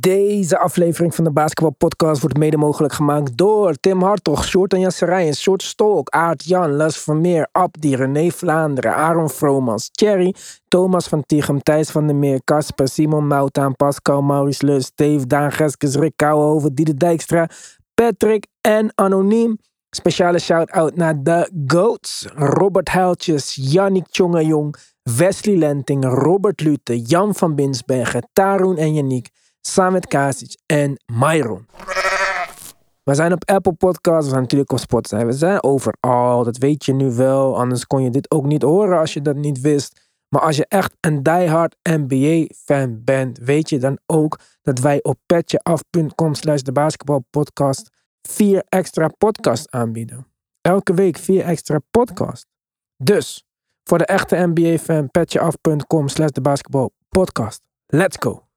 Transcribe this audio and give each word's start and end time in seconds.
Deze 0.00 0.58
aflevering 0.58 1.14
van 1.14 1.24
de 1.24 1.30
Basketball 1.30 1.74
Podcast 1.78 2.20
wordt 2.20 2.36
mede 2.36 2.56
mogelijk 2.56 2.94
gemaakt 2.94 3.36
door 3.36 3.74
Tim 3.74 4.02
Hartog, 4.02 4.44
Short 4.44 4.72
en 4.72 4.80
Jasserijen, 4.80 5.34
Short 5.34 5.62
Stolk, 5.62 6.08
Aart 6.08 6.44
Jan, 6.44 6.76
Les 6.76 6.96
Vermeer, 6.98 7.48
Abdi, 7.52 7.96
René 7.96 8.30
Vlaanderen, 8.30 8.94
Aaron 8.94 9.30
Vromans, 9.30 9.90
Thierry, 9.90 10.34
Thomas 10.68 11.08
van 11.08 11.24
Tichem, 11.26 11.62
Thijs 11.62 11.90
van 11.90 12.06
der 12.06 12.16
Meer, 12.16 12.40
Casper, 12.44 12.88
Simon 12.88 13.26
Moutaan, 13.26 13.76
Pascal, 13.76 14.22
Maurice 14.22 14.66
Lus, 14.66 14.90
Dave, 14.94 15.26
Daan 15.26 15.52
Geskes, 15.52 15.94
Rick 15.94 16.16
Kouwenhoven, 16.16 16.74
Diede 16.74 16.94
Dijkstra, 16.94 17.48
Patrick 17.94 18.46
en 18.60 18.92
Anoniem. 18.94 19.58
Speciale 19.90 20.38
shout-out 20.38 20.96
naar 20.96 21.22
de 21.22 21.50
GOATs, 21.66 22.26
Robert 22.34 22.88
Huiltjes, 22.88 23.54
Yannick 23.60 24.06
Tjongejong, 24.08 24.76
Wesley 25.02 25.56
Lenting, 25.56 26.04
Robert 26.04 26.60
Lute, 26.60 27.00
Jan 27.00 27.34
van 27.34 27.54
Binsbergen, 27.54 28.28
Tarun 28.32 28.76
en 28.76 28.94
Yannick, 28.94 29.28
Samet 29.72 30.06
Kasic 30.06 30.58
en 30.66 31.02
Myron. 31.12 31.66
We 33.02 33.14
zijn 33.14 33.32
op 33.32 33.50
Apple 33.50 33.72
Podcasts, 33.72 34.24
we 34.24 34.30
zijn 34.30 34.42
natuurlijk 34.42 34.72
op 34.72 34.78
Spotify. 34.78 35.24
We 35.24 35.32
zijn 35.32 35.62
overal, 35.62 36.44
dat 36.44 36.56
weet 36.56 36.84
je 36.84 36.92
nu 36.92 37.12
wel. 37.12 37.58
Anders 37.58 37.86
kon 37.86 38.02
je 38.02 38.10
dit 38.10 38.30
ook 38.30 38.44
niet 38.44 38.62
horen 38.62 38.98
als 38.98 39.12
je 39.12 39.22
dat 39.22 39.36
niet 39.36 39.60
wist. 39.60 40.10
Maar 40.28 40.42
als 40.42 40.56
je 40.56 40.66
echt 40.68 40.92
een 41.00 41.22
diehard 41.22 41.76
NBA-fan 41.82 43.04
bent, 43.04 43.38
weet 43.38 43.68
je 43.68 43.78
dan 43.78 43.98
ook 44.06 44.38
dat 44.62 44.78
wij 44.78 45.02
op 45.02 45.18
petjeaf.com 45.26 46.34
slash 46.34 46.60
de 46.60 46.72
basketbalpodcast 46.72 47.90
vier 48.28 48.64
extra 48.68 49.08
podcasts 49.18 49.70
aanbieden. 49.70 50.26
Elke 50.60 50.94
week 50.94 51.16
vier 51.16 51.44
extra 51.44 51.78
podcasts. 51.90 52.46
Dus, 52.96 53.44
voor 53.84 53.98
de 53.98 54.06
echte 54.06 54.36
NBA-fan, 54.54 55.10
petjeaf.com 55.10 56.08
slash 56.08 56.30
de 56.30 56.40
basketbalpodcast. 56.40 57.60
Let's 57.86 58.16
go! 58.20 58.47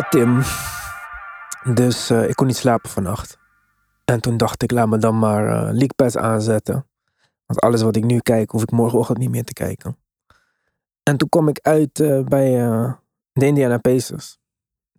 Ja, 0.00 0.08
Tim. 0.08 0.42
Dus 1.74 2.10
eh, 2.10 2.28
ik 2.28 2.34
kon 2.34 2.46
niet 2.46 2.56
slapen 2.56 2.90
vannacht. 2.90 3.38
En 4.04 4.20
toen 4.20 4.36
dacht 4.36 4.62
ik, 4.62 4.70
laat 4.70 4.88
me 4.88 4.98
dan 4.98 5.18
maar 5.18 5.74
Pass 5.96 6.16
aanzetten. 6.16 6.86
Want 7.46 7.60
alles 7.60 7.82
wat 7.82 7.96
ik 7.96 8.04
nu 8.04 8.18
kijk, 8.18 8.50
hoef 8.50 8.62
ik 8.62 8.70
morgenochtend 8.70 9.18
niet 9.18 9.30
meer 9.30 9.44
te 9.44 9.52
kijken. 9.52 9.96
En 11.02 11.16
toen 11.16 11.28
kwam 11.28 11.48
ik 11.48 11.58
uit 11.62 12.00
eh, 12.00 12.20
bij 12.20 12.50
de 13.32 13.46
Indiana 13.46 13.78
Pacers. 13.78 14.38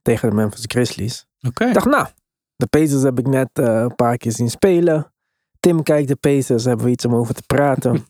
Tegen 0.01 0.29
de 0.29 0.35
Memphis 0.35 0.63
Grizzlies. 0.67 1.27
Oké. 1.47 1.65
Ik 1.65 1.73
dacht, 1.73 1.85
nou, 1.85 2.07
de 2.55 2.67
Pacers 2.67 3.01
heb 3.01 3.19
ik 3.19 3.27
net 3.27 3.49
een 3.53 3.95
paar 3.95 4.17
keer 4.17 4.31
zien 4.31 4.49
spelen. 4.49 5.13
Tim 5.59 5.83
kijkt 5.83 6.07
de 6.07 6.15
Pacers, 6.15 6.65
hebben 6.65 6.85
we 6.85 6.91
iets 6.91 7.05
om 7.05 7.15
over 7.15 7.33
te 7.33 7.43
praten. 7.47 8.05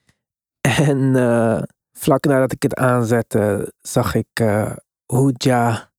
en 0.90 1.14
vlak 1.92 2.24
nadat 2.24 2.52
ik 2.52 2.62
het 2.62 2.74
aanzette, 2.74 3.72
zag 3.80 4.14
ik 4.14 4.42
hoe 5.06 5.32
Ja 5.36 5.91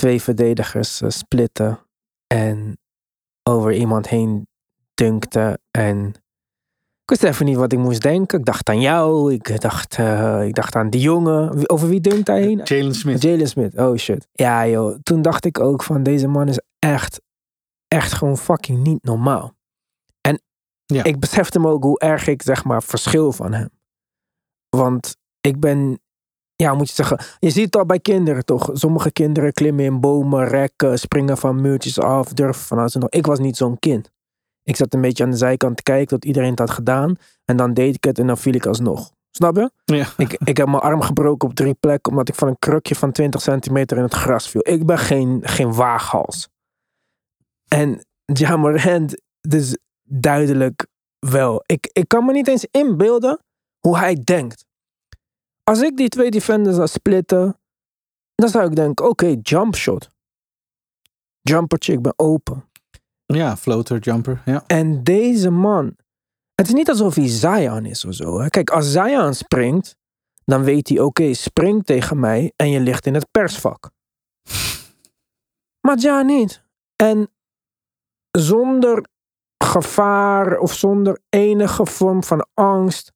twee 0.00 0.22
verdedigers 0.22 1.00
eh, 1.00 1.08
splitten. 1.10 1.78
En 2.26 2.78
over 3.42 3.72
iemand 3.72 4.08
heen 4.08 4.48
dunkte. 4.94 5.58
En 5.70 6.06
ik 7.02 7.18
wist 7.18 7.22
even 7.22 7.46
niet 7.46 7.56
wat 7.56 7.72
ik 7.72 7.78
moest 7.78 8.02
denken. 8.02 8.38
Ik 8.38 8.44
dacht 8.44 8.68
aan 8.68 8.80
jou, 8.80 9.32
ik 9.32 9.60
dacht, 9.60 9.94
eh, 9.98 10.46
ik 10.46 10.54
dacht 10.54 10.74
aan 10.76 10.90
die 10.90 11.00
jongen. 11.00 11.68
Over 11.70 11.88
wie 11.88 12.00
dunkt 12.00 12.26
hij 12.26 12.42
heen? 12.42 12.60
Jalen 12.64 12.94
Smith. 12.94 13.22
Jalen 13.22 13.48
Smith, 13.48 13.78
oh 13.78 13.96
shit. 13.96 14.28
Ja 14.32 14.66
joh, 14.66 14.98
toen 15.02 15.22
dacht 15.22 15.44
ik 15.44 15.60
ook 15.60 15.82
van 15.82 16.02
deze 16.02 16.26
man 16.28 16.48
is 16.48 16.60
echt, 16.78 17.20
echt 17.88 18.12
gewoon 18.12 18.38
fucking 18.38 18.82
niet 18.82 19.02
normaal. 19.02 19.52
En 20.20 20.40
Ja. 20.86 21.04
ik 21.04 21.18
besefte 21.20 21.58
me 21.58 21.68
ook 21.68 21.82
hoe 21.82 21.98
erg 21.98 22.26
ik 22.26 22.42
zeg 22.42 22.64
maar 22.64 22.82
verschil 22.82 23.32
van 23.32 23.52
hem. 23.52 23.70
Want 24.68 25.16
ik 25.40 25.60
ben, 25.60 26.00
ja 26.60 26.74
moet 26.74 26.88
je 26.88 26.94
zeggen, 26.94 27.20
je 27.38 27.50
ziet 27.50 27.64
het 27.64 27.76
al 27.76 27.86
bij 27.86 28.00
kinderen 28.00 28.44
toch. 28.44 28.70
Sommige 28.72 29.12
kinderen 29.12 29.52
klimmen 29.52 29.84
in 29.84 30.00
bomen, 30.00 30.48
rekken, 30.48 30.98
springen 30.98 31.36
van 31.38 31.60
muurtjes 31.60 31.98
af, 31.98 32.32
durven 32.32 32.64
van 32.64 32.78
alles 32.78 32.94
en 32.94 33.00
nog. 33.00 33.10
Ik 33.10 33.26
was 33.26 33.38
niet 33.38 33.56
zo'n 33.56 33.78
kind. 33.78 34.10
Ik 34.62 34.76
zat 34.76 34.94
een 34.94 35.00
beetje 35.00 35.24
aan 35.24 35.30
de 35.30 35.36
zijkant 35.36 35.76
te 35.76 35.82
kijken 35.82 36.06
tot 36.06 36.24
iedereen 36.24 36.50
het 36.50 36.58
had 36.58 36.70
gedaan. 36.70 37.16
En 37.44 37.56
dan 37.56 37.74
deed 37.74 37.94
ik 37.94 38.04
het 38.04 38.18
en 38.18 38.26
dan 38.26 38.38
viel 38.38 38.54
ik 38.54 38.66
alsnog. 38.66 39.10
Snap 39.30 39.56
je? 39.56 39.70
Ja. 39.84 40.06
Ik, 40.16 40.32
ik 40.44 40.56
heb 40.56 40.66
mijn 40.66 40.82
arm 40.82 41.00
gebroken 41.00 41.48
op 41.48 41.54
drie 41.54 41.74
plekken 41.74 42.12
omdat 42.12 42.28
ik 42.28 42.34
van 42.34 42.48
een 42.48 42.58
krukje 42.58 42.94
van 42.94 43.12
20 43.12 43.40
centimeter 43.40 43.96
in 43.96 44.02
het 44.02 44.14
gras 44.14 44.48
viel. 44.48 44.60
Ik 44.64 44.86
ben 44.86 44.98
geen, 44.98 45.40
geen 45.42 45.74
waaghals. 45.74 46.48
En 47.68 48.04
Jamarant, 48.24 49.20
dus 49.40 49.78
duidelijk 50.02 50.86
wel. 51.18 51.62
Ik, 51.66 51.90
ik 51.92 52.08
kan 52.08 52.24
me 52.24 52.32
niet 52.32 52.48
eens 52.48 52.66
inbeelden 52.70 53.40
hoe 53.78 53.98
hij 53.98 54.20
denkt. 54.24 54.68
Als 55.70 55.80
ik 55.80 55.96
die 55.96 56.08
twee 56.08 56.30
defenders 56.30 56.76
zou 56.76 56.88
splitten, 56.88 57.60
dan 58.34 58.48
zou 58.48 58.66
ik 58.66 58.76
denken, 58.76 59.08
oké, 59.08 59.36
jump 59.42 59.74
shot. 59.74 60.10
Jumpertje, 61.40 61.92
ik 61.92 62.02
ben 62.02 62.12
open. 62.16 62.68
Ja, 63.26 63.56
floater, 63.56 63.98
jumper. 63.98 64.42
Ja. 64.44 64.64
En 64.66 65.04
deze 65.04 65.50
man, 65.50 65.96
het 66.54 66.66
is 66.66 66.72
niet 66.72 66.88
alsof 66.88 67.14
hij 67.14 67.28
Zion 67.28 67.84
is 67.84 68.04
of 68.04 68.14
zo. 68.14 68.40
Hè? 68.40 68.48
Kijk, 68.48 68.70
als 68.70 68.90
Zion 68.90 69.34
springt, 69.34 69.96
dan 70.44 70.62
weet 70.62 70.88
hij, 70.88 71.00
oké, 71.00 71.34
spring 71.34 71.84
tegen 71.84 72.20
mij 72.20 72.52
en 72.56 72.70
je 72.70 72.80
ligt 72.80 73.06
in 73.06 73.14
het 73.14 73.30
persvak. 73.30 73.90
Maar 75.80 75.98
Ja 75.98 76.22
niet. 76.22 76.62
En 76.96 77.30
zonder 78.30 79.06
gevaar 79.64 80.58
of 80.58 80.72
zonder 80.72 81.20
enige 81.28 81.86
vorm 81.86 82.24
van 82.24 82.46
angst 82.54 83.12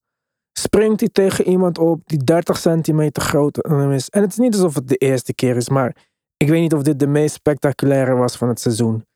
springt 0.59 1.00
hij 1.00 1.09
tegen 1.09 1.48
iemand 1.48 1.78
op 1.78 2.00
die 2.06 2.25
30 2.25 2.59
centimeter 2.59 3.22
groot 3.22 3.65
is. 3.91 4.09
En 4.09 4.22
het 4.22 4.31
is 4.31 4.38
niet 4.38 4.54
alsof 4.54 4.75
het 4.75 4.88
de 4.88 4.97
eerste 4.97 5.34
keer 5.34 5.56
is, 5.56 5.69
maar 5.69 5.97
ik 6.37 6.48
weet 6.48 6.60
niet 6.60 6.75
of 6.75 6.82
dit 6.82 6.98
de 6.98 7.06
meest 7.06 7.34
spectaculaire 7.34 8.15
was 8.15 8.37
van 8.37 8.48
het 8.48 8.60
seizoen. 8.60 9.06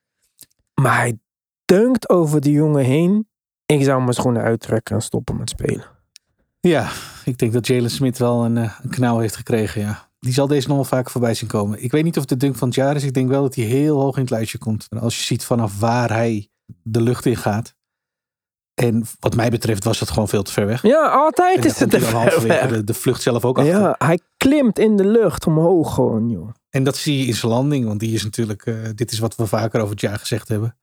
Maar 0.75 0.97
hij 0.97 1.19
dunkt 1.65 2.09
over 2.09 2.41
die 2.41 2.53
jongen 2.53 2.85
heen. 2.85 3.29
Ik 3.67 3.85
zou 3.85 4.01
mijn 4.01 4.13
schoenen 4.13 4.43
uittrekken 4.43 4.95
en 4.95 5.03
stoppen 5.03 5.37
met 5.37 5.51
spelen. 5.51 5.85
ja, 6.61 6.91
ik 7.25 7.39
denk 7.39 7.53
dat 7.53 7.67
Jalen 7.67 7.91
Smith 7.91 8.19
wel 8.19 8.45
een, 8.45 8.57
eh, 8.57 8.79
een 8.83 8.91
knauw 8.91 9.19
heeft 9.19 9.37
gekregen. 9.37 9.81
Ja. 9.81 10.09
Die 10.21 10.33
zal 10.33 10.47
deze 10.47 10.69
nog 10.69 10.77
wel 10.77 10.85
vaker 10.85 11.11
voorbij 11.11 11.35
zien 11.35 11.49
komen. 11.49 11.83
Ik 11.83 11.91
weet 11.91 12.05
niet 12.05 12.19
of 12.19 12.25
de 12.25 12.37
dunk 12.37 12.57
van 12.57 12.69
het 12.69 12.77
jaar 12.77 12.97
is. 12.97 13.05
Ik 13.05 13.15
denk 13.15 13.29
wel 13.29 13.43
dat 13.43 13.55
hij 13.55 13.65
heel 13.65 14.01
hoog 14.01 14.15
in 14.17 14.23
het 14.23 14.31
lijstje 14.31 14.59
komt. 14.59 14.87
En 14.89 14.99
als 14.99 15.17
je 15.19 15.23
ziet 15.23 15.45
vanaf 15.45 15.79
waar 15.79 16.13
hij 16.13 16.49
de 16.83 17.01
lucht 17.01 17.27
in 17.27 17.37
gaat. 17.37 17.75
En 18.79 19.05
wat 19.21 19.35
mij 19.37 19.51
betreft 19.51 19.85
was 19.85 19.99
dat 19.99 20.11
gewoon 20.11 20.29
veel 20.29 20.43
te 20.43 20.53
ver 20.53 20.67
weg. 20.67 20.83
Ja, 20.83 21.09
altijd 21.09 21.65
is 21.65 21.79
het 21.79 21.91
te 21.91 22.01
ver 22.01 22.47
weg. 22.47 22.69
de, 22.69 22.85
de 22.85 22.95
vlucht 22.95 23.23
zelf 23.23 23.45
ook 23.45 23.59
achter. 23.59 23.79
Ja, 23.81 23.95
hij 23.99 24.19
klimt 24.37 24.79
in 24.79 24.97
de 24.97 25.05
lucht 25.07 25.47
omhoog 25.47 25.95
gewoon, 25.95 26.29
joh. 26.29 26.49
En 26.71 26.85
dat 26.85 26.97
zie 26.97 27.19
je 27.19 27.27
in 27.27 27.35
zijn 27.35 27.53
landing. 27.53 27.87
Want 27.87 28.01
die 28.01 28.15
is 28.15 28.25
natuurlijk, 28.25 28.67
eh, 28.67 28.75
dit 28.95 29.13
is 29.13 29.19
wat 29.19 29.37
we 29.37 29.47
vaker 29.47 29.81
over 29.81 29.91
het 29.93 30.01
jaar 30.01 30.19
gezegd 30.19 30.49
hebben. 30.49 30.77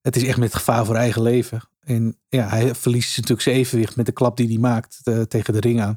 Het 0.00 0.16
is 0.16 0.24
echt 0.24 0.38
met 0.38 0.54
gevaar 0.54 0.84
voor 0.84 0.94
eigen 0.94 1.22
leven. 1.22 1.60
En 1.80 2.18
ja, 2.28 2.48
hij 2.48 2.74
verliest 2.74 3.14
natuurlijk 3.16 3.42
zijn 3.42 3.56
evenwicht 3.56 3.96
met 3.96 4.06
de 4.06 4.12
klap 4.12 4.36
die 4.36 4.48
hij 4.48 4.58
maakt 4.58 5.00
eh, 5.04 5.20
tegen 5.20 5.52
de 5.52 5.60
ring 5.60 5.80
aan. 5.80 5.96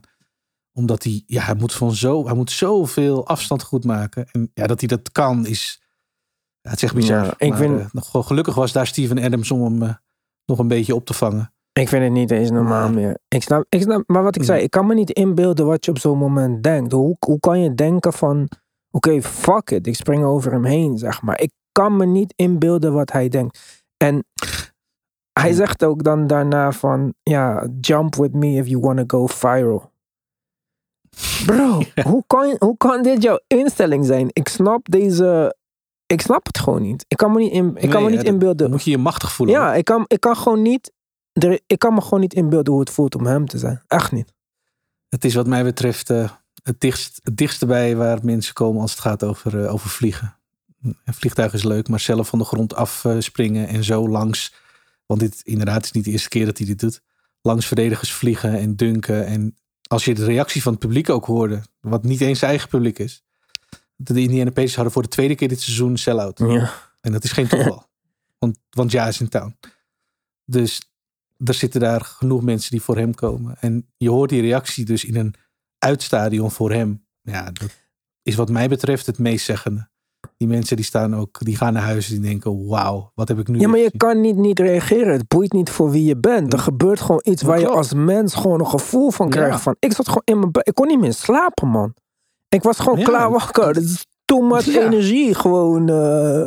Omdat 0.74 1.04
hij, 1.04 1.24
ja, 1.28 1.44
hij 1.44 1.56
moet 1.56 1.74
van 1.74 1.96
zo, 1.96 2.26
hij 2.26 2.36
moet 2.36 2.52
zoveel 2.52 3.28
afstand 3.28 3.64
goed 3.64 3.86
maken. 3.86 4.26
En 4.32 4.52
ja, 4.54 4.68
dat 4.68 4.80
hij 4.80 4.88
dat 4.88 5.12
kan 5.12 5.46
is, 5.46 5.82
ja, 6.62 6.70
het 6.70 6.78
is 6.78 6.84
echt 6.84 6.96
bizar. 6.96 7.26
Ja, 7.26 7.34
ik 7.38 7.50
maar, 7.50 7.58
vind- 7.58 7.90
eh, 8.14 8.24
gelukkig 8.26 8.56
was 8.56 8.72
daar 8.72 8.88
Steven 8.88 9.20
Adams 9.20 9.52
om 9.52 9.64
hem 9.82 9.98
nog 10.46 10.60
een 10.60 10.68
beetje 10.68 10.96
op 10.96 11.06
te 11.06 11.14
vangen. 11.14 11.54
Ik 11.74 11.88
vind 11.88 12.04
het 12.04 12.12
niet 12.12 12.32
eens 12.32 12.52
normaal 12.52 12.90
meer. 12.90 13.18
Ik 13.28 13.44
snap, 13.44 13.66
ik 13.70 13.82
snap, 13.82 14.04
maar 14.08 14.24
wat 14.24 14.36
ik 14.36 14.44
zei, 14.44 14.62
ik 14.64 14.70
kan 14.72 14.88
me 14.88 14.94
niet 14.94 15.10
inbeelden 15.10 15.66
wat 15.66 15.86
je 15.86 15.92
op 15.92 16.00
zo'n 16.00 16.18
moment 16.18 16.64
denkt. 16.64 16.92
Hoe, 16.92 17.16
hoe 17.20 17.40
kan 17.40 17.60
je 17.60 17.76
denken 17.76 18.14
van, 18.14 18.50
oké, 18.92 19.22
fuck 19.22 19.72
it, 19.72 19.88
ik 19.88 19.96
spring 19.96 20.24
over 20.24 20.52
hem 20.52 20.66
heen, 20.66 20.98
zeg 20.98 21.22
maar. 21.22 21.42
Ik 21.42 21.52
kan 21.72 21.98
me 21.98 22.06
niet 22.06 22.34
inbeelden 22.36 22.94
wat 22.94 23.12
hij 23.12 23.30
denkt. 23.30 23.84
En 23.98 24.26
hij 25.40 25.54
zegt 25.54 25.84
ook 25.84 26.04
dan 26.04 26.28
daarna 26.28 26.72
van, 26.72 27.14
ja, 27.24 27.68
jump 27.82 28.16
with 28.16 28.34
me 28.34 28.48
if 28.48 28.68
you 28.68 28.80
wanna 28.80 29.04
go 29.08 29.28
viral. 29.28 29.92
Bro, 31.46 31.82
hoe, 32.10 32.24
kan, 32.28 32.56
hoe 32.60 32.78
kan 32.78 33.04
dit 33.04 33.24
jouw 33.24 33.40
instelling 33.48 34.06
zijn? 34.06 34.28
Ik 34.34 34.48
snap 34.48 34.92
deze, 34.92 35.56
ik 36.12 36.22
snap 36.22 36.46
het 36.46 36.60
gewoon 36.60 36.82
niet. 36.82 37.06
Ik 37.08 37.18
kan 37.18 37.32
me 37.32 37.40
niet, 37.40 37.52
in, 37.52 37.76
ik 37.78 37.90
kan 37.90 38.04
me 38.04 38.10
niet 38.10 38.24
inbeelden. 38.24 38.70
Moet 38.70 38.84
je 38.84 38.92
je 38.92 38.98
machtig 38.98 39.32
voelen. 39.32 39.56
Ja, 39.56 39.74
ik 39.74 39.86
kan, 39.86 40.04
ik 40.08 40.20
kan 40.20 40.36
gewoon 40.38 40.62
niet. 40.62 40.92
er- 41.34 41.60
Ik 41.68 41.80
kan 41.80 41.94
me 41.94 42.02
gewoon 42.02 42.20
niet 42.20 42.34
inbeelden 42.34 42.72
hoe 42.74 42.82
het 42.82 42.90
voelt 42.92 43.16
om 43.16 43.26
hem 43.26 43.48
te 43.48 43.58
zijn. 43.58 43.82
Echt 43.88 44.12
niet. 44.12 44.34
Het 45.10 45.26
is 45.26 45.34
wat 45.36 45.48
mij 45.48 45.64
betreft 45.64 46.10
eh, 46.10 46.30
het, 46.64 46.80
dichtst, 46.80 47.20
het 47.24 47.38
dichtste 47.38 47.66
bij 47.66 47.96
waar 47.96 48.20
mensen 48.24 48.54
komen 48.54 48.82
als 48.82 48.92
het 48.92 49.00
gaat 49.00 49.24
over, 49.24 49.64
eh, 49.64 49.74
over 49.74 49.90
vliegen. 49.90 50.36
Een 50.82 51.14
vliegtuig 51.14 51.54
is 51.54 51.64
leuk, 51.64 51.88
maar 51.88 52.00
zelf 52.00 52.28
van 52.28 52.40
de 52.40 52.46
grond 52.46 52.76
afspringen 52.76 53.68
en 53.68 53.84
zo 53.84 54.10
langs. 54.10 54.54
Want 55.06 55.20
dit 55.20 55.42
inderdaad 55.44 55.84
is 55.84 55.92
niet 55.92 56.04
de 56.04 56.12
eerste 56.12 56.30
keer 56.30 56.46
dat 56.46 56.58
hij 56.58 56.68
dit 56.68 56.80
doet. 56.80 57.02
Langs 57.42 57.66
verdedigers 57.66 58.14
vliegen 58.14 58.54
en 58.60 58.76
dunken. 58.76 59.26
En 59.26 59.56
als 59.88 60.06
je 60.06 60.14
de 60.14 60.26
reactie 60.26 60.62
van 60.62 60.72
het 60.72 60.82
publiek 60.82 61.10
ook 61.10 61.26
hoorde, 61.26 61.62
wat 61.80 62.04
niet 62.04 62.22
eens 62.22 62.40
zijn 62.40 62.52
eigen 62.52 62.70
publiek 62.70 63.00
is. 63.00 63.24
De 64.04 64.22
Indiana 64.22 64.52
Pacers 64.52 64.76
hadden 64.76 64.94
voor 64.94 65.02
de 65.02 65.08
tweede 65.08 65.36
keer 65.36 65.48
dit 65.48 65.62
seizoen 65.62 65.90
een 65.90 65.98
sell-out. 65.98 66.40
Ja. 66.40 66.72
En 67.02 67.12
dat 67.12 67.24
is 67.24 67.32
geen 67.32 67.48
toeval. 67.48 67.84
want, 68.40 68.58
want 68.70 68.92
ja 68.92 69.08
is 69.08 69.22
in 69.22 69.30
town. 69.30 69.56
Dus 70.46 70.92
er 71.46 71.54
zitten 71.54 71.80
daar 71.80 72.02
genoeg 72.02 72.42
mensen 72.42 72.72
die 72.72 72.82
voor 72.82 72.98
hem 72.98 73.14
komen. 73.16 73.58
En 73.60 73.88
je 73.98 74.10
hoort 74.10 74.30
die 74.30 74.42
reactie 74.42 74.86
dus 74.86 75.06
in 75.06 75.16
een 75.16 75.34
uitstadion 75.78 76.52
voor 76.52 76.72
hem. 76.72 77.06
Ja, 77.22 77.52
dat 77.52 77.70
is 78.24 78.36
wat 78.36 78.50
mij 78.50 78.68
betreft 78.70 79.06
het 79.06 79.20
meest 79.20 79.46
zeggende. 79.46 79.90
Die 80.38 80.48
mensen 80.48 80.76
die 80.76 80.86
staan 80.86 81.16
ook, 81.16 81.38
die 81.40 81.56
gaan 81.58 81.74
naar 81.74 81.84
huis 81.84 82.08
en 82.08 82.22
die 82.22 82.30
denken, 82.30 82.68
wauw, 82.68 83.12
wat 83.16 83.28
heb 83.28 83.40
ik 83.40 83.48
nu 83.48 83.60
Ja, 83.60 83.68
maar 83.68 83.78
je 83.78 83.84
gezien? 83.84 84.00
kan 84.00 84.22
niet, 84.22 84.36
niet 84.36 84.60
reageren. 84.60 85.14
Het 85.14 85.28
boeit 85.28 85.52
niet 85.54 85.70
voor 85.70 85.92
wie 85.92 86.06
je 86.06 86.18
bent. 86.18 86.54
Er 86.54 86.60
gebeurt 86.60 87.02
gewoon 87.02 87.22
iets 87.24 87.42
Dat 87.42 87.50
waar 87.50 87.60
je 87.60 87.68
als 87.68 87.94
mens 87.94 88.34
gewoon 88.34 88.60
een 88.60 88.68
gevoel 88.68 89.12
van 89.12 89.26
Ja. 89.26 89.32
krijgt. 89.32 89.62
Van, 89.62 89.76
ik 89.80 89.94
zat 89.94 90.08
gewoon 90.08 90.22
in 90.26 90.40
mijn 90.40 90.52
bed. 90.52 90.68
Ik 90.68 90.74
kon 90.74 90.88
niet 90.88 91.00
meer 91.00 91.14
slapen, 91.14 91.68
man. 91.68 91.94
Ik 92.56 92.64
was 92.64 92.80
gewoon 92.80 92.98
Ja. 93.00 93.04
klaar 93.04 93.32
wakker. 93.32 93.68
Het 93.68 93.78
is 93.84 94.06
too 94.26 94.42
much 94.42 94.66
Ja. 94.66 94.82
energie. 94.82 95.36
Gewoon. 95.36 95.90
eh. 95.90 96.42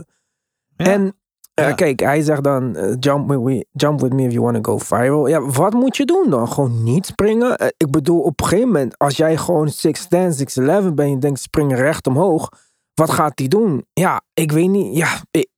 En 0.77 1.17
eh, 1.55 1.75
kijk, 1.75 2.01
hij 2.01 2.23
zegt 2.23 2.43
dan: 2.45 2.77
eh, 2.77 2.95
jump, 2.99 3.29
with 3.29 3.41
me, 3.41 3.67
jump 3.73 4.01
with 4.01 4.12
me 4.12 4.23
if 4.23 4.33
you 4.33 4.45
want 4.45 4.65
to 4.65 4.73
go 4.73 4.79
viral. 4.79 5.27
Ja, 5.27 5.41
wat 5.47 5.73
moet 5.73 5.97
je 5.97 6.05
doen 6.05 6.31
dan? 6.31 6.49
Gewoon 6.49 6.83
niet 6.83 7.06
springen? 7.06 7.73
Ik 7.77 7.91
bedoel, 7.91 8.21
op 8.21 8.41
een 8.41 8.47
gegeven 8.47 8.67
moment, 8.73 8.99
als 8.99 9.17
jij 9.17 9.37
gewoon 9.37 9.69
6'10, 9.69 10.33
6'11 10.33 10.95
bent, 10.95 11.11
je 11.11 11.19
denkt 11.19 11.41
springen 11.41 11.77
recht 11.77 12.06
omhoog. 12.06 12.49
Wat 12.95 13.11
gaat 13.11 13.39
hij 13.39 13.49
doen? 13.49 13.87
Ja, 13.93 14.21
ik 14.33 14.53
weet 14.53 14.69
niet. 14.69 14.97
Ja, 14.97 15.09
ik, 15.31 15.49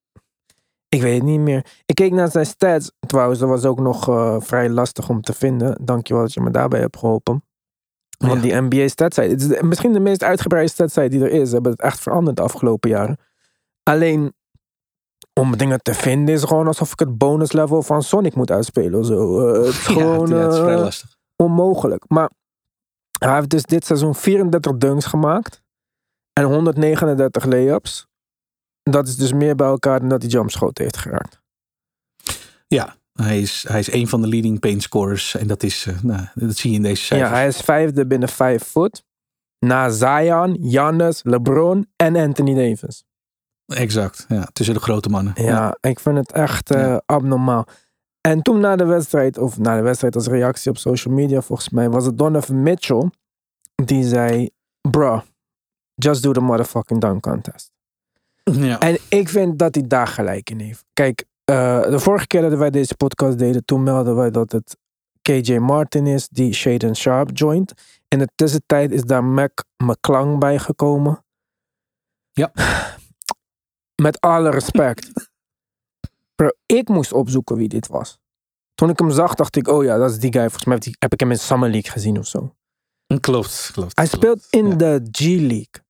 ik 0.88 1.02
weet 1.02 1.14
het 1.14 1.22
niet 1.22 1.40
meer. 1.40 1.66
Ik 1.86 1.94
keek 1.94 2.12
naar 2.12 2.30
zijn 2.30 2.46
stats. 2.46 2.92
Trouwens, 3.06 3.38
dat 3.38 3.48
was 3.48 3.64
ook 3.64 3.80
nog 3.80 4.04
vrij 4.44 4.68
lastig 4.68 5.08
om 5.08 5.20
te 5.20 5.32
vinden. 5.32 5.78
Dankjewel 5.84 6.22
dat 6.22 6.32
je 6.32 6.40
me 6.40 6.50
daarbij 6.50 6.80
hebt 6.80 6.96
geholpen. 6.98 7.44
Want 8.18 8.34
Ja. 8.34 8.40
die 8.40 8.60
NBA 8.60 8.88
statsite, 8.88 9.28
het 9.28 9.42
is 9.42 9.60
misschien 9.60 9.92
de 9.92 10.00
meest 10.00 10.22
uitgebreide 10.22 10.70
statsite 10.70 11.08
die 11.08 11.20
er 11.20 11.30
is. 11.30 11.48
Ze 11.48 11.54
hebben 11.54 11.72
het 11.72 11.80
echt 11.80 12.00
veranderd 12.00 12.36
de 12.36 12.42
afgelopen 12.42 12.90
jaren. 12.90 13.18
Alleen, 13.82 14.34
om 15.32 15.56
dingen 15.56 15.82
te 15.82 15.94
vinden 15.94 16.34
is 16.34 16.42
gewoon 16.44 16.66
alsof 16.66 16.92
ik 16.92 16.98
het 16.98 17.18
bonus 17.18 17.52
level 17.52 17.82
van 17.82 18.02
Sonic 18.02 18.34
moet 18.34 18.50
uitspelen. 18.50 19.00
of 19.00 19.06
Zo. 19.06 19.48
Eh, 19.48 19.56
het 19.64 19.66
is 19.66 19.86
Ja, 19.86 19.92
gewoon 19.92 20.28
ja, 20.28 20.36
het 20.36 20.52
is 20.52 20.58
vrij 20.58 20.76
eh, 20.82 20.90
onmogelijk. 21.36 22.04
Maar 22.08 22.30
hij 23.18 23.34
heeft 23.34 23.50
dus 23.50 23.62
dit 23.62 23.84
seizoen 23.86 24.14
34 24.14 24.76
dunks 24.76 25.04
gemaakt. 25.06 25.62
En 26.32 26.44
139 26.44 27.44
layups. 27.44 28.06
Dat 28.82 29.08
is 29.08 29.16
dus 29.16 29.32
meer 29.32 29.54
bij 29.54 29.66
elkaar 29.66 30.00
dan 30.00 30.08
dat 30.08 30.22
hij 30.22 30.30
jumpschoten 30.30 30.84
heeft 30.84 30.96
geraakt. 30.96 31.40
Ja, 32.66 32.96
hij 33.16 33.40
is, 33.40 33.64
hij 33.68 33.78
is 33.78 33.92
een 33.92 34.08
van 34.08 34.20
de 34.20 34.28
leading 34.28 34.60
paint 34.60 34.82
scorers. 34.82 35.34
En 35.36 35.46
dat 35.46 35.62
is, 35.62 35.86
eh, 35.86 36.02
nou, 36.02 36.26
dat 36.34 36.56
zie 36.56 36.70
je 36.70 36.76
in 36.76 36.82
deze 36.82 37.00
Ja, 37.02 37.06
cijfers. 37.06 37.30
hij 37.38 37.46
is 37.46 37.60
vijfde 37.60 38.06
binnen 38.06 38.28
vijf 38.28 38.64
voet. 38.64 39.04
Na 39.58 39.88
Zion, 39.90 40.58
Giannis, 40.60 41.20
LeBron 41.24 41.86
en 41.96 42.16
Anthony 42.16 42.54
Davis. 42.54 43.04
Exact, 43.66 44.24
ja, 44.28 44.48
tussen 44.52 44.74
de 44.74 44.80
grote 44.80 45.08
mannen. 45.08 45.32
Ja, 45.36 45.76
ik 45.80 46.00
vind 46.00 46.16
het 46.16 46.32
echt 46.32 46.70
eh, 46.70 46.80
Ja. 46.80 47.02
abnormaal. 47.06 47.66
En 48.20 48.42
toen 48.42 48.60
na 48.60 48.76
de 48.76 48.84
wedstrijd, 48.84 49.38
of 49.38 49.58
na 49.58 49.76
de 49.76 49.82
wedstrijd 49.82 50.14
als 50.14 50.26
reactie 50.26 50.70
op 50.70 50.76
social 50.78 51.14
media 51.14 51.40
volgens 51.42 51.68
mij, 51.68 51.90
was 51.90 52.06
het 52.06 52.18
Donovan 52.18 52.62
Mitchell. 52.62 53.10
Die 53.84 54.04
zei, 54.04 54.50
bruh, 54.90 55.20
just 55.94 56.22
do 56.22 56.32
the 56.32 56.40
motherfucking 56.40 57.00
dunk 57.00 57.22
contest. 57.22 57.70
ja. 58.44 58.80
En 58.80 58.98
ik 59.08 59.28
vind 59.28 59.58
dat 59.58 59.74
hij 59.74 59.86
daar 59.86 60.06
gelijk 60.06 60.50
in 60.50 60.60
heeft. 60.60 60.84
Kijk, 60.92 61.24
eh, 61.46 61.82
de 61.90 61.98
vorige 61.98 62.26
keer 62.26 62.40
dat 62.42 62.58
wij 62.58 62.70
deze 62.70 62.94
podcast 62.96 63.38
deden, 63.38 63.64
toen 63.64 63.82
melden 63.82 64.16
wij 64.16 64.30
dat 64.30 64.52
het 64.52 64.76
KJ 65.22 65.56
Martin 65.56 66.06
is 66.06 66.28
die 66.28 66.52
Shaden 66.54 66.96
Sharp 66.96 67.30
joint. 67.38 67.72
In 68.08 68.18
de 68.18 68.28
tussentijd 68.34 68.90
is 68.92 69.02
daar 69.02 69.24
Mac 69.24 69.64
McClung 69.76 70.38
bijgekomen. 70.38 71.24
Ja. 72.32 72.52
Met 74.02 74.20
alle 74.20 74.50
respect. 74.50 75.10
Bro, 76.36 76.48
ik 76.66 76.88
moest 76.88 77.12
opzoeken 77.12 77.56
wie 77.56 77.68
dit 77.68 77.86
was. 77.86 78.18
Toen 78.74 78.90
ik 78.90 78.98
hem 78.98 79.10
zag, 79.10 79.34
dacht 79.34 79.56
ik, 79.56 79.68
oh 79.68 79.84
ja, 79.84 79.96
dat 79.96 80.10
is 80.10 80.18
die 80.18 80.32
guy. 80.32 80.42
Volgens 80.42 80.64
mij 80.64 80.78
heb, 80.98 81.12
ik 81.12 81.20
hem 81.20 81.30
in 81.30 81.38
Summer 81.38 81.70
League 81.70 81.90
gezien 81.90 82.18
of 82.18 82.26
zo. 82.26 82.54
Klopt, 83.20 83.70
klopt. 83.72 83.96
Hij 83.96 84.06
speelt 84.06 84.46
in 84.50 84.66
Ja. 84.68 84.74
de 84.74 85.08
G-League. 85.10 85.84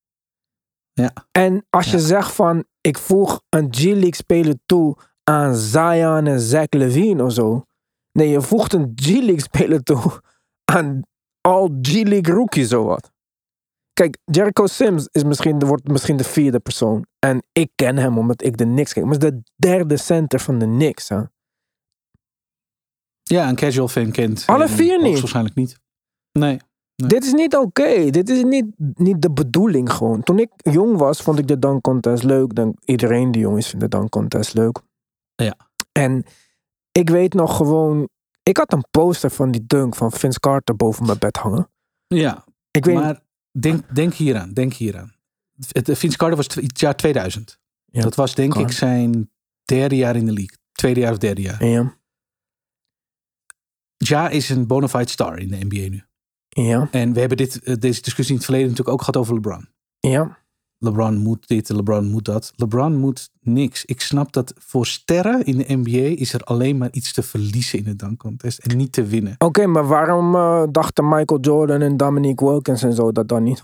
Ja. 0.93 1.13
En 1.31 1.65
als 1.69 1.85
je 1.85 1.97
Ja. 1.97 2.03
zegt 2.03 2.31
van, 2.31 2.65
ik 2.81 2.97
voeg 2.97 3.41
een 3.49 3.67
G-League 3.73 4.15
speler 4.15 4.55
toe 4.65 4.97
aan 5.29 5.55
Zion 5.55 6.27
en 6.27 6.39
Zach 6.39 6.69
Levine 6.69 7.23
of 7.23 7.33
zo. 7.33 7.65
Nee, 8.11 8.29
je 8.29 8.41
voegt 8.41 8.73
een 8.73 8.91
G-League 8.95 9.41
speler 9.41 9.83
toe 9.83 10.21
aan 10.71 11.01
al 11.41 11.77
G-League 11.81 12.35
rookies 12.35 12.73
of 12.73 12.85
wat. 12.85 13.11
Kijk, 13.93 14.17
Jericho 14.25 14.67
Sims 14.67 15.07
is 15.11 15.23
misschien, 15.23 15.59
wordt 15.59 15.87
misschien 15.87 16.17
de 16.17 16.23
vierde 16.23 16.59
persoon. 16.59 17.05
En 17.19 17.43
ik 17.51 17.71
ken 17.75 17.97
hem 17.97 18.17
omdat 18.17 18.43
ik 18.43 18.57
de 18.57 18.63
Knicks 18.63 18.93
kijk. 18.93 19.05
Maar 19.05 19.15
is 19.15 19.21
de 19.21 19.41
derde 19.55 19.97
center 19.97 20.39
van 20.39 20.59
de 20.59 20.65
Knicks. 20.65 21.09
Hè? 21.09 21.21
Ja, 23.23 23.49
een 23.49 23.55
casual 23.55 23.87
fan 23.87 24.11
kent. 24.11 24.43
Alle 24.45 24.67
vier 24.67 24.97
niet. 24.97 25.05
hoogstwaarschijnlijk 25.05 25.55
niet. 25.55 25.79
Nee. 26.31 26.49
Nee. 26.49 27.09
Dit 27.09 27.23
is 27.23 27.33
niet 27.33 27.55
oké. 27.55 28.09
Dit 28.09 28.29
is 28.29 28.43
niet, 28.43 28.65
niet 28.77 29.21
de 29.21 29.31
bedoeling 29.31 29.91
gewoon. 29.91 30.23
Toen 30.23 30.39
ik 30.39 30.49
jong 30.55 30.97
was, 30.97 31.21
vond 31.21 31.39
ik 31.39 31.47
de 31.47 31.59
dunk 31.59 31.81
contest 31.81 32.23
leuk. 32.23 32.55
Dan, 32.55 32.77
iedereen 32.85 33.31
die 33.31 33.41
jong 33.41 33.57
is, 33.57 33.67
vindt 33.67 33.91
de 33.91 33.97
dunk 33.97 34.09
contest 34.09 34.53
leuk. 34.53 34.81
Ja. 35.43 35.57
En 35.91 36.25
ik 36.91 37.09
weet 37.09 37.33
nog 37.33 37.55
gewoon... 37.57 38.09
Ik 38.43 38.57
had 38.57 38.73
een 38.73 38.85
poster 38.91 39.29
van 39.31 39.51
die 39.51 39.65
dunk 39.67 39.95
van 39.95 40.11
Vince 40.11 40.39
Carter 40.39 40.75
boven 40.75 41.05
mijn 41.05 41.17
bed 41.19 41.37
hangen. 41.37 41.69
Ja, 42.07 42.45
Ik 42.71 42.85
weet 42.85 42.95
maar 42.95 43.21
denk, 43.59 43.95
denk 43.95 44.13
hieraan, 44.13 44.53
denk 44.53 44.73
hieraan. 44.73 45.13
Het, 45.55 45.87
het- 45.87 45.97
Vince 45.97 46.17
Carter 46.17 46.37
was 46.37 46.47
het 46.55 46.79
jaar 46.79 46.95
2000. 46.95 47.59
Ja, 47.85 48.01
dat 48.01 48.15
was 48.15 48.35
denk 48.35 48.55
ik 48.55 48.71
zijn 48.71 49.31
derde 49.65 49.95
jaar 49.95 50.15
in 50.15 50.25
de 50.25 50.33
league. 50.33 50.57
Tweede 50.71 50.99
jaar 50.99 51.11
of 51.11 51.17
derde 51.17 51.41
jaar. 51.41 51.65
Ja, 51.65 51.97
Ja 53.97 54.29
is 54.29 54.49
een 54.49 54.67
bona 54.67 54.87
fide 54.87 55.09
star 55.09 55.39
in 55.39 55.47
de 55.47 55.57
NBA 55.65 55.89
nu. 55.89 56.03
ja, 56.49 56.87
En 56.91 57.13
we 57.13 57.19
hebben 57.19 57.37
dit, 57.37 57.63
eh, 57.63 57.75
deze 57.79 58.01
discussie 58.01 58.27
in 58.33 58.35
het 58.35 58.45
verleden 58.45 58.69
natuurlijk 58.69 58.97
ook 58.97 59.03
gehad 59.03 59.17
over 59.17 59.33
LeBron. 59.33 59.69
ja. 59.99 60.45
LeBron 60.79 61.17
moet 61.17 61.47
dit, 61.47 61.69
LeBron 61.69 62.09
moet 62.09 62.25
dat. 62.25 62.51
LeBron 62.55 62.95
moet 62.97 63.29
niks. 63.41 63.85
Ik 63.85 64.01
snap 64.01 64.33
dat 64.33 64.53
voor 64.57 64.85
sterren 64.85 65.43
in 65.45 65.57
de 65.57 65.65
NBA 65.67 66.19
is 66.21 66.33
er 66.33 66.41
alleen 66.43 66.77
maar 66.77 66.89
iets 66.91 67.13
te 67.13 67.23
verliezen 67.23 67.79
in 67.79 67.85
de 67.85 67.95
dunk 67.95 68.19
contest 68.19 68.59
en 68.59 68.77
niet 68.77 68.91
te 68.91 69.03
winnen. 69.03 69.35
Oké, 69.37 69.65
maar 69.65 69.87
waarom 69.87 70.35
eh, 70.35 70.63
dachten 70.71 71.07
Michael 71.07 71.39
Jordan 71.39 71.81
en 71.81 71.97
Dominique 71.97 72.45
Wilkins 72.45 72.83
en 72.83 72.93
zo 72.93 73.11
dat 73.11 73.27
dan 73.27 73.43
niet? 73.43 73.63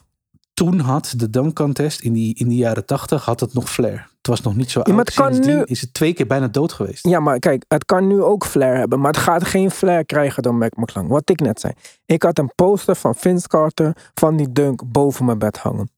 Toen 0.54 0.80
had 0.80 1.14
de 1.18 1.30
dunk 1.30 1.56
contest 1.56 2.02
in 2.02 2.14
die, 2.14 2.36
in 2.36 2.48
de 2.48 2.56
jaren 2.56 2.86
tachtig 2.86 3.26
had 3.26 3.40
het 3.40 3.54
nog 3.54 3.70
flair. 3.70 4.08
Het 4.18 4.28
was 4.28 4.42
nog 4.42 4.56
niet 4.56 4.72
zo 4.72 4.82
maar 4.86 4.96
oud. 4.96 5.08
het 5.08 5.16
kan 5.16 5.40
nu- 5.40 5.64
is 5.64 5.82
het 5.82 5.94
twee 5.94 6.14
keer 6.14 6.28
bijna 6.28 6.48
dood 6.48 6.72
geweest. 6.72 7.08
Ja, 7.08 7.20
maar 7.20 7.40
kijk, 7.40 7.66
het 7.68 7.86
kan 7.86 8.08
nu 8.08 8.22
ook 8.22 8.46
flair 8.46 8.76
hebben, 8.78 9.00
maar 9.00 9.12
het 9.12 9.22
gaat 9.22 9.44
geen 9.46 9.72
flair 9.72 10.06
krijgen 10.06 10.44
door 10.44 10.56
Mac 10.56 10.76
McClung. 10.78 11.08
Wat 11.10 11.30
ik 11.30 11.40
net 11.40 11.60
zei. 11.60 11.74
Ik 12.06 12.24
had 12.24 12.40
een 12.40 12.52
poster 12.56 12.96
van 12.96 13.16
Vince 13.16 13.48
Carter 13.48 13.96
van 14.14 14.38
die 14.38 14.52
dunk 14.52 14.92
boven 14.92 15.26
mijn 15.26 15.38
bed 15.40 15.58
hangen. 15.58 15.90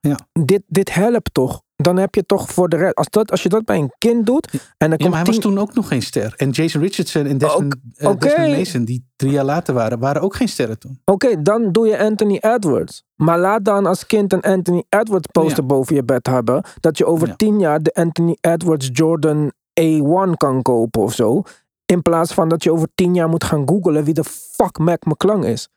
Ja. 0.00 0.18
Dit, 0.44 0.62
dit 0.66 0.94
helpt 0.94 1.34
toch? 1.34 1.62
Dan 1.76 1.96
heb 1.96 2.14
je 2.14 2.26
toch 2.26 2.50
voor 2.50 2.68
de 2.68 2.76
rest. 2.76 2.94
Als, 2.94 3.06
dat, 3.10 3.30
als 3.30 3.42
je 3.42 3.48
dat 3.48 3.64
bij 3.64 3.78
een 3.78 3.92
kind 3.98 4.26
doet. 4.26 4.50
En 4.52 4.58
dan 4.78 4.90
Ja, 4.90 4.96
komt 4.96 5.08
maar 5.08 5.18
hij 5.18 5.26
was 5.32 5.38
toen 5.38 5.58
ook 5.58 5.74
nog 5.74 5.88
geen 5.88 6.02
ster. 6.02 6.34
En 6.36 6.50
Jason 6.50 6.80
Richardson 6.82 7.26
en 7.26 7.38
Desmond, 7.38 7.74
eh, 7.96 8.08
oké. 8.08 8.18
Desmond 8.18 8.56
Mason, 8.56 8.84
die 8.84 9.08
drie 9.16 9.32
jaar 9.32 9.44
later 9.44 9.74
waren, 9.74 9.98
waren 9.98 10.22
ook 10.22 10.34
geen 10.36 10.48
sterren 10.48 10.78
toen. 10.78 11.00
Oké, 11.04 11.42
dan 11.42 11.72
doe 11.72 11.86
je 11.86 11.98
Anthony 11.98 12.36
Edwards. 12.40 13.04
Maar 13.16 13.38
laat 13.38 13.64
dan 13.64 13.86
als 13.86 14.06
kind 14.06 14.32
een 14.32 14.40
Anthony 14.42 14.84
Edwards 14.88 15.26
poster 15.32 15.60
Ja. 15.62 15.66
boven 15.68 15.94
je 15.94 16.04
bed 16.04 16.26
hebben. 16.26 16.64
Dat 16.80 16.98
je 16.98 17.06
over 17.06 17.28
Ja. 17.28 17.36
tien 17.36 17.58
jaar 17.60 17.82
de 17.82 17.94
Anthony 17.94 18.36
Edwards 18.40 18.88
Jordan 18.92 19.52
A1 19.80 20.36
kan 20.36 20.62
kopen 20.62 21.02
of 21.02 21.14
zo. 21.14 21.42
In 21.86 22.02
plaats 22.02 22.34
van 22.34 22.48
dat 22.48 22.62
je 22.62 22.72
over 22.72 22.88
tien 22.94 23.14
jaar 23.14 23.28
moet 23.28 23.44
gaan 23.44 23.68
googlen 23.68 24.04
wie 24.04 24.14
de 24.14 24.24
fuck 24.24 24.78
Mac 24.78 25.04
McClung 25.04 25.44
is. 25.44 25.68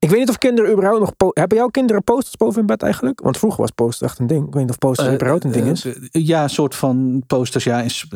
Ik 0.00 0.10
weet 0.10 0.18
niet 0.18 0.28
of 0.28 0.38
kinderen 0.38 0.70
überhaupt 0.72 1.00
nog... 1.00 1.30
Hebben 1.34 1.58
jouw 1.58 1.68
kinderen 1.68 2.04
posters 2.04 2.36
boven 2.36 2.56
hun 2.56 2.66
bed 2.66 2.82
eigenlijk? 2.82 3.20
Want 3.20 3.38
vroeger 3.38 3.60
was 3.60 3.70
poster 3.70 4.06
echt 4.06 4.18
een 4.18 4.26
ding. 4.26 4.46
Ik 4.46 4.52
weet 4.52 4.62
niet 4.62 4.70
of 4.70 4.78
posters 4.78 5.08
Eh, 5.08 5.14
überhaupt 5.14 5.44
een 5.44 5.52
ding 5.52 5.64
eh, 5.64 5.70
is. 5.70 5.84
eh, 5.84 5.94
ja, 6.26 6.42
een 6.42 6.50
soort 6.50 6.74
van 6.74 7.22
posters. 7.26 7.64
Ja, 7.64 7.80
is, 7.80 8.06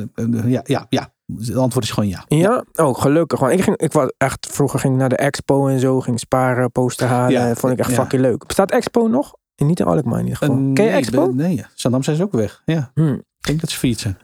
ja, 0.47 0.62
ja, 0.64 0.87
ja. 0.88 1.12
Het 1.38 1.57
antwoord 1.57 1.85
is 1.85 1.91
gewoon 1.91 2.09
ja. 2.09 2.25
Ja? 2.29 2.64
Oh, 2.75 2.99
gelukkig. 3.00 3.41
Want 3.41 3.53
ik, 3.53 3.61
ging, 3.62 3.76
ik 3.76 3.93
was 3.93 4.12
echt... 4.19 4.47
Vroeger 4.50 4.79
ging 4.79 4.93
ik 4.93 4.99
naar 5.00 5.09
de 5.09 5.17
expo 5.17 5.69
en 5.69 5.81
zo. 5.81 6.00
Ging 6.00 6.19
sparen, 6.21 6.73
poster 6.73 7.07
halen. 7.07 7.33
Ja, 7.33 7.55
vond 7.55 7.73
ik 7.73 7.79
echt 7.79 7.91
ja. 7.91 7.95
fucking 7.95 8.23
leuk. 8.23 8.47
Bestaat 8.47 8.71
expo 8.71 9.07
nog? 9.07 9.35
Niet 9.57 9.81
in 9.81 9.87
Alkmaar 9.87 10.19
in 10.19 10.25
ieder 10.25 10.38
geval. 10.38 10.55
Ken 10.57 10.85
je 10.85 10.91
nee, 10.91 10.91
expo? 10.91 11.31
Nee, 11.33 11.55
ja. 11.57 11.71
Zandam 11.75 12.03
zijn 12.03 12.17
ze 12.17 12.23
ook 12.23 12.33
weg. 12.33 12.62
Ja, 12.64 12.91
Hmm. 12.95 13.14
ik 13.14 13.47
denk 13.47 13.61
dat 13.61 13.71
ze 13.71 13.79
fietsen. 13.79 14.19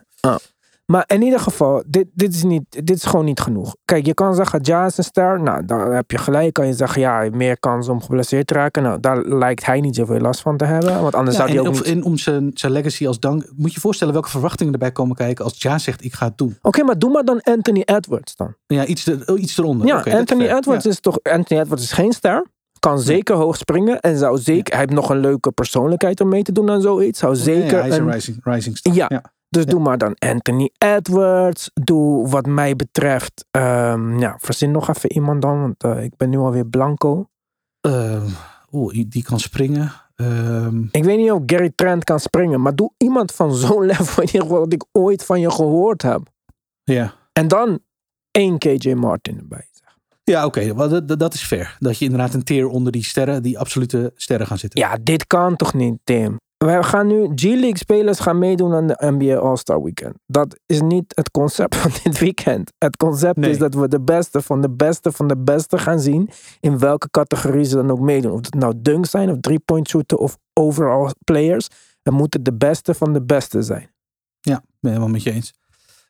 Maar 0.91 1.03
in 1.07 1.21
ieder 1.21 1.39
geval, 1.39 1.83
dit, 1.87 2.07
dit, 2.13 2.33
is 2.33 2.43
niet, 2.43 2.63
dit 2.69 2.89
is 2.95 3.03
gewoon 3.03 3.25
niet 3.25 3.39
genoeg. 3.39 3.75
Kijk, 3.85 4.05
je 4.05 4.13
kan 4.13 4.35
zeggen, 4.35 4.59
Ja 4.63 4.85
is 4.85 4.97
een 4.97 5.03
ster. 5.03 5.41
Nou, 5.41 5.65
daar 5.65 5.91
heb 5.93 6.11
je 6.11 6.17
gelijk. 6.17 6.53
Kan 6.53 6.67
je 6.67 6.73
zeggen, 6.73 7.01
ja, 7.01 7.27
meer 7.31 7.59
kans 7.59 7.87
om 7.87 8.01
geblesseerd 8.01 8.47
te 8.47 8.53
raken. 8.53 8.83
Nou, 8.83 8.99
daar 8.99 9.25
lijkt 9.25 9.65
hij 9.65 9.79
niet 9.79 9.95
zoveel 9.95 10.19
last 10.19 10.41
van 10.41 10.57
te 10.57 10.65
hebben. 10.65 11.01
Want 11.01 11.15
anders 11.15 11.37
Ja, 11.37 11.45
zou 11.47 11.57
hij 11.57 11.67
ook 11.67 11.73
niet... 11.73 11.83
en 11.83 12.03
om 12.03 12.17
zijn, 12.17 12.51
zijn 12.53 12.71
legacy 12.71 13.07
als 13.07 13.19
dank. 13.19 13.43
Moet 13.55 13.67
je 13.67 13.73
je 13.73 13.79
voorstellen 13.79 14.13
welke 14.13 14.29
verwachtingen 14.29 14.73
erbij 14.73 14.91
komen 14.91 15.15
kijken 15.15 15.43
als 15.45 15.61
Ja 15.61 15.77
zegt: 15.77 16.03
Ik 16.03 16.13
ga 16.13 16.25
het 16.25 16.37
doen. 16.37 16.57
Oké, 16.61 16.83
maar 16.83 16.99
doe 16.99 17.11
maar 17.11 17.23
dan 17.25 17.41
Anthony 17.41 17.81
Edwards 17.85 18.35
dan. 18.35 18.55
Ja, 18.67 18.85
iets, 18.85 19.09
oh, 19.25 19.39
iets 19.39 19.57
eronder. 19.57 19.87
Ja, 19.87 20.17
Anthony. 20.17 20.47
Edwards 20.47 20.83
Ja. 20.83 20.89
is 20.89 20.99
toch... 20.99 21.19
Anthony 21.23 21.61
Edwards 21.61 21.83
is 21.83 21.91
geen 21.91 22.11
ster. 22.11 22.45
Kan 22.79 22.99
zeker 22.99 23.35
hoog 23.35 23.57
springen. 23.57 23.99
En 23.99 24.17
zou 24.17 24.37
zeker... 24.37 24.73
Hij 24.73 24.81
heeft 24.81 24.93
nog 24.93 25.09
een 25.09 25.19
leuke 25.19 25.51
persoonlijkheid 25.51 26.21
om 26.21 26.27
mee 26.27 26.43
te 26.43 26.51
doen 26.51 26.69
aan 26.69 26.81
zoiets. 26.81 27.19
Zou 27.19 27.35
zeker... 27.35 27.71
Ja, 27.71 27.79
hij 27.79 27.89
is 27.89 27.97
een 27.97 28.07
een- 28.07 28.11
rising, 28.11 28.37
rising 28.43 28.77
star. 28.77 28.93
Ja. 28.93 29.21
Ja. 29.51 29.59
Dus 29.59 29.65
doe 29.65 29.79
maar 29.79 29.97
dan 29.97 30.15
Anthony 30.19 30.69
Edwards. 30.77 31.71
Doe 31.73 32.27
wat 32.29 32.45
mij 32.45 32.75
betreft... 32.75 33.45
ehm, 33.51 34.19
ja, 34.19 34.35
verzin 34.39 34.71
nog 34.71 34.89
even 34.89 35.11
iemand 35.13 35.41
dan. 35.41 35.61
Want 35.61 35.83
eh, 35.83 36.03
ik 36.03 36.17
ben 36.17 36.29
nu 36.29 36.37
alweer 36.37 36.65
blanco. 36.67 37.29
Ehm, 37.81 38.27
Oeh, 38.71 39.03
die- 39.07 39.23
kan 39.23 39.39
springen. 39.39 39.91
Ehm, 40.15 40.83
Ik 40.91 41.03
weet 41.03 41.17
niet 41.17 41.31
of 41.31 41.41
Gary 41.45 41.71
Trent 41.75 42.03
kan 42.03 42.19
springen. 42.19 42.61
Maar 42.61 42.75
doe 42.75 42.91
iemand 42.97 43.31
van 43.31 43.53
zo'n 43.65 43.85
level 43.85 44.23
in 44.23 44.25
ieder 44.25 44.41
geval 44.41 44.59
dat 44.63 44.73
ik 44.73 44.85
ooit 44.91 45.25
van 45.25 45.39
je 45.39 45.51
gehoord 45.51 46.01
heb. 46.01 46.21
ja. 46.83 47.13
En 47.33 47.47
dan 47.47 47.79
één 48.31 48.57
KJ 48.57 48.93
Martin 48.93 49.37
erbij. 49.37 49.65
Ja, 50.23 50.45
oké. 50.45 50.73
dat, 50.73 51.19
dat- 51.19 51.33
is 51.33 51.43
fair. 51.43 51.75
Dat 51.79 51.97
je 51.97 52.05
inderdaad 52.05 52.33
een 52.33 52.43
tier 52.43 52.67
onder 52.67 52.91
die 52.91 53.03
sterren, 53.03 53.43
die 53.43 53.59
absolute 53.59 54.11
sterren 54.15 54.47
gaan 54.47 54.57
zitten. 54.57 54.79
Ja, 54.79 54.97
dit 55.03 55.27
kan 55.27 55.55
toch 55.55 55.73
niet, 55.73 55.97
Tim? 56.03 56.39
Wij 56.65 56.83
gaan 56.83 57.07
nu 57.07 57.31
G-League 57.35 57.77
spelers 57.77 58.19
gaan 58.19 58.39
meedoen 58.39 58.73
aan 58.73 58.87
de 58.87 58.97
NBA 58.99 59.35
All-Star 59.35 59.83
Weekend. 59.83 60.15
Dat 60.25 60.59
is 60.65 60.81
niet 60.81 61.03
het 61.15 61.31
concept 61.31 61.75
van 61.81 61.91
dit 62.03 62.19
weekend. 62.19 62.71
Het 62.77 62.97
concept 62.97 63.37
Nee. 63.37 63.49
is 63.49 63.57
dat 63.57 63.73
we 63.73 63.87
de 63.87 64.01
beste 64.01 64.41
van 64.41 64.61
de 64.61 64.69
beste 64.69 65.11
van 65.11 65.27
de 65.27 65.37
beste 65.37 65.77
gaan 65.77 65.99
zien. 65.99 66.29
In 66.59 66.79
welke 66.79 67.09
categorie 67.09 67.63
ze 67.63 67.75
dan 67.75 67.91
ook 67.91 67.99
meedoen. 67.99 68.31
Of 68.31 68.37
het 68.45 68.53
nou 68.53 68.73
dunks 68.77 69.09
zijn, 69.09 69.29
of 69.29 69.37
three-point 69.39 69.87
shooten, 69.89 70.19
of 70.19 70.37
overall 70.53 71.11
players. 71.23 71.67
Het 72.03 72.13
moeten 72.13 72.43
de 72.43 72.53
beste 72.53 72.93
van 72.93 73.13
de 73.13 73.21
beste 73.23 73.61
zijn. 73.61 73.89
Ja, 74.41 74.63
ben 74.79 74.91
helemaal 74.91 75.11
met 75.13 75.23
je 75.23 75.31
eens. 75.31 75.53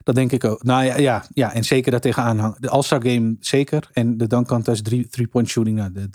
Dat 0.03 0.15
denk 0.15 0.31
ik 0.31 0.43
ook. 0.43 0.63
Nou 0.63 0.83
ja, 0.83 0.97
ja, 0.97 1.25
ja 1.33 1.53
en 1.53 1.63
zeker 1.63 1.91
daar 1.91 1.99
tegenaan 1.99 2.37
hangen. 2.39 2.57
De 2.61 2.69
All-Star 2.69 3.01
Game 3.05 3.35
zeker. 3.39 3.89
En 3.93 4.17
de 4.17 4.27
dunk 4.27 4.47
contest 4.47 4.83
drie- 4.83 5.07
three-point 5.07 5.47
shooting. 5.47 5.77
Nou, 5.77 5.91
de 5.91 6.09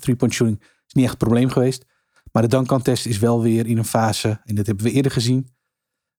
three-point 0.00 0.32
shooting 0.32 0.60
is 0.60 0.92
niet 0.92 1.04
echt 1.04 1.14
het 1.14 1.22
probleem 1.22 1.48
geweest. 1.48 1.84
Maar 2.32 2.42
de 2.42 2.48
dunk 2.48 2.66
contest 2.68 3.06
is 3.06 3.18
wel 3.18 3.42
weer 3.42 3.66
in 3.66 3.78
een 3.78 3.84
fase. 3.84 4.40
En 4.44 4.54
dat 4.54 4.66
hebben 4.66 4.84
we 4.84 4.90
eerder 4.90 5.12
gezien. 5.12 5.48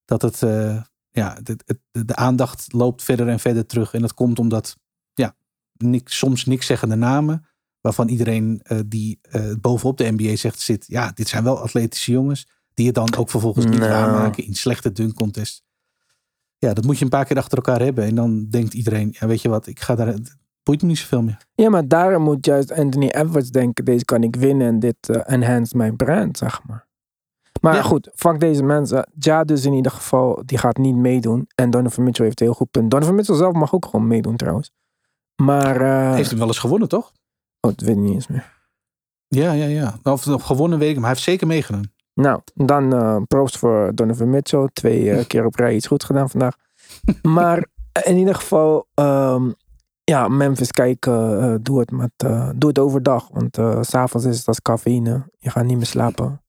Dat 0.06 0.22
het, 0.22 0.44
eh, 0.44 0.82
ja, 1.12 1.40
de, 1.44 1.58
de 1.92 2.16
aandacht 2.16 2.74
loopt 2.74 3.04
verder 3.04 3.28
en 3.28 3.40
verder 3.40 3.66
terug. 3.66 3.94
En 3.94 4.02
dat 4.02 4.14
komt 4.14 4.40
omdat, 4.40 4.78
ja, 5.14 5.36
niks, 5.74 6.18
soms 6.18 6.46
niks 6.46 6.66
zeggende 6.66 6.96
namen. 6.96 7.46
Waarvan 7.82 8.08
iedereen 8.08 8.60
eh, 8.64 8.80
die 8.86 9.20
eh, 9.22 9.54
bovenop 9.62 9.98
de 9.98 10.12
NBA 10.12 10.36
zegt 10.36 10.60
zit. 10.60 10.86
Ja, 10.88 11.12
dit 11.12 11.28
zijn 11.28 11.44
wel 11.44 11.60
atletische 11.60 12.12
jongens. 12.12 12.48
Die 12.74 12.86
het 12.86 12.96
dan 12.96 13.16
ook 13.16 13.30
vervolgens 13.30 13.66
niet 13.66 13.80
Nou. 13.80 13.92
waarmaken 13.92 14.46
in 14.46 14.56
slechte 14.56 14.92
dunk 14.92 15.14
contest. 15.14 15.64
Ja, 16.58 16.74
dat 16.74 16.86
moet 16.86 16.98
je 16.98 17.04
een 17.04 17.10
paar 17.10 17.26
keer 17.26 17.38
achter 17.38 17.58
elkaar 17.58 17.82
hebben. 17.82 18.04
En 18.06 18.16
dan 18.16 18.50
denkt 18.50 18.74
iedereen, 18.74 19.16
ja, 19.20 19.28
weet 19.28 19.42
je 19.42 19.50
wat, 19.50 19.68
ik 19.68 19.80
ga 19.80 19.96
daar. 19.96 20.16
Boeit 20.64 20.82
me 20.82 20.88
niet 20.88 20.98
zoveel 20.98 21.22
meer. 21.22 21.38
Ja, 21.56 21.70
maar 21.70 21.88
daarom 21.88 22.24
moet 22.24 22.46
juist 22.46 22.72
Anthony 22.72 23.08
Edwards 23.08 23.50
denken: 23.50 23.86
deze 23.86 24.06
kan 24.06 24.24
ik 24.24 24.36
winnen 24.36 24.68
en 24.68 24.80
dit 24.80 24.96
eh 25.10 25.22
enhance 25.34 25.78
mijn 25.78 25.96
brand, 25.96 26.38
zeg 26.38 26.62
maar. 26.68 26.88
Maar 27.62 27.76
Ja. 27.76 27.82
goed, 27.82 28.10
fuck 28.16 28.40
deze 28.40 28.64
mensen. 28.64 29.10
Ja, 29.20 29.44
dus 29.44 29.66
in 29.66 29.74
ieder 29.74 29.92
geval, 29.92 30.42
die 30.46 30.58
gaat 30.58 30.78
niet 30.78 30.96
meedoen. 30.96 31.48
En 31.56 31.70
Donovan 31.70 32.04
Mitchell 32.04 32.26
heeft 32.26 32.40
een 32.40 32.46
heel 32.46 32.56
goed 32.56 32.72
punt. 32.72 32.92
Donovan 32.92 33.16
Mitchell 33.16 33.36
zelf 33.36 33.54
mag 33.54 33.74
ook 33.74 33.86
gewoon 33.86 34.08
meedoen 34.08 34.36
trouwens. 34.36 34.72
Maar, 35.36 35.82
eh, 35.82 36.14
Heeft 36.16 36.30
hem 36.30 36.40
wel 36.40 36.48
eens 36.48 36.60
gewonnen, 36.60 36.88
toch? 36.90 37.12
oh, 37.60 37.72
dat 37.76 37.80
weet 37.80 37.96
ik 37.96 38.02
niet 38.02 38.14
eens 38.14 38.28
meer. 38.28 38.52
Ja, 39.28 39.52
ja, 39.52 39.66
ja. 39.66 39.98
Of 40.04 40.24
gewonnen 40.44 40.80
weet 40.80 40.90
ik, 40.90 40.96
maar 40.96 41.04
hij 41.04 41.14
heeft 41.14 41.24
zeker 41.24 41.48
meegedaan. 41.48 41.92
Nou, 42.14 42.42
dan 42.54 42.94
eh 42.94 43.18
props 43.28 43.58
voor 43.58 43.92
Donovan 43.96 44.30
Mitchell. 44.30 44.70
Twee 44.74 45.26
keer 45.28 45.46
op 45.46 45.56
rij 45.56 45.76
iets 45.76 45.88
goed 45.88 46.04
gedaan 46.04 46.30
vandaag. 46.30 46.56
maar 47.22 47.66
in 48.04 48.18
ieder 48.18 48.36
geval, 48.36 48.88
ehm, 48.94 49.52
ja, 50.04 50.28
Memphis 50.28 50.72
kijken, 50.72 51.42
eh, 51.42 51.56
doe, 51.62 51.80
het 51.80 51.92
met, 51.92 52.12
eh, 52.18 52.50
doe 52.56 52.70
het 52.70 52.80
overdag. 52.80 53.28
Want 53.32 53.58
eh, 53.58 53.82
s 53.82 53.90
s'avonds 53.90 54.26
is 54.26 54.38
het 54.38 54.48
als 54.48 54.62
cafeïne. 54.62 55.30
Je 55.40 55.50
gaat 55.50 55.66
niet 55.66 55.78
meer 55.78 55.86
slapen. 55.86 56.42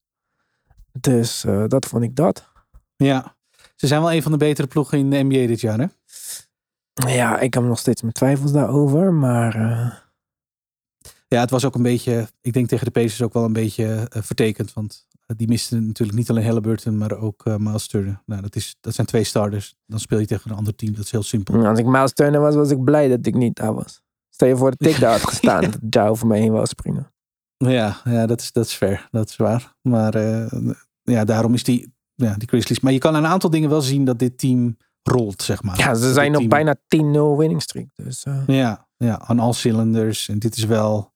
Dus 0.99 1.43
eh, 1.43 1.63
dat 1.67 1.85
vond 1.85 2.03
ik 2.03 2.15
dat. 2.15 2.49
Ja. 2.95 3.35
Ze 3.75 3.87
zijn 3.87 4.01
wel 4.01 4.11
een 4.13 4.23
van 4.23 4.31
de 4.31 4.37
betere 4.37 4.67
ploegen 4.67 4.97
in 4.97 5.09
de 5.09 5.23
NBA 5.23 5.47
dit 5.47 5.61
jaar, 5.61 5.79
hè? 5.79 5.85
Ja, 6.93 7.39
ik 7.39 7.53
heb 7.53 7.63
nog 7.63 7.79
steeds 7.79 8.01
mijn 8.01 8.13
twijfels 8.13 8.51
daarover. 8.51 9.13
Maar 9.13 9.55
eh, 9.55 9.91
Ja, 11.27 11.39
het 11.39 11.49
was 11.49 11.65
ook 11.65 11.75
een 11.75 11.83
beetje, 11.83 12.27
ik 12.41 12.53
denk 12.53 12.67
tegen 12.67 12.85
de 12.85 12.91
Pacers 12.91 13.21
ook 13.21 13.33
wel 13.33 13.43
een 13.43 13.53
beetje 13.53 14.07
eh, 14.09 14.21
vertekend. 14.21 14.73
Want 14.73 15.07
eh, 15.09 15.14
die 15.25 15.47
misten 15.47 15.87
natuurlijk 15.87 16.17
niet 16.17 16.29
alleen 16.29 16.45
Halliburton, 16.45 16.97
maar 16.97 17.17
ook 17.17 17.45
eh 17.45 17.55
Miles 17.55 17.87
Turner. 17.87 18.21
Nou, 18.25 18.41
dat, 18.41 18.55
is, 18.55 18.75
dat 18.81 18.93
zijn 18.93 19.07
twee 19.07 19.23
starters. 19.23 19.75
Dan 19.85 19.99
speel 19.99 20.19
je 20.19 20.25
tegen 20.25 20.51
een 20.51 20.57
ander 20.57 20.75
team. 20.75 20.93
Dat 20.95 21.03
is 21.03 21.11
heel 21.11 21.23
simpel. 21.23 21.65
als 21.65 21.79
ik 21.79 21.85
Miles 21.85 22.13
Turner 22.13 22.41
was, 22.41 22.55
was 22.55 22.71
ik 22.71 22.83
blij 22.83 23.07
dat 23.07 23.25
ik 23.25 23.35
niet 23.35 23.55
daar 23.55 23.73
was. 23.73 24.01
Stel 24.29 24.47
je 24.47 24.57
voor 24.57 24.73
dat 24.77 24.89
ik 24.89 24.99
daar 24.99 25.11
had 25.11 25.29
gestaan. 25.29 25.61
dat 25.61 25.79
Ja 25.89 26.07
over 26.07 26.27
me 26.27 26.37
heen 26.37 26.51
wou 26.51 26.65
springen. 26.65 27.13
Ja, 27.57 28.01
ja 28.03 28.25
dat, 28.25 28.41
is, 28.41 28.51
dat 28.51 28.65
is 28.65 28.73
fair. 28.73 29.07
Dat 29.11 29.29
is 29.29 29.35
waar. 29.35 29.75
Maar 29.81 30.15
eh, 30.15 30.71
ja, 31.01 31.23
daarom 31.23 31.53
is 31.53 31.63
die, 31.63 31.93
ja, 32.13 32.35
die 32.37 32.47
Grizzlies. 32.47 32.79
Maar 32.79 32.93
je 32.93 32.99
kan 32.99 33.15
aan 33.15 33.23
een 33.23 33.29
aantal 33.29 33.49
dingen 33.49 33.69
wel 33.69 33.81
zien 33.81 34.05
dat 34.05 34.19
dit 34.19 34.37
team 34.37 34.77
rolt, 35.01 35.41
zeg 35.41 35.63
maar. 35.63 35.77
Ja, 35.77 35.93
ze 35.93 36.13
zijn 36.13 36.31
nog 36.31 36.47
bijna 36.47 36.75
10-0 36.75 36.79
winning 37.37 37.61
streak. 37.61 37.87
Dus 37.93 38.23
eh, 38.23 38.47
Ja, 38.47 38.87
ja, 38.97 39.19
aan 39.19 39.39
all 39.39 39.53
cylinders. 39.53 40.29
En 40.29 40.39
dit 40.39 40.57
is 40.57 40.65
wel... 40.65 41.13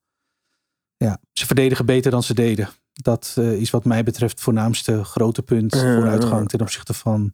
Ja, 0.98 1.20
ze 1.32 1.46
verdedigen 1.46 1.86
beter 1.86 2.12
dan 2.12 2.24
ze 2.24 2.34
deden. 2.34 2.70
Dat 3.02 3.36
eh, 3.38 3.52
is 3.54 3.70
wat 3.70 3.86
mij 3.86 4.04
betreft 4.04 4.32
het 4.32 4.42
voornaamste 4.42 5.04
grote 5.04 5.42
punt 5.44 5.74
Mm. 5.76 5.80
vooruitgang 5.96 6.50
ten 6.50 6.62
opzichte 6.62 6.94
van, 6.94 7.34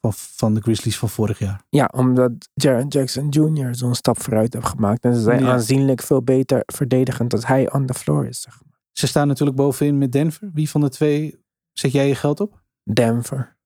van, 0.00 0.12
van 0.14 0.54
de 0.54 0.60
Grizzlies 0.60 0.98
van 0.98 1.08
vorig 1.08 1.38
jaar. 1.38 1.62
Ja, 1.68 1.90
omdat 1.94 2.32
Jaron 2.54 2.88
Jackson 2.88 3.28
Jr. 3.28 3.74
zo'n 3.74 3.94
stap 3.94 4.22
vooruit 4.22 4.54
heeft 4.54 4.66
gemaakt. 4.66 5.04
En 5.04 5.14
ze 5.14 5.20
zijn 5.20 5.40
Ja. 5.44 5.52
aanzienlijk 5.52 6.02
veel 6.02 6.22
beter 6.22 6.62
verdedigend 6.66 7.32
als 7.32 7.46
hij 7.46 7.72
on 7.72 7.86
the 7.86 7.94
floor 7.94 8.26
is. 8.26 8.40
Zeg 8.40 8.60
maar. 8.64 8.78
Ze 8.92 9.06
staan 9.06 9.26
natuurlijk 9.28 9.56
bovenin 9.56 9.98
met 9.98 10.12
Denver. 10.12 10.50
Wie 10.52 10.70
van 10.70 10.80
de 10.80 10.88
twee 10.88 11.44
zet 11.72 11.92
jij 11.92 12.08
je 12.08 12.14
geld 12.14 12.40
op? 12.40 12.62
Denver. 12.92 13.56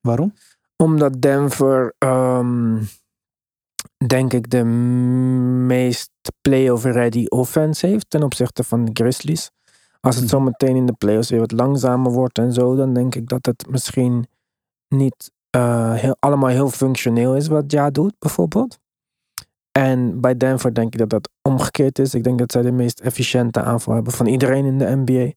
Waarom? 0.00 0.34
Omdat 0.76 1.20
Denver, 1.22 1.94
ehm, 1.98 2.82
denk 4.06 4.32
ik, 4.32 4.50
de 4.50 4.64
meest 4.64 6.10
playoff 6.40 6.84
ready 6.84 7.24
offense 7.28 7.86
heeft 7.86 8.10
ten 8.10 8.22
opzichte 8.22 8.64
van 8.64 8.84
de 8.84 8.90
Grizzlies. 8.92 9.50
Als 10.04 10.16
het 10.16 10.28
zo 10.28 10.40
meteen 10.40 10.76
in 10.76 10.86
de 10.86 10.92
playoffs 10.92 11.30
weer 11.30 11.40
wat 11.40 11.52
langzamer 11.52 12.12
wordt 12.12 12.38
en 12.38 12.52
zo, 12.52 12.76
dan 12.76 12.94
denk 12.94 13.14
ik 13.14 13.28
dat 13.28 13.46
het 13.46 13.66
misschien 13.70 14.26
niet 14.88 15.32
eh, 15.50 16.10
allemaal 16.18 16.48
heel 16.48 16.68
functioneel 16.68 17.36
is 17.36 17.46
wat 17.48 17.72
Ja 17.72 17.90
doet, 17.90 18.14
bijvoorbeeld. 18.18 18.78
En 19.72 20.20
bij 20.20 20.36
Denver 20.36 20.74
denk 20.74 20.92
ik 20.92 20.98
dat 20.98 21.10
dat 21.10 21.30
omgekeerd 21.42 21.98
is. 21.98 22.14
Ik 22.14 22.24
denk 22.24 22.38
dat 22.38 22.52
zij 22.52 22.62
de 22.62 22.72
meest 22.72 23.00
efficiënte 23.00 23.62
aanval 23.62 23.94
hebben 23.94 24.12
van 24.12 24.26
iedereen 24.26 24.64
in 24.64 24.78
de 24.78 24.96
NBA. 24.96 25.32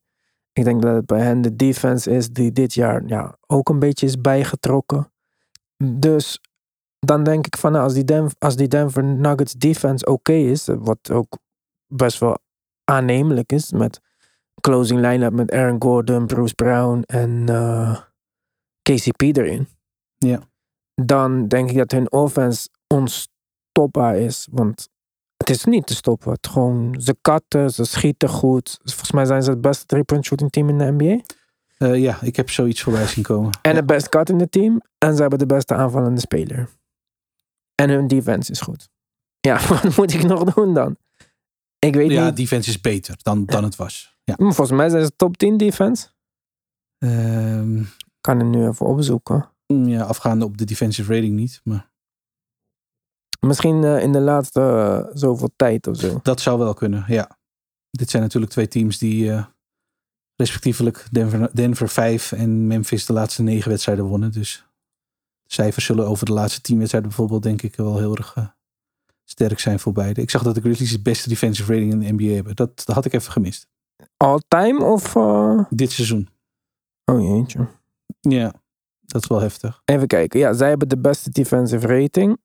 Ik 0.54 0.64
denk 0.64 0.82
dat 0.82 0.96
het 0.96 1.06
bij 1.06 1.22
hen 1.22 1.42
de 1.42 1.56
defense 1.56 2.12
is 2.12 2.30
die 2.30 2.52
dit 2.52 2.74
jaar 2.74 3.04
ja, 3.06 3.38
ook 3.46 3.70
een 3.70 3.80
beetje 3.80 4.06
is 4.06 4.22
bijgetrokken. 4.22 5.12
Dus 5.84 6.42
dan 7.00 7.24
denk 7.24 7.46
ik 7.46 7.58
van 7.58 7.72
nou, 7.72 7.84
als 7.84 7.94
die, 7.94 8.04
Denver, 8.04 8.36
als 8.40 8.56
die 8.56 8.68
Denver 8.68 9.04
Nuggets 9.04 9.54
defense 9.54 10.06
oké 10.06 10.34
is, 10.34 10.68
wat 10.80 11.12
ook 11.12 11.38
best 11.88 12.20
wel 12.20 12.38
aannemelijk 12.84 13.52
is 13.52 13.72
met 13.72 14.00
closing 14.62 15.00
line-up 15.00 15.34
met 15.34 15.52
Aaron 15.52 15.82
Gordon, 15.82 16.26
Bruce 16.26 16.56
Brown 16.56 17.02
en 17.06 17.50
eh, 17.50 18.00
KCP 18.82 19.22
erin. 19.22 19.68
Ja. 20.18 20.40
Dan 20.96 21.48
denk 21.48 21.70
ik 21.70 21.78
dat 21.78 21.92
hun 21.92 22.12
offense 22.12 22.70
onstopbaar 22.88 24.18
is. 24.18 24.48
Want 24.52 24.90
het 25.38 25.50
is 25.50 25.64
niet 25.64 25.88
te 25.88 25.96
stoppen. 25.96 26.32
Het 26.32 26.48
gewoon, 26.48 27.02
ze 27.02 27.18
katten, 27.22 27.70
ze 27.70 27.86
schieten 27.86 28.30
goed. 28.30 28.80
Volgens 28.84 29.12
mij 29.12 29.26
zijn 29.26 29.44
ze 29.44 29.50
het 29.50 29.62
beste 29.62 29.86
three-point 29.86 30.26
shooting 30.26 30.52
team 30.52 30.70
in 30.70 30.78
de 30.78 30.92
NBA. 30.92 31.24
Eh, 31.78 32.02
ja, 32.02 32.22
ik 32.22 32.36
heb 32.36 32.50
zoiets 32.50 32.82
voorbij 32.82 33.08
zien 33.08 33.24
komen. 33.24 33.52
En 33.62 33.72
ja. 33.72 33.78
het 33.78 33.86
best 33.86 34.10
cut 34.10 34.30
in 34.30 34.40
het 34.40 34.52
team. 34.52 34.82
En 34.98 35.16
ze 35.16 35.22
hebben 35.22 35.40
de 35.40 35.46
beste 35.46 35.74
aanvallende 35.74 36.20
speler. 36.20 36.70
En 37.76 37.90
hun 37.90 38.08
defense 38.08 38.52
is 38.52 38.62
goed. 38.62 38.90
Ja, 39.40 39.60
wat 39.70 39.98
moet 39.98 40.14
ik 40.14 40.24
nog 40.24 40.54
doen 40.54 40.74
dan? 40.74 40.98
Ik 41.80 41.96
weet 41.96 42.12
ja, 42.12 42.26
niet. 42.26 42.36
defense 42.36 42.70
is 42.70 42.82
beter 42.82 43.16
dan, 43.22 43.46
dan 43.46 43.64
het 43.64 43.76
was. 43.76 44.17
Ja. 44.28 44.34
Hm, 44.36 44.44
Volgens 44.44 44.72
mij 44.72 44.90
zijn 44.90 45.06
ze 45.06 45.16
top 45.16 45.38
10 45.38 45.58
defense. 45.58 46.08
Ik 46.98 48.22
kan 48.22 48.40
het 48.40 48.48
nu 48.48 48.68
even 48.68 48.86
opzoeken. 48.86 49.50
ja, 49.66 50.04
afgaande 50.04 50.46
op 50.46 50.58
de 50.58 50.66
defensive 50.66 51.14
rating 51.14 51.36
niet. 51.36 51.62
Maar 51.64 51.90
Misschien 53.40 53.84
eh, 53.84 54.02
in 54.02 54.12
de 54.12 54.20
laatste 54.20 54.62
eh, 54.62 55.16
zoveel 55.18 55.50
tijd 55.56 55.88
of 55.88 55.98
zo. 55.98 56.20
dat 56.24 56.42
zou 56.42 56.60
wel 56.60 56.74
kunnen, 56.74 57.04
ja. 57.08 57.38
Dit 57.90 58.10
zijn 58.10 58.24
natuurlijk 58.24 58.52
twee 58.52 58.68
teams 58.68 58.98
die 58.98 59.32
eh, 59.32 59.46
respectievelijk 60.36 61.08
Denver, 61.12 61.50
Denver 61.54 61.90
5 61.90 62.32
en 62.32 62.68
Memphis 62.68 63.06
de 63.06 63.14
laatste 63.14 63.42
negen 63.44 63.70
wedstrijden 63.70 64.06
wonnen. 64.06 64.32
Dus 64.32 64.66
cijfers 65.46 65.86
zullen 65.86 66.08
over 66.08 66.26
de 66.26 66.34
laatste 66.34 66.62
tien 66.62 66.78
wedstrijden 66.78 67.10
bijvoorbeeld 67.10 67.44
denk 67.44 67.62
ik 67.62 67.76
wel 67.76 67.98
heel 67.98 68.16
erg 68.16 68.56
sterk 69.24 69.60
zijn 69.60 69.80
voor 69.80 69.94
beide. 69.94 70.22
Ik 70.22 70.30
zag 70.30 70.44
dat 70.44 70.56
de 70.56 70.62
Grizzlies 70.62 70.92
de 70.92 71.02
beste 71.02 71.30
defensive 71.30 71.74
rating 71.74 71.92
in 71.92 72.00
de 72.00 72.24
NBA 72.24 72.34
hebben. 72.34 72.56
Dat, 72.56 72.86
dat 72.86 72.96
had 72.96 73.06
ik 73.06 73.14
even 73.14 73.32
gemist. 73.32 73.68
All 74.18 74.40
time 74.48 74.84
of... 74.84 75.16
eh, 75.16 75.60
Dit 75.70 75.92
seizoen. 75.92 76.30
Oh 77.06 77.22
jeetje. 77.22 77.68
Ja, 78.20 78.54
dat 79.02 79.22
is 79.24 79.28
wel 79.30 79.40
heftig. 79.42 79.82
Even 79.86 80.08
kijken. 80.08 80.40
Ja, 80.40 80.54
zij 80.54 80.70
hebben 80.70 80.90
de 80.90 80.98
beste 81.00 81.30
defensive 81.30 81.88
rating. 81.88 82.38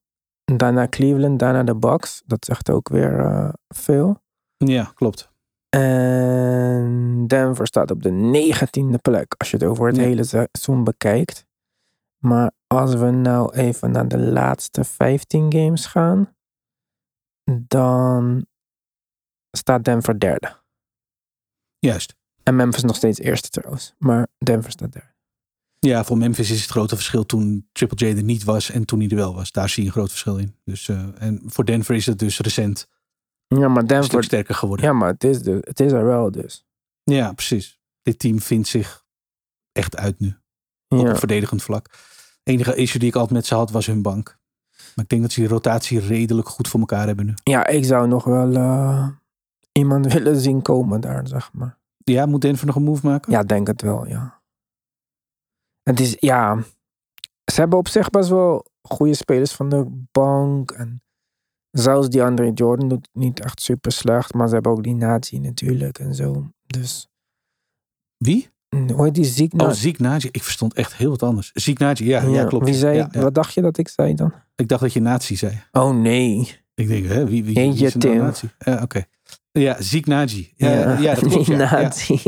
Daarna 0.43 0.87
Cleveland, 0.87 1.39
daarna 1.39 1.63
de 1.63 1.75
Bucks. 1.75 2.21
Dat 2.25 2.45
zegt 2.45 2.69
ook 2.69 2.89
weer 2.89 3.19
eh, 3.19 3.53
veel. 3.67 4.21
Ja, 4.57 4.83
klopt. 4.95 5.31
En 5.69 7.27
Denver 7.27 7.67
staat 7.67 7.91
op 7.91 8.03
de 8.03 8.11
negentiende 8.11 8.97
plek. 8.97 9.35
Als 9.37 9.51
je 9.51 9.57
het 9.57 9.65
over 9.65 9.87
het 9.87 9.95
Ja. 9.95 10.01
hele 10.01 10.23
seizoen 10.23 10.83
bekijkt. 10.83 11.45
Maar 12.17 12.51
als 12.67 12.93
we 12.95 13.09
nou 13.09 13.53
even 13.55 13.91
naar 13.91 14.07
de 14.07 14.19
laatste 14.19 14.83
15 14.83 15.53
games 15.53 15.85
gaan. 15.85 16.35
Dan 17.67 18.45
staat 19.51 19.83
Denver 19.83 20.19
derde. 20.19 20.61
Juist. 21.89 22.15
En 22.43 22.55
Memphis 22.55 22.83
nog 22.83 22.95
steeds 22.95 23.19
eerste 23.19 23.49
trouwens. 23.49 23.93
Maar 23.97 24.27
Denver 24.37 24.71
staat 24.71 24.91
derde. 24.91 25.11
Ja, 25.79 26.03
voor 26.03 26.17
Memphis 26.17 26.49
is 26.49 26.61
het 26.61 26.69
grote 26.69 26.95
verschil 26.95 27.25
toen 27.25 27.69
Triple 27.71 28.07
J 28.07 28.17
er 28.17 28.23
niet 28.23 28.43
was 28.43 28.69
en 28.69 28.85
toen 28.85 28.99
hij 28.99 29.09
er 29.09 29.15
wel 29.15 29.35
was. 29.35 29.51
Daar 29.51 29.69
zie 29.69 29.81
je 29.83 29.87
een 29.89 29.95
groot 29.95 30.09
verschil 30.09 30.37
in. 30.37 30.55
Dus, 30.63 30.89
eh, 30.89 31.05
en 31.17 31.41
voor 31.45 31.65
Denver 31.65 31.95
is 31.95 32.05
het 32.05 32.19
dus 32.19 32.39
recent 32.39 32.87
Ja, 33.47 33.67
maar 33.67 33.87
Denver... 33.87 34.23
sterker 34.23 34.55
geworden. 34.55 34.85
Ja, 34.85 34.93
maar 34.93 35.09
het 35.09 35.23
is, 35.23 35.41
de, 35.41 35.57
het 35.61 35.79
is 35.79 35.91
er 35.91 36.05
wel 36.05 36.31
dus. 36.31 36.65
Ja, 37.03 37.33
precies. 37.33 37.79
Dit 38.01 38.19
team 38.19 38.39
vindt 38.41 38.67
zich 38.67 39.03
echt 39.71 39.95
uit 39.97 40.19
nu. 40.19 40.35
Ook 40.87 41.05
Ja. 41.05 41.11
op 41.11 41.17
verdedigend 41.17 41.63
vlak. 41.63 41.89
enige 42.43 42.75
issue 42.75 42.99
die 42.99 43.09
ik 43.09 43.15
altijd 43.15 43.33
met 43.33 43.45
ze 43.45 43.55
had 43.55 43.71
was 43.71 43.85
hun 43.85 44.01
bank. 44.01 44.39
Maar 44.95 45.03
ik 45.03 45.09
denk 45.09 45.21
dat 45.21 45.31
ze 45.31 45.39
die 45.39 45.49
rotatie 45.49 45.99
redelijk 45.99 46.49
goed 46.49 46.67
voor 46.67 46.79
elkaar 46.79 47.07
hebben 47.07 47.25
nu. 47.25 47.33
ja, 47.43 47.67
ik 47.67 47.85
zou 47.85 48.07
nog 48.07 48.23
wel 48.23 48.55
eh, 48.55 49.07
iemand 49.79 50.05
willen 50.13 50.35
zien 50.39 50.61
komen 50.61 51.01
daar, 51.01 51.27
zeg 51.27 51.53
maar. 51.53 51.77
Ja, 51.97 52.25
moet 52.25 52.41
Denver 52.41 52.65
nog 52.65 52.75
een 52.75 52.83
move 52.83 53.07
maken? 53.07 53.31
Ja, 53.31 53.43
denk 53.43 53.67
het 53.67 53.81
wel, 53.81 54.07
ja. 54.07 54.41
Het 55.83 55.99
is, 55.99 56.15
ja. 56.19 56.63
Ze 57.51 57.59
hebben 57.59 57.79
op 57.79 57.87
zich 57.87 58.09
best 58.09 58.29
wel 58.29 58.65
goede 58.81 59.13
spelers 59.15 59.51
van 59.51 59.69
de 59.69 60.05
bank. 60.11 60.71
En 60.71 61.01
zelfs 61.71 62.09
die 62.09 62.23
Andre 62.23 62.51
Jordan 62.53 62.87
doet 62.89 63.09
niet 63.13 63.39
echt 63.39 63.61
super 63.61 63.91
slecht. 63.91 64.33
Maar 64.33 64.47
ze 64.47 64.53
hebben 64.53 64.71
ook 64.71 64.83
die 64.83 64.95
Nazi 64.95 65.39
natuurlijk 65.39 65.99
en 65.99 66.15
zo. 66.15 66.49
Dus, 66.65 67.09
Wie? 68.17 68.49
hoe 68.69 69.03
heet 69.03 69.15
die 69.15 69.25
ziek? 69.25 69.61
Oh, 69.61 69.69
Ziek 69.69 69.99
Naji. 69.99 70.29
Ik 70.31 70.43
verstond 70.43 70.73
echt 70.73 70.95
heel 70.95 71.09
wat 71.09 71.23
anders. 71.23 71.51
Ziek 71.53 71.79
Naji, 71.79 72.05
ja, 72.05 72.21
ja, 72.21 72.45
klopt. 72.45 72.65
Wie 72.65 72.73
zei, 72.73 72.97
Ja, 72.97 73.07
ja. 73.11 73.21
wat 73.21 73.33
dacht 73.33 73.53
je 73.53 73.61
dat 73.61 73.77
ik 73.77 73.87
zei 73.87 74.13
dan? 74.15 74.33
Ik 74.55 74.67
dacht 74.67 74.81
dat 74.81 74.93
je 74.93 75.01
nazi 75.01 75.35
zei. 75.35 75.61
Oh 75.71 75.95
nee. 75.95 76.61
Ik 76.73 76.87
denk, 76.87 77.05
hè, 77.05 77.25
wie, 77.25 77.43
wie, 77.43 77.55
Eentje 77.57 77.77
wie 77.77 77.87
is 77.87 77.93
er 77.93 77.99
nou 77.99 78.13
Tim. 78.13 78.23
nazi? 78.23 78.49
Ja, 78.57 78.81
oké. 78.81 79.05
Ja, 79.59 79.75
Ziek 79.81 80.05
Naji. 80.05 80.53
Ja, 80.55 80.97
ja, 80.99 81.13
dat 81.15 81.27
klopt. 81.27 81.47
Nazi. 81.57 82.21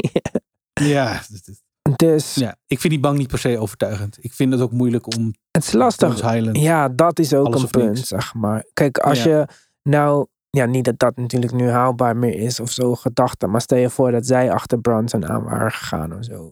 Ja, 0.73 1.21
Dus 1.95 2.35
ja, 2.35 2.55
ik 2.67 2.79
vind 2.79 2.93
die 2.93 3.01
bank 3.01 3.17
niet 3.17 3.27
per 3.27 3.37
se 3.39 3.57
overtuigend. 3.59 4.17
Ik 4.21 4.33
vind 4.33 4.51
het 4.53 4.61
ook 4.61 4.71
moeilijk 4.71 5.15
om 5.15 5.33
het 5.51 5.63
is 5.63 5.71
lastig. 5.71 6.21
Highland. 6.21 6.57
Ja, 6.57 6.89
dat 6.89 7.19
is 7.19 7.33
ook 7.33 7.55
een 7.55 7.67
punt, 7.69 7.93
niks. 7.93 8.07
zeg 8.07 8.33
maar. 8.33 8.65
Kijk, 8.73 8.97
als 8.97 9.23
Ja. 9.23 9.29
je 9.39 9.47
nou... 9.83 10.27
Ja, 10.49 10.65
niet 10.65 10.85
dat 10.85 10.99
dat 10.99 11.15
natuurlijk 11.17 11.53
nu 11.53 11.69
haalbaar 11.69 12.17
meer 12.17 12.33
is 12.39 12.59
of 12.59 12.71
zo, 12.71 12.95
gedachte. 12.95 13.47
Maar 13.47 13.61
stel 13.61 13.77
je 13.77 13.89
voor 13.89 14.11
dat 14.11 14.25
zij 14.25 14.51
achter 14.51 14.79
Brunson 14.81 15.27
aan 15.27 15.43
waren 15.43 15.71
gegaan 15.71 16.17
of 16.17 16.23
zo. 16.23 16.49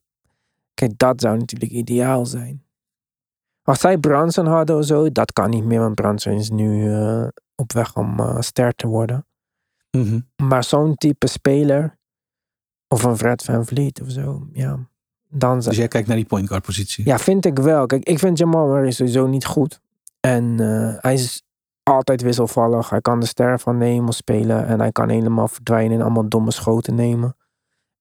Kijk, 0.73 0.91
dat 0.97 1.21
zou 1.21 1.37
natuurlijk 1.37 1.71
ideaal 1.71 2.25
zijn. 2.25 2.63
Als 3.61 3.79
zij 3.79 3.97
Brunson 3.97 4.45
hadden 4.45 4.77
of 4.77 4.85
zo, 4.85 5.11
dat 5.11 5.33
kan 5.33 5.49
niet 5.49 5.63
meer. 5.63 5.79
Want 5.79 5.95
Brunson 5.95 6.33
is 6.33 6.49
nu 6.49 6.93
eh, 6.93 7.27
op 7.55 7.73
weg 7.73 7.95
om 7.95 8.19
eh, 8.19 8.39
ster 8.39 8.73
te 8.75 8.87
worden. 8.87 9.25
Mhm. 9.97 10.19
Maar 10.35 10.63
zo'n 10.63 10.95
type 10.95 11.27
speler, 11.27 11.97
of 12.87 13.03
een 13.03 13.17
Fred 13.17 13.43
Van 13.43 13.65
Vliet 13.65 14.01
of 14.01 14.09
zo, 14.09 14.47
ja. 14.53 14.79
Dan 15.29 15.59
Dus 15.59 15.77
jij 15.77 15.87
kijkt 15.87 16.07
naar 16.07 16.17
die 16.17 16.25
point 16.25 16.47
guard 16.47 16.63
positie. 16.63 17.05
ja, 17.05 17.17
vind 17.19 17.45
ik 17.45 17.59
wel. 17.59 17.85
Kijk, 17.85 18.03
ik 18.03 18.19
vind 18.19 18.37
Jamal 18.37 18.67
Murray 18.67 18.91
sowieso 18.91 19.27
niet 19.27 19.45
goed. 19.45 19.81
En 20.19 20.59
eh, 20.59 21.01
hij 21.01 21.13
is 21.13 21.43
altijd 21.83 22.21
wisselvallig. 22.21 22.89
Hij 22.89 23.01
kan 23.01 23.19
de 23.19 23.25
ster 23.25 23.59
van 23.59 23.79
de 23.79 23.85
hemel 23.85 24.11
spelen. 24.11 24.65
En 24.67 24.79
hij 24.79 24.91
kan 24.91 25.09
helemaal 25.09 25.47
verdwijnen 25.47 25.97
en 25.97 26.03
allemaal 26.03 26.29
domme 26.29 26.51
schoten 26.51 26.95
nemen. 26.95 27.35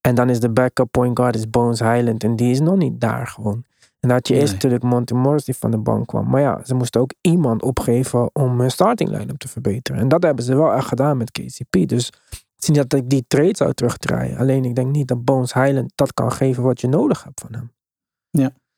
En 0.01 0.15
dan 0.15 0.29
is 0.29 0.39
de 0.39 0.49
backup 0.49 0.91
point 0.91 1.17
guard 1.19 1.35
is 1.35 1.49
Bones 1.49 1.79
Highland. 1.79 2.23
En 2.23 2.35
die 2.35 2.51
is 2.51 2.59
nog 2.59 2.77
niet 2.77 3.01
daar 3.01 3.27
gewoon. 3.27 3.65
En 4.03 4.09
dan 4.09 4.17
had 4.17 4.27
je 4.27 4.33
eerst 4.33 4.45
Nee. 4.45 4.53
natuurlijk 4.53 4.83
Monty 4.83 5.13
Morris 5.13 5.43
die 5.43 5.55
van 5.55 5.71
de 5.71 5.77
bank 5.77 6.07
kwam. 6.07 6.29
Maar 6.29 6.41
ja, 6.41 6.61
ze 6.65 6.75
moesten 6.75 7.01
ook 7.01 7.13
iemand 7.21 7.61
opgeven 7.61 8.29
om 8.33 8.59
hun 8.59 8.71
starting 8.71 9.09
line-up 9.09 9.37
te 9.37 9.47
verbeteren. 9.47 10.01
En 10.01 10.07
dat 10.07 10.23
hebben 10.23 10.43
ze 10.45 10.55
wel 10.55 10.73
echt 10.73 10.87
gedaan 10.87 11.17
met 11.17 11.31
KCP. 11.31 11.87
Dus 11.87 12.05
het 12.29 12.57
is 12.59 12.67
niet 12.67 12.89
dat 12.89 12.99
ik 12.99 13.09
die 13.09 13.25
trade 13.27 13.55
zou 13.55 13.73
terugdraaien. 13.73 14.37
Alleen 14.37 14.65
ik 14.65 14.75
denk 14.75 14.91
niet 14.91 15.07
dat 15.07 15.23
Bones 15.23 15.53
Highland 15.53 15.91
dat 15.95 16.13
kan 16.13 16.31
geven 16.31 16.63
wat 16.63 16.81
je 16.81 16.87
nodig 16.87 17.23
hebt 17.23 17.41
van 17.41 17.53
hem. 17.53 17.71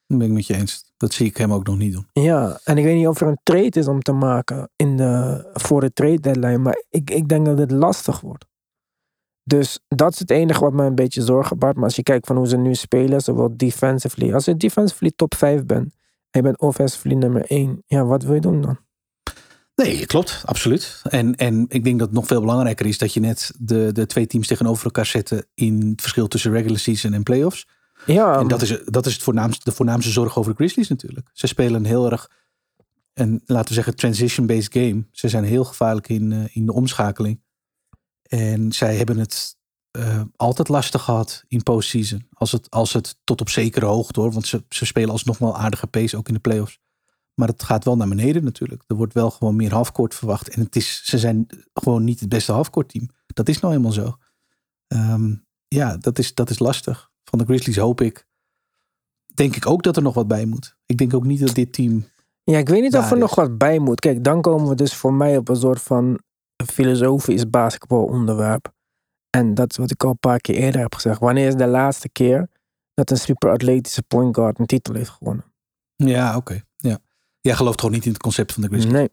Dat 0.08 0.18
ben 0.18 0.28
ik 0.28 0.34
met 0.34 0.48
je 0.48 0.54
eens. 0.56 0.94
Dat 0.98 1.14
zie 1.14 1.26
ik 1.26 1.38
hem 1.38 1.54
ook 1.54 1.68
nog 1.68 1.78
niet 1.78 1.94
doen. 1.94 2.08
Ja, 2.14 2.60
en 2.64 2.78
ik 2.78 2.84
weet 2.84 2.96
niet 2.96 3.08
of 3.08 3.22
er 3.22 3.28
een 3.28 3.40
trade 3.44 3.80
is 3.80 3.88
om 3.88 4.02
te 4.02 4.12
maken 4.12 4.70
in 4.76 4.98
de, 4.98 5.50
voor 5.54 5.82
de 5.82 5.94
trade 5.94 6.20
deadline, 6.20 6.58
maar 6.58 6.84
ik, 6.90 7.10
ik 7.10 7.28
denk 7.28 7.46
dat 7.46 7.58
het 7.58 7.72
lastig 7.72 8.22
wordt. 8.22 8.46
Dus 9.48 9.80
dat 9.88 10.14
is 10.14 10.20
het 10.20 10.32
enige 10.32 10.60
wat 10.60 10.74
mij 10.74 10.86
een 10.86 10.96
beetje 10.96 11.22
zorgen 11.22 11.58
baart. 11.58 11.76
Maar 11.76 11.84
als 11.84 11.96
je 11.96 12.04
kijkt 12.04 12.28
van 12.28 12.36
hoe 12.36 12.48
ze 12.48 12.58
nu 12.58 12.76
spelen, 12.76 13.22
zowel 13.22 13.58
defensively. 13.58 14.34
Als 14.34 14.46
je 14.46 14.58
defensively 14.58 15.12
top 15.16 15.36
5 15.36 15.66
bent 15.66 15.96
en 16.30 16.42
je 16.42 16.42
bent 16.42 16.60
offensively 16.60 17.16
nummer 17.16 17.46
1, 17.46 17.84
ja, 17.88 18.06
wat 18.06 18.24
wil 18.24 18.34
je 18.34 18.42
doen 18.42 18.62
dan? 18.62 18.78
Nee, 19.76 20.06
klopt, 20.06 20.42
absoluut. 20.46 21.02
En, 21.04 21.36
en 21.36 21.66
ik 21.68 21.84
denk 21.84 22.00
dat 22.00 22.08
het 22.08 22.18
nog 22.18 22.28
veel 22.28 22.40
belangrijker 22.40 22.86
is 22.86 22.98
dat 22.98 23.14
je 23.14 23.20
net 23.20 23.52
de, 23.60 23.92
de 23.92 24.06
twee 24.06 24.28
teams 24.28 24.48
tegenover 24.48 24.86
elkaar 24.86 25.06
zette 25.06 25.48
in 25.54 25.88
het 25.90 26.02
verschil 26.02 26.28
tussen 26.28 26.52
regular 26.52 26.80
season 26.80 27.14
en 27.14 27.24
playoffs. 27.24 27.68
Ja, 28.06 28.40
en 28.40 28.48
dat 28.48 28.62
is, 28.62 28.80
dat 28.86 29.06
is 29.06 29.14
het 29.14 29.24
voornaamste, 29.24 29.70
de 29.70 29.76
voornaamste 29.76 30.12
zorg 30.12 30.38
over 30.38 30.52
de 30.52 30.58
Grizzlies 30.58 30.88
natuurlijk. 30.88 31.30
Ze 31.34 31.48
spelen 31.48 31.74
een 31.74 31.86
heel 31.86 32.12
erg, 32.12 32.30
en 33.14 33.42
laten 33.46 33.68
we 33.68 33.74
zeggen, 33.74 33.96
transition-based 33.96 34.74
game. 34.74 35.06
Ze 35.12 35.30
zijn 35.30 35.44
heel 35.44 35.64
gevaarlijk 35.64 36.10
in, 36.10 36.32
eh, 36.32 36.56
in 36.56 36.66
de 36.66 36.74
omschakeling. 36.74 37.42
En 38.36 38.72
zij 38.72 38.96
hebben 38.96 39.18
het 39.18 39.58
eh, 39.92 40.22
altijd 40.36 40.68
lastig 40.68 41.02
gehad 41.02 41.44
in 41.48 41.64
postseason. 41.64 42.28
Als 42.34 42.52
het, 42.52 42.70
als 42.70 42.94
het 42.94 43.18
tot 43.24 43.42
op 43.42 43.50
zekere 43.50 43.86
hoogte 43.86 44.20
hoor. 44.20 44.32
Want 44.32 44.48
ze, 44.48 44.64
ze 44.70 44.86
spelen 44.86 45.10
alsnog 45.10 45.38
wel 45.38 45.58
aardige 45.58 45.88
pace, 45.88 46.18
ook 46.18 46.28
in 46.28 46.34
de 46.34 46.40
playoffs. 46.40 46.80
Maar 47.34 47.48
het 47.48 47.64
gaat 47.64 47.84
wel 47.84 47.96
naar 47.98 48.08
beneden 48.08 48.44
natuurlijk. 48.44 48.84
Er 48.88 48.96
wordt 48.96 49.14
wel 49.14 49.32
gewoon 49.32 49.56
meer 49.56 49.74
halfcourt 49.74 50.16
verwacht. 50.16 50.50
En 50.50 50.62
het 50.62 50.76
is, 50.76 51.02
ze 51.06 51.18
zijn 51.18 51.48
gewoon 51.74 52.04
niet 52.04 52.20
het 52.20 52.30
beste 52.30 52.52
halfcourt 52.52 52.90
team. 52.90 53.10
Dat 53.28 53.50
is 53.50 53.60
nou 53.60 53.74
helemaal 53.74 53.96
zo. 53.96 54.18
Ehm, 54.88 55.36
ja, 55.68 55.98
dat 55.98 56.20
is, 56.20 56.34
dat 56.34 56.50
is 56.50 56.60
lastig. 56.60 57.12
Van 57.24 57.40
de 57.40 57.46
Grizzlies 57.46 57.78
hoop 57.78 58.02
ik. 58.02 58.28
Denk 59.34 59.56
ik 59.56 59.68
ook 59.68 59.84
dat 59.84 59.96
er 59.96 60.04
nog 60.04 60.14
wat 60.14 60.28
bij 60.28 60.46
moet. 60.46 60.78
Ik 60.86 60.98
denk 60.98 61.14
ook 61.14 61.26
niet 61.26 61.40
dat 61.40 61.56
dit 61.56 61.74
team. 61.74 62.06
ja, 62.44 62.58
ik 62.58 62.70
weet 62.70 62.82
niet 62.82 62.96
of 62.96 63.06
er 63.06 63.16
is. 63.16 63.22
nog 63.22 63.36
wat 63.36 63.58
bij 63.58 63.80
moet. 63.80 64.00
Kijk, 64.00 64.24
dan 64.24 64.42
komen 64.42 64.70
we 64.70 64.76
dus 64.76 64.94
voor 64.94 65.14
mij 65.14 65.38
op 65.38 65.50
een 65.50 65.56
soort 65.56 65.82
van 65.82 66.20
filosofisch 66.66 67.50
basketbalonderwerp. 67.50 68.74
En 69.30 69.54
dat 69.54 69.72
is 69.72 69.78
wat 69.78 69.92
ik 69.92 70.04
al 70.04 70.10
een 70.10 70.20
paar 70.20 70.40
keer 70.40 70.56
eerder 70.56 70.82
heb 70.82 70.96
gezegd. 70.96 71.20
Wanneer 71.20 71.48
is 71.48 71.56
de 71.56 71.68
laatste 71.68 72.10
keer 72.10 72.48
dat 72.94 73.12
een 73.12 73.18
super 73.18 73.50
atletische 73.50 74.04
point 74.04 74.36
guard 74.36 74.60
een 74.60 74.66
titel 74.66 74.94
heeft 74.94 75.10
gewonnen? 75.10 75.46
Ja, 75.96 76.36
oké. 76.36 76.62
Ja. 76.76 77.00
Jij 77.42 77.56
gelooft 77.56 77.80
gewoon 77.80 77.96
niet 77.96 78.06
in 78.06 78.12
het 78.12 78.22
concept 78.22 78.54
van 78.54 78.62
de 78.62 78.68
Grizzlies. 78.68 78.94
Nee. 78.94 79.10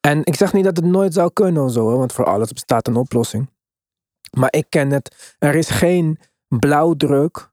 En 0.00 0.20
ik 0.24 0.36
zeg 0.36 0.52
niet 0.52 0.64
dat 0.64 0.76
het 0.76 0.84
nooit 0.84 1.14
zou 1.14 1.30
kunnen 1.32 1.64
of 1.64 1.72
zo, 1.72 1.90
hè, 1.90 1.96
want 1.96 2.12
voor 2.12 2.24
alles 2.24 2.52
bestaat 2.52 2.86
een 2.86 2.96
oplossing. 2.96 3.50
Maar 4.36 4.52
ik 4.52 4.66
ken 4.68 4.90
het. 4.90 5.36
Er 5.38 5.54
is 5.54 5.68
geen 5.68 6.18
blauwdruk 6.48 7.50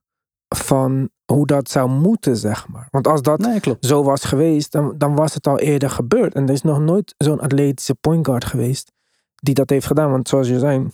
van 0.54 1.10
hoe 1.24 1.46
dat 1.46 1.70
zou 1.70 1.90
moeten, 1.90 2.36
zeg 2.36 2.68
maar. 2.68 2.88
Want 2.90 3.06
als 3.06 3.22
dat 3.22 3.38
Nee, 3.38 3.60
zo 3.80 4.02
was 4.02 4.24
geweest, 4.24 4.72
dan, 4.72 4.98
dan 4.98 5.14
was 5.14 5.34
het 5.34 5.46
al 5.46 5.58
eerder 5.58 5.90
gebeurd. 5.90 6.34
En 6.34 6.42
er 6.42 6.52
is 6.52 6.62
nog 6.62 6.80
nooit 6.80 7.14
zo'n 7.18 7.40
atletische 7.40 7.94
point 7.94 8.26
guard 8.26 8.44
geweest 8.44 8.92
die 9.34 9.54
dat 9.54 9.70
heeft 9.70 9.86
gedaan. 9.86 10.10
Want 10.10 10.28
zoals 10.28 10.48
je 10.48 10.58
zei, 10.58 10.86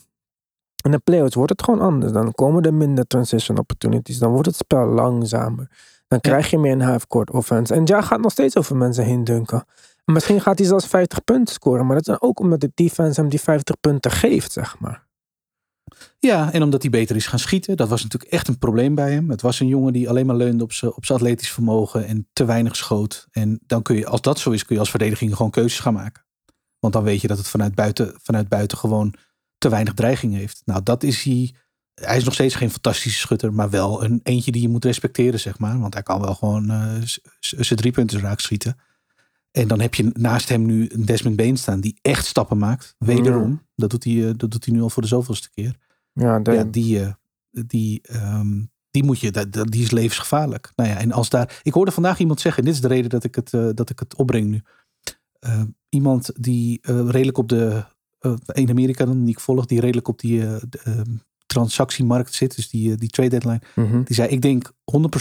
in 0.84 0.90
de 0.90 0.98
playoffs 0.98 1.34
wordt 1.34 1.50
het 1.50 1.62
gewoon 1.62 1.80
anders. 1.80 2.12
Dan 2.12 2.32
komen 2.32 2.62
er 2.62 2.74
minder 2.74 3.06
transition 3.06 3.58
opportunities. 3.58 4.18
Dan 4.18 4.30
wordt 4.30 4.46
het 4.46 4.56
spel 4.56 4.86
langzamer. 4.86 5.70
Dan 6.08 6.20
krijg 6.20 6.50
je 6.50 6.58
meer 6.58 6.72
een 6.72 6.80
half-court 6.80 7.30
offense. 7.30 7.74
En 7.74 7.84
Ja 7.84 8.00
gaat 8.00 8.20
nog 8.20 8.32
steeds 8.32 8.56
over 8.56 8.76
mensen 8.76 9.04
heen 9.04 9.24
dunken. 9.24 9.64
En 10.04 10.12
misschien 10.12 10.40
gaat 10.40 10.58
hij 10.58 10.66
zelfs 10.66 10.86
50 10.86 11.24
punten 11.24 11.54
scoren. 11.54 11.86
Maar 11.86 11.96
dat 11.96 12.08
is 12.08 12.20
ook 12.20 12.40
omdat 12.40 12.60
de 12.60 12.70
defense 12.74 13.20
hem 13.20 13.30
die 13.30 13.40
50 13.40 13.80
punten 13.80 14.10
geeft, 14.10 14.52
zeg 14.52 14.78
maar. 14.78 15.08
Ja, 16.18 16.52
en 16.52 16.62
omdat 16.62 16.82
hij 16.82 16.90
beter 16.90 17.16
is 17.16 17.26
gaan 17.26 17.38
schieten. 17.38 17.76
Dat 17.76 17.88
was 17.88 18.02
natuurlijk 18.02 18.32
echt 18.32 18.48
een 18.48 18.58
probleem 18.58 18.94
bij 18.94 19.12
hem. 19.12 19.30
Het 19.30 19.42
was 19.42 19.60
een 19.60 19.66
jongen 19.66 19.92
die 19.92 20.08
alleen 20.08 20.26
maar 20.26 20.36
leunde 20.36 20.64
op 20.64 20.72
zijn 20.72 20.92
op 20.92 21.04
zijn 21.04 21.18
atletisch 21.18 21.52
vermogen 21.52 22.06
en 22.06 22.28
te 22.32 22.44
weinig 22.44 22.76
schoot. 22.76 23.26
En 23.30 23.60
dan 23.66 23.82
kun 23.82 23.96
je, 23.96 24.06
als 24.06 24.20
dat 24.20 24.38
zo 24.38 24.50
is, 24.50 24.64
kun 24.64 24.74
je 24.74 24.80
als 24.80 24.90
verdediging 24.90 25.36
gewoon 25.36 25.50
keuzes 25.50 25.80
gaan 25.80 25.94
maken. 25.94 26.24
Want 26.80 26.92
dan 26.92 27.02
weet 27.02 27.20
je 27.20 27.28
dat 27.28 27.38
het 27.38 27.48
vanuit 27.48 27.74
buiten, 27.74 28.14
vanuit 28.22 28.48
buiten 28.48 28.78
gewoon 28.78 29.14
te 29.58 29.68
weinig 29.68 29.94
dreiging 29.94 30.34
heeft. 30.34 30.62
Nou, 30.64 30.82
dat 30.82 31.02
is 31.02 31.22
hij. 31.22 31.54
Hij 31.94 32.16
is 32.16 32.24
nog 32.24 32.34
steeds 32.34 32.54
geen 32.54 32.70
fantastische 32.70 33.18
schutter, 33.18 33.52
maar 33.52 33.70
wel 33.70 34.04
een 34.04 34.20
eentje 34.22 34.52
die 34.52 34.62
je 34.62 34.68
moet 34.68 34.84
respecteren, 34.84 35.40
zeg 35.40 35.58
maar. 35.58 35.78
Want 35.80 35.94
hij 35.94 36.02
kan 36.02 36.20
wel 36.20 36.34
gewoon 36.34 36.70
z- 37.04 37.18
zijn 37.40 37.78
drie 37.78 37.92
punten 37.92 38.20
raak 38.20 38.40
schieten. 38.40 38.76
En 39.50 39.68
dan 39.68 39.80
heb 39.80 39.94
je 39.94 40.10
naast 40.12 40.48
hem 40.48 40.66
nu 40.66 40.88
een 40.92 41.04
Desmond 41.04 41.36
Bain 41.36 41.56
staan 41.56 41.80
die 41.80 41.98
echt 42.02 42.26
stappen 42.26 42.58
maakt. 42.58 42.94
Wederom. 42.98 43.66
Dat, 43.76 43.90
doet 43.90 44.04
hij, 44.04 44.28
eh, 44.28 44.30
dat 44.36 44.50
doet 44.50 44.64
hij 44.64 44.74
nu 44.74 44.80
al 44.82 44.90
voor 44.90 45.02
de 45.02 45.08
zoveelste 45.08 45.50
keer. 45.50 45.76
Ja, 46.12 46.40
Ja, 46.54 46.64
die, 46.64 47.00
eh, 47.02 47.12
die, 47.66 48.00
ehm, 48.02 48.62
die 48.90 49.04
moet 49.04 49.20
je, 49.20 49.48
die 49.64 49.82
is 49.82 49.90
levensgevaarlijk. 49.90 50.72
Nou 50.76 50.88
ja, 50.88 50.96
en 50.98 51.12
als 51.12 51.28
daar. 51.28 51.60
Ik 51.62 51.72
hoorde 51.72 51.90
vandaag 51.92 52.18
iemand 52.18 52.40
zeggen, 52.40 52.60
en 52.62 52.66
dit 52.68 52.74
is 52.76 52.80
de 52.88 52.88
reden 52.94 53.10
dat 53.10 53.24
ik 53.24 53.34
het, 53.34 53.50
dat 53.76 53.90
ik 53.90 53.98
het 53.98 54.14
opbreng 54.16 54.48
nu. 54.48 54.62
Eh, 55.38 55.62
iemand 55.90 56.30
die 56.42 56.78
eh, 56.82 57.08
redelijk 57.08 57.38
op 57.38 57.48
de. 57.48 57.84
eh, 58.18 58.34
in 58.52 58.70
Amerika 58.70 59.04
dan, 59.04 59.20
die 59.24 59.30
ik 59.34 59.40
volg, 59.40 59.66
die 59.66 59.80
redelijk 59.80 60.08
op 60.08 60.18
die 60.18 60.46
eh, 60.46 60.56
de, 60.68 60.78
ehm, 60.84 61.16
transactiemarkt 61.46 62.34
zit. 62.34 62.56
Dus 62.56 62.70
die, 62.70 62.96
die 62.96 63.08
trade 63.08 63.28
deadline. 63.28 63.60
Mhm. 63.74 64.02
Die 64.02 64.14
zei: 64.14 64.28
Ik 64.28 64.42
denk 64.42 64.72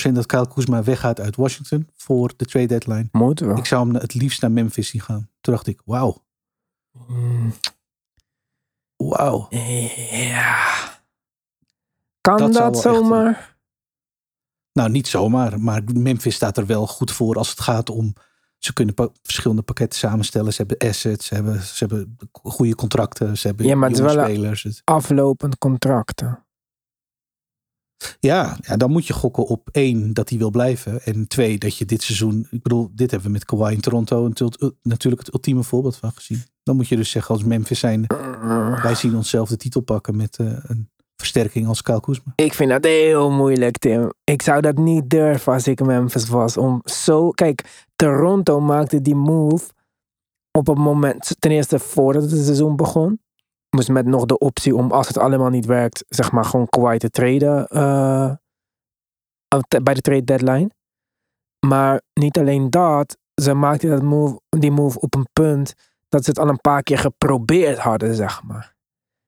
100% 0.09 0.11
dat 0.13 0.25
Kyle 0.25 0.47
Kuzma 0.47 0.83
weggaat 0.83 1.19
uit 1.19 1.35
Washington 1.35 1.87
voor 1.95 2.33
de 2.37 2.45
trade 2.45 2.65
deadline. 2.67 3.07
Moet 3.11 3.39
wel. 3.39 3.57
Ik 3.57 3.65
zou 3.65 3.85
hem 3.85 3.95
het 3.95 4.13
liefst 4.13 4.41
naar 4.41 4.51
Memphis 4.51 4.89
zien 4.89 5.01
gaan. 5.01 5.29
Toen 5.41 5.53
dacht 5.53 5.67
ik: 5.67 5.81
Wauw, 5.85 6.23
Mm, 7.07 7.53
wauw. 8.95 9.47
Ja. 10.11 10.67
Kan 12.21 12.37
Dat 12.51 12.55
echt- 12.75 12.77
zomaar? 12.83 13.57
Nou, 14.73 14.89
niet 14.89 15.07
zomaar, 15.07 15.59
maar 15.59 15.81
Memphis 15.93 16.35
staat 16.35 16.57
er 16.57 16.65
wel 16.65 16.87
goed 16.87 17.11
voor 17.11 17.35
als 17.35 17.49
het 17.49 17.59
gaat 17.61 17.89
om. 17.89 18.13
Ze 18.59 18.73
kunnen 18.73 18.93
pa- 18.93 19.09
verschillende 19.23 19.61
pakketten 19.63 19.99
samenstellen. 19.99 20.53
Ze 20.53 20.63
hebben 20.67 20.89
assets, 20.89 21.25
ze 21.25 21.33
hebben, 21.33 21.61
ze 21.61 21.75
hebben 21.85 22.17
goede 22.31 22.75
contracten, 22.75 23.37
ze 23.37 23.47
hebben 23.47 23.65
Ja, 23.65 23.75
maar 23.75 23.89
het 23.89 23.99
wel 23.99 24.23
spelers. 24.25 24.63
Het- 24.63 24.81
Aflopend 24.83 25.57
contracten. 25.57 26.43
Ja, 28.19 28.57
ja, 28.61 28.77
dan 28.77 28.91
moet 28.91 29.07
je 29.07 29.13
gokken 29.13 29.45
op 29.45 29.69
één, 29.71 30.13
dat 30.13 30.29
hij 30.29 30.37
wil 30.37 30.49
blijven. 30.49 31.01
En 31.03 31.27
twee, 31.27 31.57
dat 31.57 31.77
je 31.77 31.85
dit 31.85 32.01
seizoen... 32.03 32.47
Ik 32.51 32.61
bedoel, 32.61 32.89
dit 32.93 33.11
hebben 33.11 33.27
we 33.27 33.33
met 33.33 33.45
Kawhi 33.45 33.73
in 33.73 33.79
Toronto 33.81 34.29
tul- 34.29 34.73
natuurlijk 34.81 35.25
het 35.25 35.33
ultieme 35.33 35.63
voorbeeld 35.63 35.95
van 35.95 36.11
gezien. 36.11 36.43
Dan 36.63 36.75
moet 36.75 36.87
je 36.87 36.95
dus 36.95 37.09
zeggen 37.11 37.35
als 37.35 37.43
Memphis 37.43 37.79
zijn... 37.79 38.05
Wij 38.83 38.95
zien 38.95 39.15
onszelf 39.15 39.49
de 39.49 39.57
titel 39.57 39.81
pakken 39.81 40.15
met 40.15 40.37
eh, 40.37 40.45
een 40.61 40.89
versterking 41.15 41.67
als 41.67 41.81
Kyle 41.81 41.99
Kuzma. 41.99 42.33
Ik 42.35 42.53
vind 42.53 42.69
dat 42.69 42.83
heel 42.83 43.31
moeilijk, 43.31 43.77
Tim. 43.77 44.11
Ik 44.23 44.41
zou 44.41 44.61
dat 44.61 44.77
niet 44.77 45.09
durven 45.09 45.53
als 45.53 45.67
ik 45.67 45.85
Memphis 45.85 46.27
was. 46.29 46.57
Om 46.57 46.81
zo. 46.85 47.29
Kijk, 47.31 47.87
Toronto 47.99 48.59
maakte 48.59 49.01
die 49.01 49.15
move 49.15 49.71
op 50.51 50.67
het 50.67 50.77
moment. 50.77 51.35
Ten 51.39 51.51
eerste 51.51 51.79
voordat 51.79 52.21
het 52.21 52.43
seizoen 52.43 52.75
begon. 52.75 53.21
Dus 53.69 53.89
met 53.89 54.05
nog 54.05 54.25
de 54.25 54.37
optie 54.37 54.75
om, 54.75 54.91
als 54.91 55.07
het 55.07 55.17
allemaal 55.17 55.49
niet 55.49 55.65
werkt, 55.65 56.05
zeg 56.07 56.31
maar 56.31 56.45
gewoon 56.45 56.67
Kawhi 56.67 56.97
te 56.97 57.09
traden. 57.09 57.67
eh, 57.67 58.33
bij 59.83 59.93
de 59.93 60.01
trade 60.01 60.23
deadline. 60.23 60.69
Maar 61.67 62.01
niet 62.13 62.37
alleen 62.37 62.69
dat. 62.69 63.17
Ze 63.41 63.53
maakten 63.53 63.89
dat 63.89 64.01
move, 64.01 64.39
die 64.49 64.71
move 64.71 64.99
op 64.99 65.15
een 65.15 65.27
punt 65.33 65.73
dat 66.09 66.23
ze 66.23 66.29
het 66.29 66.39
al 66.39 66.49
een 66.49 66.61
paar 66.61 66.83
keer 66.83 66.97
geprobeerd 66.97 67.77
hadden, 67.77 68.15
zeg 68.15 68.43
maar. 68.43 68.75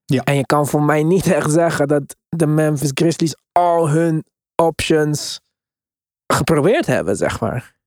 Ja. 0.05 0.23
En 0.23 0.35
je 0.35 0.45
kan 0.45 0.67
voor 0.67 0.83
mij 0.83 1.03
niet 1.03 1.31
echt 1.31 1.51
zeggen 1.51 1.87
dat 1.87 2.15
de 2.29 2.47
Memphis 2.47 2.91
Grizzlies 2.93 3.35
al 3.51 3.89
hun 3.89 4.25
options 4.61 5.41
geprobeerd 6.33 6.85
hebben, 6.85 7.15
zeg 7.15 7.39
maar. 7.39 7.79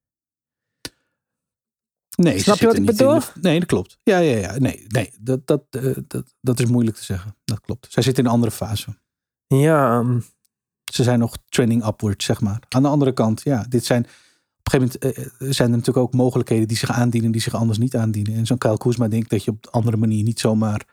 Nee, 2.14 2.38
Snap 2.38 2.57
je 2.59 2.66
wat 2.66 2.77
ik 2.77 2.87
bedoel? 2.87 3.18
de- 3.18 3.27
nee, 3.40 3.59
dat 3.59 3.68
klopt. 3.68 3.98
Ja, 4.03 4.18
ja, 4.18 4.37
ja. 4.37 4.59
Nee, 4.59 4.85
nee 4.88 5.11
dat, 5.20 5.46
dat, 5.46 5.62
eh, 5.70 5.96
dat, 6.07 6.35
dat 6.40 6.61
is 6.61 6.66
moeilijk 6.66 6.96
te 6.96 7.05
zeggen. 7.05 7.37
Dat 7.44 7.61
klopt. 7.61 7.87
Zij 7.92 8.03
zitten 8.03 8.22
in 8.22 8.29
een 8.29 8.35
andere 8.35 8.53
fase. 8.53 8.96
Ja, 9.46 10.03
mm, 10.03 10.22
Ze 10.92 11.03
zijn 11.03 11.18
nog 11.18 11.37
trending 11.48 11.87
upward, 11.87 12.22
zeg 12.22 12.40
maar. 12.40 12.62
Aan 12.68 12.83
de 12.83 12.88
andere 12.88 13.12
kant, 13.12 13.40
ja, 13.42 13.66
dit 13.68 13.85
zijn... 13.85 14.07
Op 14.66 14.72
een 14.72 14.81
gegeven 14.81 14.98
moment 15.11 15.29
eh, 15.40 15.50
zijn 15.53 15.70
er 15.70 15.77
natuurlijk 15.77 16.07
ook 16.07 16.14
mogelijkheden 16.14 16.68
die 16.68 16.77
zich 16.77 16.90
aandienen, 16.90 17.31
die 17.31 17.40
zich 17.40 17.55
anders 17.55 17.79
niet 17.79 17.96
aandienen. 17.96 18.35
En 18.35 18.46
zo'n 18.46 18.59
Kyle 18.59 18.77
Kuzma 18.79 19.09
denk 19.09 19.22
ik 19.22 19.29
dat 19.29 19.44
je 19.44 19.50
op 19.50 19.66
een 19.66 19.72
andere 19.72 19.96
manier 19.96 20.22
niet 20.22 20.40
zomaar 20.40 20.85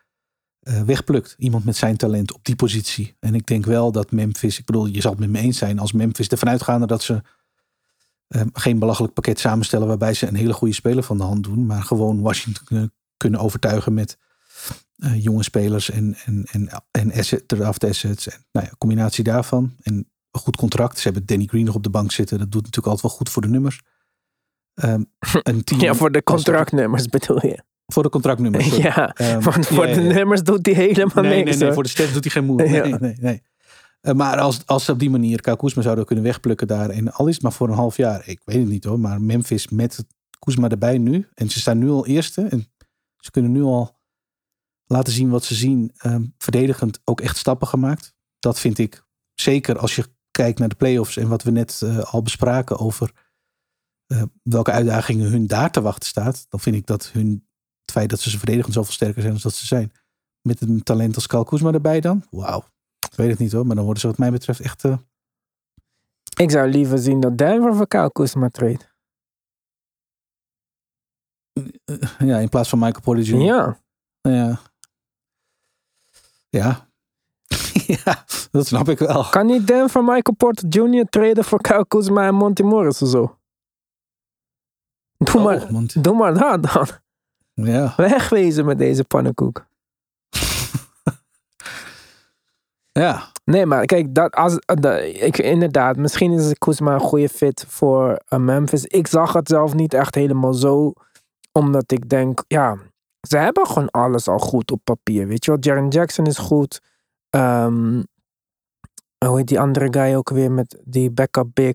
eh, 0.60 0.82
wegplukt. 0.82 1.36
Iemand 1.38 1.66
met 1.66 1.76
zijn 1.76 1.98
talent 1.98 2.34
op 2.34 2.44
die 2.46 2.56
positie. 2.56 3.16
En 3.20 3.36
ik 3.36 3.46
denk 3.48 3.66
wel 3.66 3.92
dat 3.92 4.12
Memphis, 4.12 4.60
ik 4.60 4.66
bedoel, 4.66 4.86
je 4.86 5.02
zal 5.02 5.12
het 5.12 5.20
met 5.20 5.30
me 5.30 5.40
eens 5.40 5.58
zijn 5.58 5.80
als 5.80 5.92
Memphis 5.92 6.28
ervan 6.28 6.50
uitgaande 6.50 6.88
dat 6.88 7.04
ze 7.04 7.22
eh, 8.32 8.42
geen 8.54 8.80
belachelijk 8.80 9.14
pakket 9.14 9.40
samenstellen 9.40 9.88
waarbij 9.88 10.14
ze 10.14 10.28
een 10.28 10.36
hele 10.36 10.54
goede 10.54 10.74
speler 10.74 11.04
van 11.04 11.18
de 11.18 11.24
hand 11.24 11.44
doen, 11.44 11.66
maar 11.66 11.84
gewoon 11.84 12.22
Washington 12.22 12.92
kunnen, 13.18 13.40
overtuigen 13.40 13.94
met 13.94 14.18
eh, 14.96 15.24
jonge 15.24 15.44
spelers 15.44 15.90
en, 15.90 16.16
en, 16.26 16.46
en, 16.52 16.70
en 16.92 17.14
asset, 17.14 17.48
draft 17.48 17.84
assets. 17.84 18.28
En, 18.28 18.46
nou 18.52 18.66
ja, 18.66 18.72
combinatie 18.78 19.24
daarvan. 19.24 19.76
En 19.82 19.94
een 20.32 20.40
goed 20.40 20.56
contract. 20.56 20.98
Ze 20.98 21.04
hebben 21.04 21.26
Danny 21.26 21.46
Green 21.46 21.66
nog 21.66 21.76
op 21.76 21.84
de 21.84 21.90
bank 21.90 22.12
zitten. 22.12 22.38
Dat 22.38 22.52
doet 22.52 22.62
natuurlijk 22.64 22.88
altijd 22.88 23.08
wel 23.08 23.18
goed 23.18 23.30
voor 23.30 23.42
de 23.42 23.48
nummers. 23.48 23.82
Ehm, 24.74 25.04
een 25.44 25.64
team 25.64 25.82
ja, 25.82 25.94
voor 25.94 26.12
de 26.12 26.24
contractnummers 26.24 27.08
bedoel 27.08 27.46
je. 27.46 27.64
Voor 27.86 28.04
de 28.04 28.10
contractnummers. 28.10 28.66
sorry. 28.70 28.84
Ja, 28.96 29.14
Ehm, 29.14 29.42
want 29.42 29.68
voor 29.68 29.88
ja, 29.88 29.94
de 29.94 30.02
ja, 30.02 30.14
nummers 30.14 30.44
doet 30.44 30.66
hij 30.66 30.76
helemaal 30.76 31.24
Nee, 31.24 31.36
niks. 31.36 31.50
nee, 31.50 31.56
nee, 31.56 31.64
hoor. 31.64 31.74
voor 31.74 31.84
de 31.84 31.90
stats 31.90 32.14
doet 32.14 32.24
hij 32.24 32.32
geen 32.34 32.46
moe. 32.46 32.56
Nee, 32.56 32.70
Ja. 32.74 32.84
nee, 32.84 32.94
nee. 33.00 33.16
nee. 33.20 33.42
Eh, 34.02 34.14
maar 34.14 34.40
als, 34.40 34.66
als 34.66 34.86
ze 34.86 34.92
op 34.92 35.00
die 35.00 35.10
manier 35.10 35.56
Kuzma 35.58 35.82
zouden 35.82 36.06
kunnen 36.06 36.24
wegplukken 36.24 36.68
daar. 36.68 36.90
En 36.90 37.12
al 37.12 37.34
maar 37.42 37.54
voor 37.54 37.68
een 37.68 37.76
half 37.76 37.98
jaar. 37.98 38.28
Ik 38.28 38.42
weet 38.46 38.58
het 38.58 38.68
niet 38.68 38.84
hoor. 38.84 39.00
Maar 39.00 39.22
Memphis 39.22 39.68
met 39.68 40.06
Kuzma 40.40 40.70
erbij 40.70 40.98
nu. 40.98 41.28
En 41.34 41.50
ze 41.50 41.60
staan 41.60 41.78
nu 41.78 41.90
al 41.90 42.06
eerste. 42.06 42.42
En 42.42 42.68
ze 43.18 43.32
kunnen 43.32 43.52
nu 43.52 43.64
al 43.64 44.00
laten 44.86 45.14
zien 45.14 45.30
wat 45.30 45.44
ze 45.44 45.56
zien. 45.56 45.92
Ehm, 45.98 46.26
verdedigend 46.38 47.00
ook 47.04 47.22
echt 47.22 47.38
stappen 47.38 47.68
gemaakt. 47.68 48.14
Dat 48.40 48.60
vind 48.60 48.78
ik 48.78 49.06
zeker 49.34 49.78
als 49.78 49.96
je 49.96 50.06
kijkt 50.32 50.60
naar 50.60 50.70
de 50.70 50.76
playoffs. 50.76 51.18
En 51.18 51.28
wat 51.28 51.44
we 51.44 51.52
net 51.52 51.82
eh, 51.84 51.98
al 51.98 52.22
bespraken 52.22 52.78
over 52.78 53.30
eh, 54.06 54.24
welke 54.44 54.72
uitdagingen 54.72 55.32
hun 55.32 55.48
daar 55.48 55.72
te 55.72 55.82
wachten 55.82 56.10
staat. 56.10 56.46
Dan 56.50 56.60
vind 56.60 56.76
ik 56.76 56.86
dat 56.86 57.10
hun, 57.12 57.48
het 57.82 57.92
feit 57.92 58.10
dat 58.10 58.20
ze 58.20 58.38
verdedigend 58.38 58.74
zoveel 58.74 58.94
sterker 58.94 59.22
zijn 59.22 59.34
als 59.34 59.44
dat 59.44 59.54
ze 59.54 59.66
zijn. 59.66 59.92
Met 60.42 60.62
een 60.62 60.84
talent 60.84 61.16
als 61.16 61.28
Kuzma 61.28 61.72
erbij 61.72 62.00
dan. 62.00 62.26
Wauw. 62.30 62.70
Ik 63.12 63.18
weet 63.18 63.30
het 63.30 63.40
niet 63.40 63.52
hoor. 63.52 63.66
Maar 63.66 63.76
dan 63.76 63.84
worden 63.86 64.02
ze 64.02 64.08
wat 64.10 64.18
mij 64.18 64.32
betreft 64.32 64.60
echt... 64.60 64.84
eh, 64.86 64.98
Ik 66.40 66.52
zou 66.52 66.70
liever 66.70 66.98
zien 66.98 67.20
dat 67.20 67.38
Denver 67.38 67.76
voor 67.76 67.88
Kyle 67.88 68.12
Kuzma 68.12 68.50
treedt. 68.50 68.90
eh, 71.86 71.96
ja, 72.20 72.38
in 72.38 72.50
plaats 72.50 72.70
van 72.70 72.80
Michael 72.80 73.02
Porter 73.02 73.24
Jr. 73.24 73.38
Ja. 73.42 73.80
Ja. 74.22 74.60
Ja. 76.50 76.88
ja, 78.06 78.26
dat 78.52 78.68
snap 78.68 78.90
ik 78.90 79.00
wel. 79.00 79.30
Kan 79.30 79.46
niet 79.46 79.68
Denver 79.68 80.04
Michael 80.04 80.36
Porter 80.38 80.68
Jr. 80.68 81.06
traden 81.10 81.44
voor 81.44 81.62
Kyle 81.62 81.88
Kuzma 81.88 82.28
en 82.28 82.36
Monty 82.36 82.62
Morris 82.64 83.02
of 83.02 83.10
zo? 83.10 83.40
Doe, 85.18 85.36
Oh, 85.38 85.44
maar, 85.44 85.68
doe 86.02 86.16
maar 86.16 86.34
dat 86.34 86.64
dan. 86.64 86.88
ja. 87.54 87.94
Wegwezen 87.98 88.66
met 88.66 88.78
deze 88.78 89.04
pannenkoek. 89.04 89.66
Ja. 92.92 93.32
Nee, 93.44 93.66
maar 93.66 93.86
kijk, 93.86 94.16
dat 94.16 94.34
als, 94.34 94.60
dat, 94.66 95.00
ik, 95.04 95.38
inderdaad, 95.38 95.98
misschien 95.98 96.32
is 96.32 96.54
Kuzma 96.54 96.94
een 96.94 97.00
goede 97.00 97.30
fit 97.30 97.66
voor 97.68 98.22
eh, 98.28 98.40
Memphis. 98.40 98.86
Ik 98.86 99.08
zag 99.08 99.34
het 99.34 99.48
zelf 99.48 99.74
niet 99.74 99.94
echt 99.94 100.16
helemaal 100.16 100.54
zo, 100.54 100.94
omdat 101.52 101.92
ik 101.92 102.10
denk, 102.10 102.44
ja, 102.48 102.78
ze 103.28 103.38
hebben 103.38 103.68
gewoon 103.68 103.90
alles 103.90 104.28
al 104.28 104.40
goed 104.40 104.72
op 104.72 104.80
papier. 104.84 105.28
Weet 105.28 105.46
je 105.46 105.52
wel, 105.52 105.60
Jaren 105.60 105.88
Jackson 105.88 106.26
is 106.26 106.38
goed. 106.38 106.82
Ehm, 107.30 108.02
hoe 109.26 109.38
heet 109.38 109.48
die 109.48 109.60
andere 109.60 109.88
guy 109.94 110.16
ook 110.16 110.30
weer 110.30 110.52
met 110.52 110.82
die 110.84 111.12
backup 111.12 111.48
big? 111.54 111.74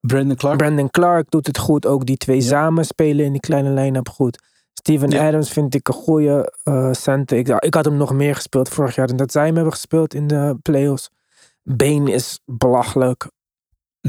Brandon 0.00 0.36
Clark. 0.36 0.56
Brandon 0.56 0.90
Clark 0.90 1.30
doet 1.30 1.46
het 1.46 1.58
goed. 1.58 1.86
Ook 1.86 2.06
die 2.06 2.16
twee 2.16 2.40
Ja. 2.42 2.46
samen 2.48 2.84
spelen 2.84 3.24
in 3.24 3.32
die 3.32 3.40
kleine 3.40 3.70
line-up 3.70 4.08
goed. 4.08 4.42
Steven 4.86 5.10
Ja. 5.10 5.26
Adams 5.28 5.50
vind 5.50 5.74
ik 5.74 5.88
een 5.88 5.94
goede 5.94 6.52
eh 6.64 6.92
center. 6.92 7.38
Ik, 7.38 7.48
ik 7.48 7.74
had 7.74 7.84
hem 7.84 7.96
nog 7.96 8.12
meer 8.12 8.34
gespeeld 8.34 8.68
vorig 8.68 8.94
jaar 8.94 9.06
dan 9.06 9.16
dat 9.16 9.32
zij 9.32 9.46
hem 9.46 9.54
hebben 9.54 9.72
gespeeld 9.72 10.14
in 10.14 10.26
de 10.26 10.58
playoffs. 10.62 11.10
Bane 11.62 12.12
is 12.12 12.40
belachelijk. 12.44 13.30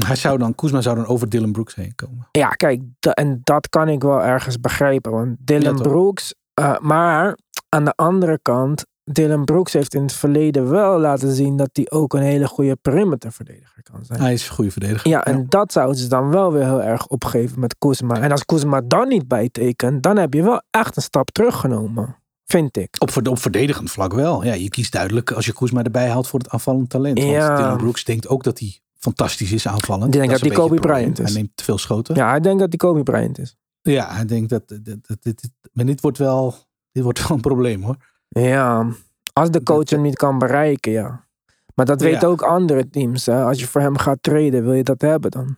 Hij 0.06 0.16
zou 0.16 0.38
dan, 0.38 0.54
Kuzma 0.54 0.80
zou 0.80 0.96
dan 0.96 1.06
over 1.06 1.28
Dylan 1.28 1.52
Brooks 1.52 1.74
heen 1.74 1.94
komen. 1.94 2.28
Ja, 2.32 2.48
kijk, 2.48 2.82
en 3.00 3.40
dat 3.44 3.68
kan 3.68 3.88
ik 3.88 4.02
wel 4.02 4.22
ergens 4.22 4.60
begrijpen. 4.60 5.12
Want 5.12 5.36
Dylan 5.40 5.76
Ja? 5.76 5.82
Brooks. 5.82 6.34
eh, 6.54 6.78
maar 6.78 7.38
aan 7.68 7.84
de 7.84 7.92
andere 7.96 8.38
kant, 8.42 8.86
Dylan 9.12 9.44
Brooks 9.44 9.72
heeft 9.72 9.94
in 9.94 10.02
het 10.02 10.12
verleden 10.12 10.70
wel 10.70 10.98
laten 11.00 11.32
zien 11.34 11.56
dat 11.56 11.70
hij 11.72 11.90
ook 11.90 12.14
een 12.14 12.22
hele 12.22 12.46
goede 12.46 12.76
perimeterverdediger 12.76 13.82
kan 13.82 14.04
zijn. 14.04 14.20
Hij 14.20 14.32
is 14.32 14.48
een 14.48 14.54
goede 14.54 14.70
verdediger. 14.70 15.08
Ja, 15.10 15.24
en 15.24 15.46
dat 15.48 15.72
zouden 15.72 15.96
ze 15.96 16.08
dan 16.08 16.28
wel 16.30 16.52
weer 16.52 16.64
heel 16.64 16.82
erg 16.82 17.06
opgeven 17.06 17.60
met 17.60 17.78
Kuzma. 17.78 18.20
En 18.20 18.30
als 18.30 18.44
Kuzma 18.44 18.80
dan 18.84 19.08
niet 19.08 19.28
bijtekent, 19.28 20.02
dan 20.02 20.16
heb 20.16 20.34
je 20.34 20.42
wel 20.42 20.62
echt 20.70 20.96
een 20.96 21.02
stap 21.02 21.30
teruggenomen. 21.30 22.16
Vind 22.44 22.76
ik. 22.76 22.96
Op, 22.98 23.26
op 23.28 23.38
verdedigend 23.38 23.90
vlak 23.90 24.12
wel. 24.12 24.44
Ja, 24.44 24.52
je 24.54 24.68
kiest 24.68 24.92
duidelijk 24.92 25.30
als 25.32 25.46
je 25.46 25.52
Kuzma 25.52 25.82
erbij 25.82 26.08
haalt 26.08 26.28
voor 26.28 26.38
het 26.38 26.50
aanvallend 26.50 26.90
talent. 26.90 27.18
Want 27.18 27.30
Ja. 27.30 27.56
Dylan 27.56 27.76
Brooks 27.76 28.04
denkt 28.04 28.28
ook 28.28 28.42
dat 28.44 28.58
hij 28.58 28.78
fantastisch 28.98 29.52
is 29.52 29.68
aanvallend. 29.68 30.14
Ik 30.14 30.20
denk 30.20 30.30
dat 30.30 30.40
hij 30.40 30.48
beetje 30.48 30.64
Kobe. 30.68 30.80
Bryant 30.80 31.18
is. 31.18 31.24
Hij 31.32 31.34
neemt 31.42 31.50
te 31.54 31.64
veel 31.64 31.78
schoten. 31.78 32.14
Ja, 32.14 32.34
ik 32.34 32.42
denk 32.42 32.58
dat 32.60 32.70
die 32.70 32.78
Kobe 32.78 33.02
Bryant 33.02 33.38
is. 33.38 33.56
Ja, 33.82 34.12
hij 34.14 34.24
denkt 34.24 34.50
dat, 34.50 34.68
dat, 34.68 34.84
dat, 34.84 34.98
dat- 35.06 35.18
dit, 35.22 35.50
maar 35.72 35.84
dit 35.84 36.00
wordt 36.00 36.18
wel, 36.18 36.54
dit 36.92 37.02
wordt 37.02 37.28
wel 37.28 37.36
een 37.36 37.42
probleem 37.42 37.82
hoor. 37.82 37.96
Ja, 38.28 38.86
als 39.32 39.50
de 39.50 39.62
coach 39.62 39.90
hem 39.90 40.02
niet 40.02 40.16
kan 40.16 40.38
bereiken, 40.38 40.92
ja. 40.92 41.26
Maar 41.74 41.86
dat 41.86 42.00
Ja. 42.00 42.06
weten 42.06 42.28
ook 42.28 42.42
andere 42.42 42.90
teams. 42.90 43.26
Hè? 43.26 43.42
Als 43.44 43.60
je 43.60 43.66
voor 43.66 43.80
hem 43.80 43.98
gaat 43.98 44.22
treden, 44.22 44.64
wil 44.64 44.72
je 44.72 44.82
dat 44.84 45.00
hebben 45.00 45.30
dan. 45.30 45.56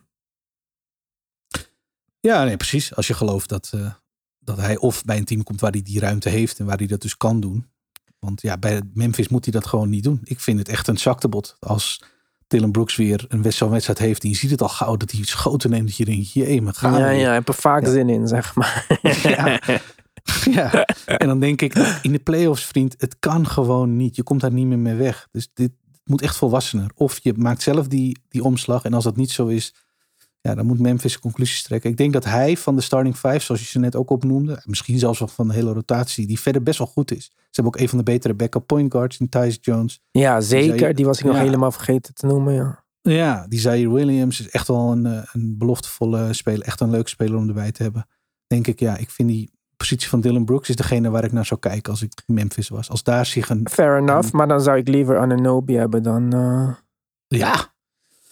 Ja, 2.19 2.43
nee, 2.43 2.57
precies. 2.57 2.95
Als 2.95 3.07
je 3.07 3.13
gelooft 3.13 3.49
dat, 3.49 3.71
eh, 3.73 3.93
dat 4.39 4.57
hij 4.57 4.77
of 4.77 5.03
bij 5.03 5.17
een 5.17 5.25
team 5.25 5.43
komt 5.43 5.61
waar 5.61 5.71
hij 5.71 5.81
die 5.81 5.99
ruimte 5.99 6.29
heeft 6.29 6.59
en 6.59 6.65
waar 6.65 6.77
hij 6.77 6.87
dat 6.87 7.01
dus 7.01 7.17
kan 7.17 7.39
doen. 7.39 7.69
Want 8.19 8.41
ja, 8.41 8.57
bij 8.57 8.81
Memphis 8.93 9.27
moet 9.27 9.43
hij 9.45 9.53
dat 9.53 9.65
gewoon 9.67 9.89
niet 9.89 10.03
doen. 10.03 10.19
Ik 10.23 10.39
vind 10.39 10.59
het 10.59 10.67
echt 10.69 10.87
een 10.87 10.97
zaktebot 10.97 11.55
als 11.59 12.03
Dylan 12.47 12.71
Brooks 12.71 12.95
weer 12.95 13.25
een 13.27 13.41
wedstrijd 13.41 13.97
heeft. 13.99 14.23
En 14.23 14.29
je 14.29 14.35
ziet 14.35 14.51
het 14.51 14.61
al 14.61 14.69
gauw 14.69 14.95
dat 14.97 15.11
hij 15.11 15.23
schoten 15.23 15.69
neemt. 15.69 15.87
Dat 15.87 15.97
je 15.97 16.05
denkt, 16.05 16.31
jee, 16.31 16.61
maar 16.61 16.73
gaan 16.73 16.99
Ja, 16.99 17.07
we 17.07 17.13
ja, 17.13 17.29
ik 17.29 17.33
heb 17.33 17.47
er 17.47 17.53
vaak 17.53 17.85
Ja. 17.85 17.91
zin 17.91 18.09
in, 18.09 18.27
zeg 18.27 18.55
maar. 18.55 18.85
Ja. 19.23 19.59
ja. 20.51 20.85
En 21.05 21.27
dan 21.27 21.39
denk 21.39 21.61
ik, 21.61 21.75
in 22.01 22.11
de 22.11 22.19
playoffs, 22.19 22.65
vriend, 22.65 22.95
het 22.97 23.19
kan 23.19 23.47
gewoon 23.47 23.95
niet. 23.95 24.15
Je 24.15 24.23
komt 24.23 24.41
daar 24.41 24.53
niet 24.53 24.65
meer 24.65 24.79
mee 24.79 24.95
weg. 24.95 25.27
Dus 25.31 25.49
dit 25.53 25.71
moet 26.03 26.21
echt 26.21 26.35
volwassener. 26.35 26.91
Of 26.95 27.19
je 27.23 27.33
maakt 27.33 27.61
zelf 27.61 27.87
die, 27.87 28.19
die 28.29 28.43
omslag. 28.43 28.83
En 28.83 28.93
als 28.93 29.03
dat 29.03 29.15
niet 29.15 29.31
zo 29.31 29.47
is, 29.47 29.73
ja, 30.41 30.55
dan 30.55 30.65
moet 30.65 30.79
Memphis 30.79 31.19
conclusies 31.19 31.63
trekken. 31.63 31.89
Ik 31.89 31.97
denk 31.97 32.13
dat 32.13 32.25
hij 32.25 32.57
van 32.57 32.75
de 32.75 32.81
starting 32.81 33.15
five, 33.15 33.39
zoals 33.39 33.61
je 33.61 33.67
ze 33.67 33.79
net 33.79 33.95
ook 33.95 34.09
opnoemde, 34.09 34.61
misschien 34.65 34.99
zelfs 34.99 35.19
wel 35.19 35.27
van 35.27 35.47
de 35.47 35.53
hele 35.53 35.73
rotatie, 35.73 36.27
die 36.27 36.39
verder 36.39 36.63
best 36.63 36.77
wel 36.77 36.87
goed 36.87 37.11
is. 37.11 37.23
Ze 37.23 37.61
hebben 37.61 37.73
ook 37.73 37.79
een 37.79 37.89
van 37.89 37.97
de 37.97 38.03
betere 38.03 38.33
backup 38.33 38.67
point 38.67 38.91
guards 38.91 39.17
in 39.17 39.29
Tyus 39.29 39.57
Jones. 39.61 39.99
Ja, 40.11 40.41
zeker. 40.41 40.95
Die 40.95 41.05
was 41.05 41.19
ik 41.19 41.25
nog 41.25 41.37
helemaal 41.37 41.71
vergeten 41.71 42.13
te 42.13 42.25
noemen, 42.25 42.53
ja. 42.53 42.83
Ja, 43.01 43.45
die 43.47 43.59
Zaire 43.59 43.93
Williams 43.93 44.39
is 44.39 44.49
echt 44.49 44.67
wel 44.67 44.91
een, 44.91 45.05
eh, 45.05 45.23
een 45.31 45.57
beloftevolle 45.57 46.33
speler. 46.33 46.65
Echt 46.65 46.79
een 46.79 46.89
leuke 46.89 47.09
speler 47.09 47.37
om 47.37 47.47
erbij 47.47 47.71
te 47.71 47.83
hebben. 47.83 48.07
Denk 48.47 48.67
ik, 48.67 48.79
ja, 48.79 48.97
ik 48.97 49.09
vind 49.09 49.29
die 49.29 49.51
positie 49.81 50.09
van 50.09 50.21
Dylan 50.21 50.45
Brooks 50.45 50.69
is 50.69 50.75
degene 50.75 51.09
waar 51.09 51.23
ik 51.23 51.31
naar 51.31 51.45
zou 51.45 51.59
kijken 51.59 51.91
als 51.91 52.01
ik 52.01 52.11
Memphis 52.25 52.69
was. 52.69 52.89
Als 52.89 53.03
daar 53.03 53.25
zich 53.25 53.49
een... 53.49 53.67
Fair 53.71 53.97
enough, 53.97 54.31
maar 54.31 54.47
dan 54.47 54.61
zou 54.61 54.77
ik 54.77 54.87
liever 54.87 55.17
Ananobi 55.17 55.75
hebben 55.77 56.03
dan 56.03 56.33
eh 56.33 56.69
Ja, 57.39 57.55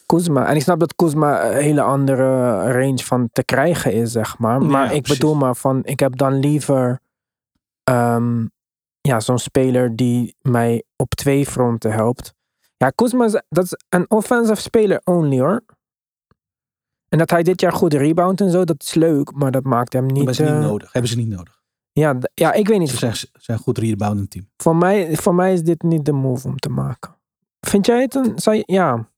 Kuzma. 0.06 0.46
En 0.48 0.56
ik 0.56 0.62
snap 0.62 0.80
dat 0.80 0.96
Kuzma 0.96 1.46
een 1.46 1.62
hele 1.62 1.82
andere 1.82 2.26
range 2.72 2.98
van 3.04 3.30
te 3.32 3.44
krijgen 3.44 3.94
is, 3.94 4.12
zeg 4.12 4.38
maar. 4.38 4.62
Maar 4.62 4.86
Ja, 4.86 4.92
ik 4.92 5.02
precies. 5.02 5.20
bedoel 5.20 5.36
maar 5.36 5.56
van, 5.56 5.82
ik 5.86 6.00
heb 6.00 6.18
dan 6.18 6.40
liever 6.40 7.00
ehm, 7.84 8.46
ja, 9.02 9.20
zo'n 9.20 9.40
speler 9.40 9.96
die 9.96 10.36
mij 10.42 10.84
op 10.96 11.16
twee 11.16 11.46
fronten 11.46 11.92
helpt. 11.92 12.34
Ja, 12.78 12.90
Kuzma 12.90 13.26
is, 13.26 13.42
dat 13.50 13.64
is 13.64 13.74
een 13.90 14.06
offensive 14.12 14.62
speler 14.62 15.02
only 15.04 15.40
hoor. 15.40 15.64
En 17.10 17.18
dat 17.18 17.30
hij 17.30 17.44
dit 17.44 17.62
jaar 17.62 17.72
goed 17.72 17.94
rebound 17.94 18.42
en 18.42 18.52
zo, 18.52 18.64
dat 18.64 18.84
is 18.84 18.94
leuk, 18.94 19.32
maar 19.36 19.52
dat 19.52 19.64
maakt 19.64 19.94
hem 19.94 20.08
dat 20.08 20.18
niet... 20.18 20.26
hebben 20.26 20.36
ze 20.36 20.44
niet 20.44 20.52
eh, 20.52 20.70
nodig. 20.70 20.92
Hebben 20.92 21.12
ze 21.12 21.18
niet 21.18 21.28
nodig. 21.28 21.62
ja, 21.92 22.18
ja, 22.34 22.54
ik 22.54 22.68
weet 22.68 22.80
niet. 22.80 22.90
Ze 22.90 22.98
zijn, 22.98 23.16
ze 23.16 23.28
zijn 23.34 23.58
goed 23.58 23.78
reboundend 23.78 24.30
team. 24.30 24.50
Voor 24.58 24.76
mij, 24.76 25.16
voor 25.18 25.36
mij 25.36 25.54
is 25.54 25.62
dit 25.62 25.82
niet 25.82 26.06
de 26.06 26.12
move 26.12 26.48
om 26.48 26.58
te 26.58 26.70
maken. 26.70 27.16
Vind 27.60 27.86
jij 27.86 28.02
het 28.02 28.16
een... 28.16 28.32
Zou 28.36 28.56
je, 28.56 28.64
ja, 28.66 29.10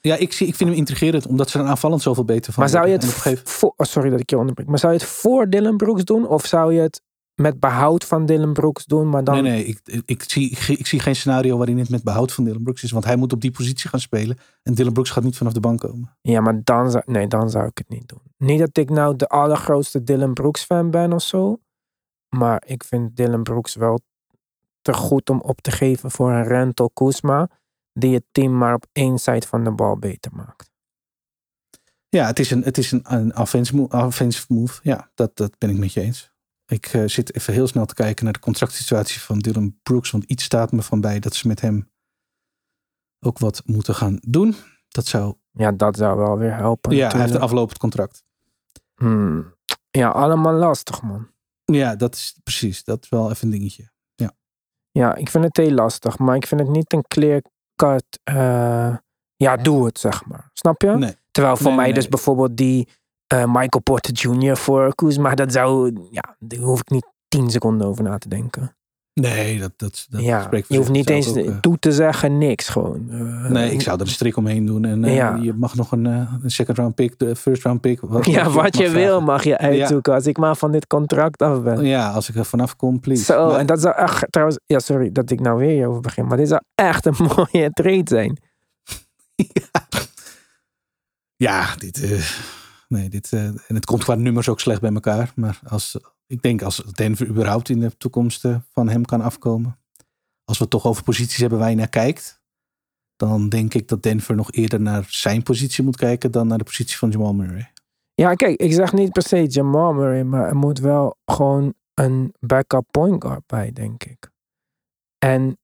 Ja, 0.00 0.16
ik, 0.16 0.32
zie, 0.32 0.46
ik 0.46 0.54
vind 0.54 0.70
hem 0.70 0.78
intrigerend, 0.78 1.26
omdat 1.26 1.50
ze 1.50 1.58
er 1.58 1.64
aanvallend 1.64 2.02
zoveel 2.02 2.24
beter 2.24 2.52
van 2.52 2.62
maar 2.62 2.72
zou 2.72 2.86
je 2.86 2.92
het... 2.92 3.04
voor, 3.44 3.72
oh, 3.76 3.86
sorry 3.86 4.10
dat 4.10 4.20
ik 4.20 4.30
je 4.30 4.38
onderbreek. 4.38 4.68
Maar 4.68 4.78
zou 4.78 4.92
je 4.92 4.98
het 4.98 5.08
voor 5.08 5.48
Dylan 5.48 5.76
Brooks 5.76 6.04
doen? 6.04 6.28
Of 6.28 6.46
zou 6.46 6.74
je 6.74 6.80
het 6.80 7.02
met 7.38 7.60
behoud 7.60 8.04
van 8.04 8.26
Dylan 8.26 8.52
Brooks 8.52 8.84
doen, 8.84 9.08
maar 9.08 9.24
dan... 9.24 9.42
Nee, 9.42 9.52
nee, 9.52 9.64
ik, 9.64 9.80
ik, 9.84 10.02
ik 10.06 10.22
zie, 10.22 10.50
ik, 10.50 10.68
ik 10.68 10.86
zie 10.86 11.00
geen 11.00 11.16
scenario 11.16 11.56
waarin 11.56 11.78
het 11.78 11.88
met 11.88 12.02
behoud 12.02 12.32
van 12.32 12.44
Dylan 12.44 12.62
Brooks 12.62 12.82
is. 12.82 12.90
Want 12.90 13.04
hij 13.04 13.16
moet 13.16 13.32
op 13.32 13.40
die 13.40 13.50
positie 13.50 13.88
gaan 13.88 14.00
spelen. 14.00 14.38
En 14.62 14.74
Dylan 14.74 14.92
Brooks 14.92 15.10
gaat 15.10 15.24
niet 15.24 15.36
vanaf 15.36 15.52
de 15.52 15.60
bank 15.60 15.80
komen. 15.80 16.16
Ja, 16.20 16.40
maar 16.40 16.60
dan 16.64 16.90
zou, 16.90 17.02
nee, 17.06 17.26
dan 17.26 17.50
zou 17.50 17.66
ik 17.66 17.78
het 17.78 17.88
niet 17.88 18.08
doen. 18.08 18.20
Niet 18.36 18.58
dat 18.58 18.76
ik 18.76 18.90
nou 18.90 19.16
de 19.16 19.26
allergrootste 19.26 20.02
Dylan 20.02 20.32
Brooks 20.32 20.64
fan 20.64 20.90
ben 20.90 21.12
of 21.12 21.22
zo. 21.22 21.60
Maar 22.36 22.62
ik 22.66 22.84
vind 22.84 23.16
Dylan 23.16 23.42
Brooks 23.42 23.74
wel 23.74 24.00
te 24.80 24.94
goed 24.94 25.30
om 25.30 25.40
op 25.40 25.60
te 25.60 25.70
geven 25.70 26.10
voor 26.10 26.30
een 26.30 26.44
rental 26.44 26.90
Kuzma. 26.90 27.50
Die 27.92 28.14
het 28.14 28.24
team 28.32 28.58
maar 28.58 28.74
op 28.74 28.86
één 28.92 29.18
side 29.18 29.46
van 29.46 29.64
de 29.64 29.70
bal 29.70 29.98
beter 29.98 30.32
maakt. 30.34 30.70
Ja, 32.08 32.26
het 32.26 32.38
is 32.38 32.50
een, 32.50 32.62
het 32.62 32.78
is 32.78 32.92
een, 32.92 33.02
een 33.04 33.36
offensive 33.36 33.76
move, 33.76 33.96
offensive 33.96 34.46
move. 34.48 34.80
Ja, 34.82 35.10
dat, 35.14 35.36
dat 35.36 35.58
ben 35.58 35.70
ik 35.70 35.78
met 35.78 35.92
je 35.92 36.00
eens. 36.00 36.32
Ik 36.70 36.86
eh, 36.86 37.02
zit 37.06 37.34
even 37.34 37.52
heel 37.52 37.66
snel 37.66 37.86
te 37.86 37.94
kijken 37.94 38.24
naar 38.24 38.32
de 38.32 38.38
contractsituatie 38.38 39.20
van 39.20 39.38
Dylan 39.38 39.78
Brooks. 39.82 40.10
Want 40.10 40.24
iets 40.24 40.44
staat 40.44 40.72
me 40.72 40.82
van 40.82 41.00
bij 41.00 41.18
dat 41.18 41.34
ze 41.34 41.48
met 41.48 41.60
hem 41.60 41.90
ook 43.20 43.38
wat 43.38 43.62
moeten 43.64 43.94
gaan 43.94 44.18
doen. 44.20 44.54
Dat 44.88 45.06
zou... 45.06 45.34
Ja, 45.52 45.72
dat 45.72 45.96
zou 45.96 46.18
wel 46.18 46.38
weer 46.38 46.54
helpen. 46.54 46.96
ja, 46.96 47.08
hij 47.10 47.20
heeft 47.20 47.34
een 47.34 47.40
aflopend 47.40 47.78
contract. 47.78 48.24
Hmm. 48.94 49.54
Ja, 49.90 50.08
allemaal 50.08 50.54
lastig, 50.54 51.02
man. 51.02 51.30
Ja, 51.64 51.96
dat 51.96 52.14
is 52.14 52.38
precies. 52.42 52.84
Dat 52.84 53.02
is 53.02 53.08
wel 53.08 53.30
even 53.30 53.44
een 53.46 53.58
dingetje. 53.58 53.90
Ja, 54.90 55.14
ik 55.14 55.28
vind 55.28 55.44
het 55.44 55.56
heel 55.56 55.70
lastig. 55.70 56.18
Maar 56.18 56.36
ik 56.36 56.46
vind 56.46 56.60
het 56.60 56.70
niet 56.70 56.92
een 56.92 57.04
clear 57.08 57.42
cut. 57.76 58.20
eh, 58.24 58.96
ja, 59.36 59.56
doe 59.56 59.84
het, 59.86 59.98
zeg 59.98 60.24
maar. 60.24 60.50
Snap 60.52 60.82
je? 60.82 60.90
Nee. 60.90 61.16
Terwijl 61.30 61.56
voor 61.56 61.66
Nee, 61.66 61.76
mij 61.76 61.84
nee, 61.84 61.94
dus 61.94 62.08
bijvoorbeeld 62.08 62.56
die 62.56 62.88
eh, 63.28 63.44
Michael 63.46 63.82
Porter 63.82 64.12
Jr. 64.14 64.56
voor 64.56 64.94
Kuzma, 64.94 65.34
dat 65.34 65.52
zou, 65.52 65.92
ja, 66.10 66.36
daar 66.38 66.58
hoef 66.60 66.80
ik 66.80 66.90
niet 66.90 67.06
tien 67.28 67.50
seconden 67.50 67.86
over 67.86 68.04
na 68.04 68.18
te 68.18 68.28
denken. 68.28 68.72
Nee, 69.20 69.58
dat, 69.58 69.72
dat, 69.76 70.06
dat 70.10 70.20
ja, 70.22 70.48
je 70.68 70.76
hoeft 70.76 70.90
niet 70.90 71.10
eens 71.10 71.28
ook, 71.28 71.36
eh, 71.36 71.56
toe 71.60 71.78
te 71.78 71.92
zeggen, 71.92 72.38
niks 72.38 72.68
gewoon. 72.68 73.06
Eh, 73.10 73.50
Nee, 73.50 73.72
ik 73.72 73.80
zou 73.80 73.96
er 74.00 74.06
een 74.06 74.12
strik 74.12 74.36
omheen 74.36 74.66
doen. 74.66 74.84
En 74.84 75.04
Ja. 75.04 75.34
je 75.34 75.52
mag 75.52 75.74
nog 75.74 75.92
een, 75.92 76.28
second 76.46 76.76
round 76.78 76.94
pick, 76.94 77.18
de 77.18 77.36
first 77.36 77.62
round 77.62 77.80
pick. 77.80 78.00
Wat, 78.00 78.26
Ja, 78.26 78.50
wat 78.50 78.76
je 78.76 78.84
mag 78.84 78.92
wil 78.92 79.20
mag 79.20 79.44
je 79.44 79.58
uitzoeken 79.58 80.14
als 80.14 80.26
ik 80.26 80.36
maar 80.38 80.56
van 80.56 80.72
dit 80.72 80.86
contract 80.86 81.42
af 81.42 81.62
ben. 81.62 81.84
Ja, 81.84 82.10
als 82.10 82.28
ik 82.28 82.34
er 82.34 82.44
vanaf 82.44 82.76
kom, 82.76 83.00
please. 83.00 83.24
Zo, 83.24 83.46
Maar- 83.48 83.58
en 83.58 83.66
dat 83.66 83.80
zou 83.80 83.94
echt, 83.96 84.26
trouwens, 84.30 84.58
ja, 84.66 84.78
sorry 84.78 85.12
dat 85.12 85.30
ik 85.30 85.40
nou 85.40 85.58
weer 85.58 85.70
hierover 85.70 86.00
begin, 86.00 86.26
maar 86.26 86.36
dit 86.36 86.48
zou 86.48 86.60
echt 86.74 87.06
een 87.06 87.14
mooie 87.36 87.70
trade 87.72 88.02
zijn. 88.04 88.38
Ja, 91.36 91.74
dit. 91.76 92.02
eh, 92.02 92.30
nee, 92.88 93.08
dit. 93.08 93.32
eh, 93.32 93.44
en 93.44 93.74
het 93.74 93.84
komt 93.84 94.04
qua 94.04 94.14
nummers 94.14 94.48
ook 94.48 94.60
slecht 94.60 94.80
bij 94.80 94.92
elkaar. 94.92 95.32
Maar 95.34 95.60
als, 95.66 95.98
ik 96.26 96.42
denk 96.42 96.62
als 96.62 96.76
Denver 96.76 97.26
überhaupt 97.28 97.68
in 97.68 97.80
de 97.80 97.96
toekomst 97.96 98.44
eh, 98.44 98.56
van 98.72 98.88
hem 98.88 99.04
kan 99.04 99.20
afkomen. 99.20 99.78
Als 100.44 100.58
we 100.58 100.62
het 100.62 100.72
toch 100.72 100.86
over 100.86 101.02
posities 101.02 101.38
hebben 101.38 101.58
waar 101.58 101.70
je 101.70 101.76
naar 101.76 101.88
kijkt. 101.88 102.42
Dan 103.16 103.48
denk 103.48 103.74
ik 103.74 103.88
dat 103.88 104.02
Denver 104.02 104.34
nog 104.34 104.52
eerder 104.52 104.80
naar 104.80 105.06
zijn 105.08 105.42
positie 105.42 105.84
moet 105.84 105.96
kijken 105.96 106.30
dan 106.30 106.46
naar 106.46 106.58
de 106.58 106.64
positie 106.64 106.96
van 106.96 107.10
Jamal 107.10 107.34
Murray. 107.34 107.72
Ja, 108.14 108.34
kijk, 108.34 108.60
ik 108.60 108.72
zeg 108.72 108.92
niet 108.92 109.12
per 109.12 109.22
se 109.22 109.46
Jamal 109.46 109.92
Murray, 109.92 110.22
maar 110.22 110.48
er 110.48 110.56
moet 110.56 110.78
wel 110.78 111.16
gewoon 111.24 111.74
een 111.94 112.34
backup 112.40 112.86
point 112.90 113.24
guard 113.24 113.46
bij, 113.46 113.72
denk 113.72 114.04
ik. 114.04 114.30
En 115.18 115.58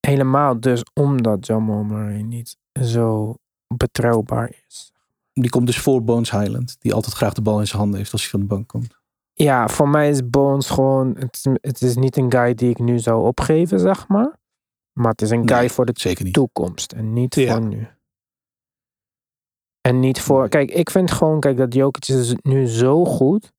helemaal 0.00 0.60
dus 0.60 0.82
omdat 0.94 1.46
Jamal 1.46 1.82
Murray 1.82 2.20
niet 2.20 2.56
zo 2.72 3.34
betrouwbaar 3.74 4.54
is. 4.66 4.91
Die 5.32 5.50
komt 5.50 5.66
dus 5.66 5.78
voor 5.78 6.04
Bones 6.04 6.30
Highland. 6.30 6.76
Die 6.80 6.94
altijd 6.94 7.14
graag 7.14 7.32
de 7.32 7.42
bal 7.42 7.60
in 7.60 7.66
zijn 7.66 7.78
handen 7.80 7.98
heeft 7.98 8.12
als 8.12 8.20
hij 8.20 8.30
van 8.30 8.40
de 8.40 8.46
bank 8.46 8.68
komt. 8.68 9.00
Ja, 9.32 9.68
voor 9.68 9.88
mij 9.88 10.08
is 10.08 10.28
Bones 10.28 10.70
gewoon, 10.70 11.16
het 11.18 11.34
is, 11.36 11.46
het 11.60 11.82
is 11.82 11.96
niet 11.96 12.16
een 12.16 12.32
guy 12.32 12.54
die 12.54 12.70
ik 12.70 12.78
nu 12.78 12.98
zou 12.98 13.26
opgeven, 13.26 13.80
zeg 13.80 14.08
maar. 14.08 14.36
Maar 14.92 15.10
het 15.10 15.22
is 15.22 15.30
een 15.30 15.48
guy 15.48 15.58
Nee, 15.58 15.70
voor 15.70 15.86
de 15.86 15.92
Zeker 15.94 16.24
niet. 16.24 16.34
toekomst 16.34 16.92
en 16.92 17.12
niet 17.12 17.34
Ja. 17.34 17.52
voor 17.52 17.64
nu. 17.66 17.86
En 19.80 20.00
niet 20.00 20.20
voor, 20.20 20.40
Nee. 20.40 20.48
kijk, 20.48 20.70
ik 20.70 20.90
vind 20.90 21.10
gewoon, 21.10 21.40
kijk, 21.40 21.56
dat 21.56 21.74
Jokic 21.74 22.08
is 22.08 22.34
nu 22.42 22.66
zo 22.66 23.04
goed. 23.04 23.52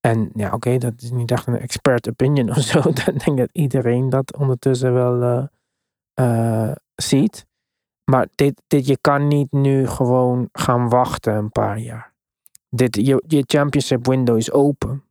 En 0.00 0.30
ja, 0.34 0.52
oké, 0.52 0.78
dat 0.78 0.92
is 1.02 1.10
niet 1.10 1.30
echt 1.30 1.46
een 1.46 1.58
expert 1.58 2.08
opinion 2.08 2.50
of 2.56 2.56
zo. 2.56 2.78
Ik 2.88 3.24
denk 3.24 3.38
dat 3.38 3.48
iedereen 3.52 4.08
dat 4.10 4.36
ondertussen 4.36 4.92
wel 4.94 5.22
eh, 5.22 6.68
eh, 6.70 6.76
ziet. 6.94 7.46
Maar 8.12 8.28
dit, 8.34 8.62
dit, 8.66 8.86
je 8.86 8.98
kan 9.00 9.28
niet 9.28 9.52
nu 9.52 9.86
gewoon 9.86 10.48
gaan 10.52 10.88
wachten 10.88 11.34
een 11.34 11.50
paar 11.50 11.78
jaar. 11.78 12.14
Dit, 12.68 12.96
je, 12.96 13.22
je 13.26 13.44
championship 13.46 14.06
window 14.06 14.36
is 14.36 14.50
open. 14.50 15.04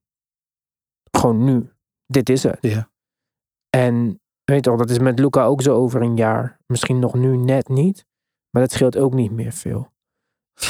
Gewoon 1.11 1.43
nu. 1.43 1.71
Dit 2.05 2.29
is 2.29 2.43
het. 2.43 2.57
Ja. 2.61 2.89
En 3.69 4.21
weet 4.43 4.63
toch, 4.63 4.77
dat 4.77 4.89
is 4.89 4.99
met 4.99 5.19
Luca 5.19 5.43
ook 5.45 5.61
zo 5.61 5.75
over 5.75 6.01
een 6.01 6.15
jaar. 6.15 6.59
Misschien 6.65 6.99
nog 6.99 7.13
nu 7.13 7.37
net 7.37 7.67
niet. 7.67 8.05
Maar 8.49 8.61
dat 8.61 8.71
scheelt 8.71 8.97
ook 8.97 9.13
niet 9.13 9.31
meer 9.31 9.51
veel. 9.51 9.91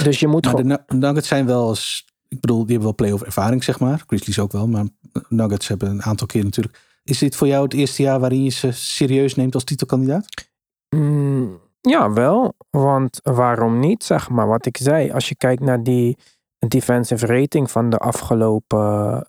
Dus 0.04 0.20
je 0.20 0.28
moet 0.28 0.46
Maar 0.46 0.56
de 0.56 0.62
gewoon... 0.62 0.80
Nu- 0.88 0.98
Nuggets 0.98 1.28
zijn 1.28 1.46
wel 1.46 1.70
eens. 1.70 2.06
Ik 2.28 2.40
bedoel, 2.40 2.58
die 2.58 2.68
hebben 2.68 2.84
wel 2.84 2.96
playoff 2.96 3.22
ervaring, 3.24 3.64
zeg 3.64 3.80
maar. 3.80 4.04
Grizzlies 4.08 4.40
ook 4.40 4.52
wel, 4.52 4.68
maar 4.68 4.86
Nuggets 5.30 5.68
hebben 5.68 5.90
een 5.90 6.04
aantal 6.04 6.28
keer 6.28 6.44
natuurlijk. 6.44 6.80
Is 7.04 7.18
dit 7.18 7.36
voor 7.36 7.48
jou 7.48 7.64
het 7.64 7.74
eerste 7.74 8.02
jaar 8.02 8.20
waarin 8.20 8.44
je 8.44 8.50
ze 8.50 8.72
serieus 8.72 9.36
neemt 9.36 9.54
als 9.54 9.64
titelkandidaat? 9.64 10.28
Mm, 10.96 11.60
ja, 11.82 12.14
wel. 12.14 12.54
Want 12.70 13.20
waarom 13.24 13.80
niet, 13.80 14.04
zeg 14.04 14.30
maar. 14.30 14.48
Wat 14.48 14.66
ik 14.66 14.78
zei, 14.78 15.12
als 15.12 15.30
je 15.30 15.36
kijkt 15.36 15.62
naar 15.62 15.84
die 15.84 16.18
defensive 16.68 17.26
rating 17.26 17.72
van 17.72 17.90
de 17.90 17.98
afgelopen... 17.98 18.80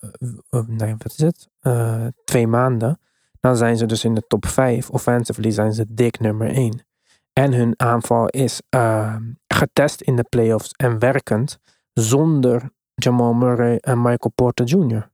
eh, 0.00 0.28
eh, 0.48 0.66
nee, 0.66 0.94
wat 0.98 1.12
is 1.12 1.20
het? 1.20 1.48
Eh, 1.60 2.06
twee 2.24 2.46
maanden. 2.46 3.00
Dan 3.40 3.56
zijn 3.56 3.76
ze 3.76 3.86
dus 3.86 4.04
in 4.04 4.14
de 4.14 4.26
top 4.26 4.46
5. 4.46 4.90
Offensively 4.90 5.50
zijn 5.50 5.72
ze 5.72 5.84
dik 5.88 6.20
nummer 6.20 6.50
1. 6.50 6.84
En 7.32 7.52
hun 7.52 7.74
aanval 7.76 8.26
is 8.28 8.62
eh, 8.68 9.16
getest 9.46 10.00
in 10.00 10.16
de 10.16 10.24
playoffs 10.28 10.72
en 10.72 10.98
werkend. 10.98 11.58
Zonder 11.92 12.70
Jamal 12.94 13.32
Murray 13.32 13.76
en 13.76 14.02
Michael 14.02 14.32
Porter 14.34 14.66
Jr. 14.66 15.10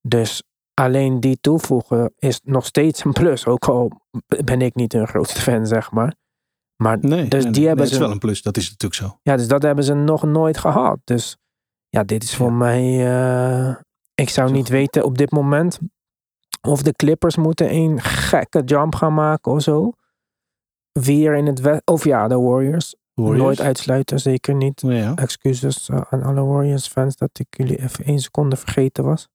Dus 0.00 0.42
alleen 0.74 1.20
die 1.20 1.38
toevoegen 1.40 2.12
is 2.18 2.40
nog 2.44 2.66
steeds 2.66 3.04
een 3.04 3.12
plus. 3.12 3.46
Ook 3.46 3.64
al 3.64 4.00
ben 4.44 4.60
ik 4.60 4.74
niet 4.74 4.92
hun 4.92 5.06
grootste 5.06 5.40
fan, 5.40 5.66
zeg 5.66 5.90
maar. 5.90 6.14
Maar 6.76 6.98
Nee. 7.00 7.28
Dus 7.28 7.42
nee, 7.42 7.52
die 7.52 7.60
nee, 7.60 7.66
hebben 7.66 7.84
dat 7.84 7.94
is 7.94 8.00
wel 8.00 8.10
een 8.10 8.18
plus, 8.18 8.42
dat 8.42 8.56
is 8.56 8.64
natuurlijk 8.70 8.94
zo. 9.02 9.18
ja, 9.22 9.36
dus 9.36 9.48
dat 9.48 9.62
hebben 9.62 9.84
ze 9.84 9.94
nog 9.94 10.22
nooit 10.22 10.58
gehad. 10.58 10.98
Dus 11.04 11.36
Ja, 11.88 12.04
dit 12.04 12.22
is 12.22 12.34
voor 12.34 12.48
Ja. 12.50 12.52
mij. 12.56 12.82
eh, 13.68 13.74
ik 14.14 14.28
zou 14.28 14.48
Zo 14.48 14.54
niet 14.54 14.68
weten 14.68 15.04
op 15.04 15.18
dit 15.18 15.30
moment 15.30 15.78
of 16.68 16.82
de 16.82 16.92
Clippers 16.92 17.36
moeten 17.36 17.74
een 17.74 18.00
gekke 18.02 18.62
jump 18.64 18.94
gaan 18.94 19.14
maken 19.14 19.52
of 19.52 19.62
zo. 19.62 19.92
Weer 20.92 21.34
in 21.34 21.46
het 21.46 21.60
west. 21.60 21.82
Of 21.84 22.04
ja, 22.04 22.28
de 22.28 22.38
Warriors. 22.40 22.94
Warriors. 23.14 23.40
Nooit 23.42 23.60
uitsluiten, 23.60 24.20
zeker 24.20 24.54
niet. 24.54 24.80
Ja. 24.86 25.14
Excuses 25.14 25.88
eh, 25.88 26.00
aan 26.10 26.22
alle 26.22 26.44
Warriors 26.44 26.86
fans 26.88 27.16
dat 27.16 27.30
ik 27.38 27.46
jullie 27.56 27.82
even 27.82 28.04
één 28.04 28.18
seconde 28.18 28.56
vergeten 28.56 29.04
was. 29.04 29.28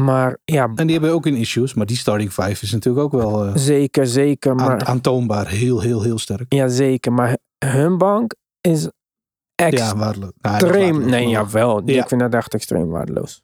Maar 0.00 0.38
ja, 0.44 0.70
En 0.74 0.86
die 0.86 0.90
hebben 0.96 1.12
ook 1.14 1.26
in 1.26 1.34
issues, 1.36 1.74
maar 1.74 1.86
die 1.86 1.96
starting 1.96 2.32
five 2.32 2.64
is 2.64 2.72
natuurlijk 2.72 3.04
ook 3.04 3.22
wel 3.22 3.44
eh, 3.46 3.52
zeker, 3.54 4.06
zeker. 4.06 4.54
Maar, 4.54 4.84
aantoonbaar 4.84 5.48
heel, 5.48 5.80
heel, 5.80 6.02
heel 6.02 6.18
sterk. 6.18 6.52
ja, 6.52 6.68
zeker. 6.68 7.12
Maar 7.12 7.38
hun 7.64 7.98
bank 7.98 8.34
is 8.60 8.88
extreem. 9.54 9.86
Ja, 9.88 9.96
waardeloos. 9.96 10.32
Nou, 10.40 10.60
waardeloos, 10.60 11.04
nee, 11.10 11.28
jawel. 11.28 11.82
Ja. 11.88 12.02
Ik 12.02 12.08
vind 12.08 12.20
dat 12.20 12.34
echt 12.34 12.54
extreem 12.54 12.88
waardeloos. 12.88 13.42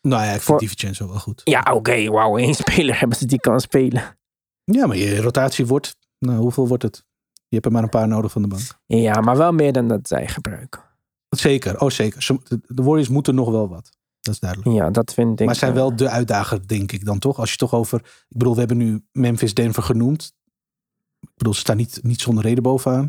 Nou 0.00 0.22
ja, 0.22 0.26
ik 0.28 0.30
vind 0.30 0.42
Voor- 0.44 0.58
Di 0.58 0.68
Vincenzo 0.68 1.08
wel 1.08 1.18
goed. 1.18 1.40
Ja, 1.44 1.66
oké, 1.72 2.08
wauw. 2.10 2.36
één 2.38 2.54
speler 2.64 2.98
hebben 3.00 3.18
ze 3.18 3.26
die 3.26 3.40
kan 3.40 3.60
spelen. 3.60 4.02
Ja, 4.64 4.86
maar 4.86 4.96
je 4.96 5.20
rotatie 5.20 5.66
wordt, 5.66 5.96
nou 6.18 6.38
hoeveel 6.38 6.68
wordt 6.68 6.82
het? 6.82 7.04
Je 7.32 7.54
hebt 7.54 7.66
er 7.66 7.72
maar 7.72 7.82
een 7.82 7.88
paar 7.88 8.08
nodig 8.08 8.32
van 8.32 8.42
de 8.42 8.48
bank. 8.48 8.62
Ja, 8.86 9.20
maar 9.20 9.36
wel 9.36 9.52
meer 9.52 9.72
dan 9.72 9.88
dat 9.88 10.08
zij 10.08 10.28
gebruiken. 10.28 10.80
Zeker, 11.28 11.80
oh 11.80 11.90
zeker. 11.90 12.22
Ze- 12.22 12.38
De 12.44 12.60
de 12.66 12.82
Warriors 12.82 13.08
moeten 13.08 13.34
nog 13.34 13.50
wel 13.50 13.68
wat. 13.68 13.95
Dat 14.26 14.34
is 14.34 14.40
duidelijk. 14.40 14.76
Ja, 14.76 14.90
dat 14.90 15.14
vind 15.14 15.40
ik. 15.40 15.46
Maar 15.46 15.54
zijn 15.54 15.70
eh, 15.70 15.76
wel 15.76 15.96
de 15.96 16.08
uitdager, 16.08 16.68
denk 16.68 16.92
ik 16.92 17.04
dan 17.04 17.18
toch? 17.18 17.38
Als 17.38 17.50
je 17.50 17.56
toch 17.56 17.74
over. 17.74 17.98
Ik 18.28 18.36
bedoel, 18.36 18.52
we 18.52 18.58
hebben 18.58 18.76
nu 18.76 19.04
Memphis 19.12 19.54
Denver 19.54 19.82
genoemd. 19.82 20.34
Ik 21.20 21.36
bedoel, 21.36 21.54
ze 21.54 21.60
staan 21.60 21.76
niet, 21.76 22.00
niet 22.02 22.20
zonder 22.20 22.44
reden 22.44 22.62
bovenaan. 22.62 23.08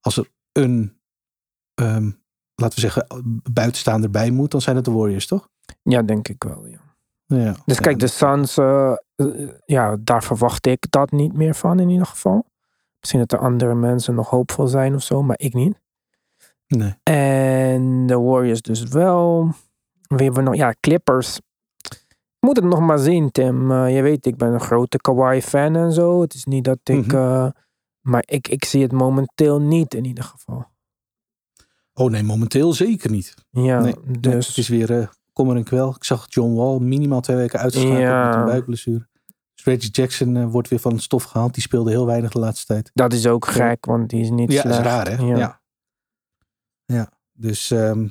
Als 0.00 0.16
er 0.16 0.30
een, 0.52 1.00
ehm, 1.74 2.10
laten 2.54 2.74
we 2.74 2.80
zeggen, 2.80 3.06
buitenstaander 3.52 4.10
bij 4.10 4.30
moet, 4.30 4.50
dan 4.50 4.60
zijn 4.60 4.76
het 4.76 4.84
de 4.84 4.90
Warriors, 4.90 5.26
toch? 5.26 5.48
Ja, 5.82 6.02
denk 6.02 6.28
ik 6.28 6.42
wel, 6.42 6.66
ja. 6.66 6.80
Ja. 7.26 7.52
Dus 7.64 7.76
Ja, 7.76 7.82
kijk, 7.82 7.98
de 7.98 8.06
Suns, 8.06 8.56
eh, 8.56 8.92
eh, 9.16 9.48
ja, 9.64 9.96
daar 10.00 10.24
verwacht 10.24 10.66
ik 10.66 10.86
dat 10.90 11.10
niet 11.10 11.32
meer 11.32 11.54
van 11.54 11.80
in 11.80 11.88
ieder 11.88 12.06
geval. 12.06 12.44
Misschien 13.00 13.20
dat 13.20 13.32
er 13.32 13.46
andere 13.46 13.74
mensen 13.74 14.14
nog 14.14 14.30
hoopvol 14.30 14.66
zijn 14.66 14.94
of 14.94 15.02
zo, 15.02 15.22
maar 15.22 15.38
ik 15.38 15.54
niet. 15.54 15.82
Nee. 16.66 16.94
En 17.02 18.06
de 18.06 18.18
Warriors 18.18 18.62
dus 18.62 18.82
wel. 18.82 19.54
Wie 20.06 20.24
hebben 20.24 20.34
we 20.44 20.50
nog? 20.50 20.54
Ja, 20.56 20.74
Clippers. 20.80 21.40
Moet 22.40 22.56
het 22.56 22.64
nog 22.64 22.80
maar 22.80 22.98
zien, 22.98 23.30
Tim. 23.30 23.70
Eh, 23.70 23.94
je 23.96 24.02
weet, 24.02 24.26
ik 24.26 24.36
ben 24.36 24.52
een 24.52 24.60
grote 24.60 24.96
Kawhi-fan 24.98 25.76
en 25.76 25.92
zo. 25.92 26.20
Het 26.20 26.34
is 26.34 26.44
niet 26.44 26.64
dat 26.64 26.78
ik... 26.82 27.06
Mhm. 27.06 27.16
eh, 27.16 27.48
maar 28.00 28.22
ik, 28.26 28.48
ik 28.48 28.64
zie 28.64 28.82
het 28.82 28.92
momenteel 28.92 29.60
niet 29.60 29.94
in 29.94 30.04
ieder 30.04 30.24
geval. 30.24 30.66
Oh 31.94 32.10
nee, 32.10 32.22
momenteel 32.22 32.72
zeker 32.72 33.10
niet. 33.10 33.34
Ja, 33.50 33.80
Nee, 33.80 33.94
nee, 34.04 34.20
dus... 34.20 34.46
het 34.46 34.56
is 34.58 34.68
weer 34.68 34.98
eh 35.00 35.06
kommer 35.32 35.56
en 35.56 35.64
kwel. 35.64 35.94
Ik 35.94 36.04
zag 36.04 36.26
John 36.28 36.54
Wall 36.54 36.78
minimaal 36.78 37.20
twee 37.20 37.36
weken 37.36 37.58
uitgeschakeld 37.58 38.00
Ja. 38.00 38.26
met 38.28 38.36
een 38.36 38.44
buikblessure. 38.44 39.08
Dus 39.54 39.64
Reggie 39.64 39.90
Jackson 39.90 40.48
wordt 40.50 40.68
weer 40.68 40.78
van 40.78 40.92
het 40.92 41.02
stof 41.02 41.22
gehaald. 41.24 41.54
Die 41.54 41.62
speelde 41.62 41.90
heel 41.90 42.06
weinig 42.06 42.30
de 42.30 42.38
laatste 42.38 42.66
tijd. 42.66 42.90
Dat 42.94 43.12
is 43.12 43.26
ook 43.26 43.46
gek, 43.46 43.84
want 43.86 44.10
die 44.10 44.20
is 44.20 44.30
niet 44.30 44.52
Ja, 44.52 44.62
dat 44.62 44.72
slecht. 44.72 44.86
is 44.86 44.92
raar 44.92 45.08
hè? 45.18 45.24
Ja. 45.24 45.36
Ja. 45.36 45.60
ja. 46.84 47.10
Dus 47.32 47.70
ehm, 47.70 48.08